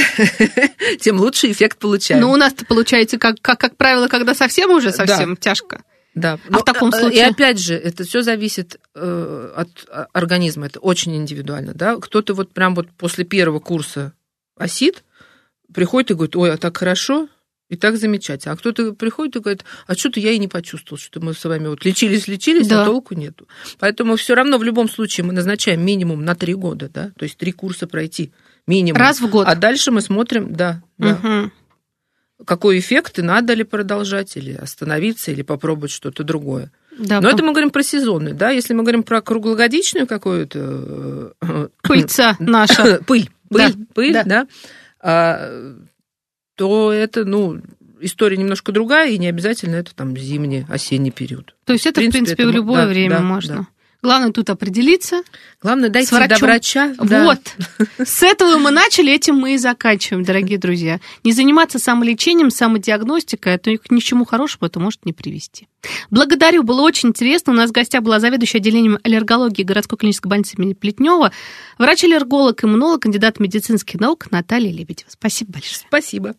тем 0.99 1.20
лучше 1.20 1.51
эффект 1.51 1.80
получаем. 1.80 2.22
Ну, 2.22 2.32
у 2.32 2.36
нас 2.36 2.53
получается, 2.68 3.18
как, 3.18 3.38
как, 3.41 3.59
как 3.59 3.76
правило, 3.76 4.07
когда 4.07 4.36
совсем 4.36 4.70
уже 4.72 4.91
совсем 4.91 5.32
да. 5.32 5.36
тяжко. 5.39 5.82
Да. 6.14 6.34
А 6.34 6.51
Но, 6.51 6.59
в 6.59 6.64
таком 6.64 6.91
случае? 6.91 7.20
И 7.20 7.22
опять 7.22 7.57
же, 7.57 7.74
это 7.74 8.03
все 8.03 8.22
зависит 8.22 8.80
э, 8.95 9.53
от 9.55 9.70
организма, 10.14 10.66
это 10.66 10.80
очень 10.80 11.16
индивидуально. 11.16 11.74
Да? 11.74 11.95
Кто-то 11.95 12.34
вот 12.34 12.51
прям 12.51 12.76
вот 12.76 12.89
после 12.91 13.24
первого 13.24 13.59
курса 13.59 14.14
осид, 14.57 15.03
приходит 15.74 16.11
и 16.11 16.13
говорит, 16.13 16.36
ой, 16.36 16.53
а 16.53 16.57
так 16.57 16.78
хорошо, 16.78 17.28
и 17.72 17.78
так 17.78 17.95
замечательно. 17.95 18.53
А 18.53 18.57
кто-то 18.57 18.91
приходит 18.91 19.38
и 19.38 19.39
говорит, 19.39 19.63
а 19.88 19.95
что-то 19.95 20.19
я 20.19 20.32
и 20.32 20.39
не 20.39 20.49
почувствовал, 20.49 20.99
что 20.99 21.22
мы 21.22 21.34
с 21.34 21.43
вами 21.45 21.69
вот 21.69 21.86
лечились, 21.86 22.28
лечились, 22.28 22.67
а 22.67 22.69
да. 22.69 22.84
а 22.84 22.86
толку 22.86 23.15
нету. 23.15 23.47
Поэтому 23.80 24.17
все 24.17 24.36
равно 24.36 24.57
в 24.57 24.63
любом 24.63 24.89
случае 24.89 25.26
мы 25.26 25.32
назначаем 25.32 25.84
минимум 25.84 26.26
на 26.26 26.36
три 26.36 26.53
года, 26.53 26.89
да, 26.93 27.11
то 27.17 27.24
есть 27.24 27.38
три 27.38 27.53
курса 27.53 27.88
пройти 27.88 28.34
минимум. 28.67 28.99
Раз 28.99 29.22
в 29.22 29.30
год. 29.30 29.47
А 29.47 29.55
дальше 29.55 29.89
мы 29.91 30.01
смотрим, 30.01 30.53
да, 30.53 30.84
да. 30.97 31.17
Угу. 31.24 32.45
Какой 32.45 32.80
эффект, 32.80 33.19
и 33.19 33.22
надо 33.22 33.53
ли 33.53 33.63
продолжать, 33.63 34.36
или 34.36 34.51
остановиться, 34.51 35.32
или 35.32 35.41
попробовать 35.41 35.91
что-то 35.91 36.26
другое. 36.26 36.72
Да, 36.97 37.22
Но 37.22 37.30
по... 37.30 37.34
это 37.34 37.43
мы 37.43 37.51
говорим 37.51 37.69
про 37.69 37.84
сезонный, 37.84 38.34
да, 38.34 38.49
если 38.49 38.74
мы 38.74 38.84
говорим 38.84 39.03
про 39.03 39.22
круглогодичную 39.22 40.07
какую-то... 40.07 41.34
Э, 41.41 41.67
Пыльца 41.84 42.36
наша. 42.39 43.01
Пыль, 43.07 43.30
пыль, 43.49 43.76
пыль, 43.93 44.13
да 44.26 44.41
а, 44.41 44.47
то 45.02 46.93
это, 46.93 47.26
ну, 47.26 47.62
история 48.02 48.38
немножко 48.38 48.72
другая, 48.72 49.10
и 49.12 49.18
не 49.18 49.28
обязательно 49.28 49.76
это 49.76 49.95
там 49.95 50.16
зимний, 50.18 50.66
осенний 50.70 51.12
период. 51.12 51.56
То 51.66 51.74
есть 51.74 51.86
это, 51.86 52.02
в 52.02 52.04
принципе, 52.04 52.20
в, 52.20 52.26
принципе, 52.36 52.47
в 52.47 52.52
любое 52.52 52.84
да, 52.84 52.88
время 52.88 53.18
да, 53.18 53.24
можно. 53.24 53.56
Да. 53.56 53.68
Главное 54.04 54.32
тут 54.32 54.49
определиться. 54.49 55.22
Главное 55.62 55.89
дойти 55.89 56.10
до 56.10 56.38
врача. 56.39 56.95
Да. 56.97 57.24
Вот. 57.24 57.39
С 57.99 58.24
этого 58.24 58.58
мы 58.58 58.72
начали, 58.72 59.14
этим 59.14 59.36
мы 59.36 59.54
и 59.54 59.58
заканчиваем, 59.58 60.24
дорогие 60.24 60.58
друзья. 60.58 60.99
Не 61.24 61.34
заниматься 61.34 61.78
самолечением, 61.78 62.49
самодиагностикой, 62.49 63.56
а 63.56 63.58
то 63.60 63.70
ни 63.72 63.78
к 63.78 64.04
чему 64.04 64.26
хорошему 64.26 64.68
это 64.68 64.80
может 64.80 65.06
не 65.06 65.14
привести. 65.14 65.68
Благодарю, 66.10 66.64
было 66.64 66.82
очень 66.82 67.10
интересно. 67.10 67.54
У 67.54 67.56
нас 67.56 67.70
в 67.70 67.74
гостях 67.74 68.02
была 68.02 68.20
заведующая 68.20 68.60
отделением 68.60 68.97
аллергологии 69.04 69.64
городской 69.64 69.99
клинической 69.99 70.30
больницы 70.30 70.56
имени 70.58 70.74
Плетнева, 70.74 71.32
врач-аллерголог, 71.78 72.64
иммунолог, 72.64 73.04
кандидат 73.04 73.39
медицинских 73.39 73.99
наук 73.99 74.32
Наталья 74.32 74.72
Лебедева. 74.72 75.10
Спасибо 75.10 75.54
большое. 75.54 75.86
Спасибо. 75.88 76.36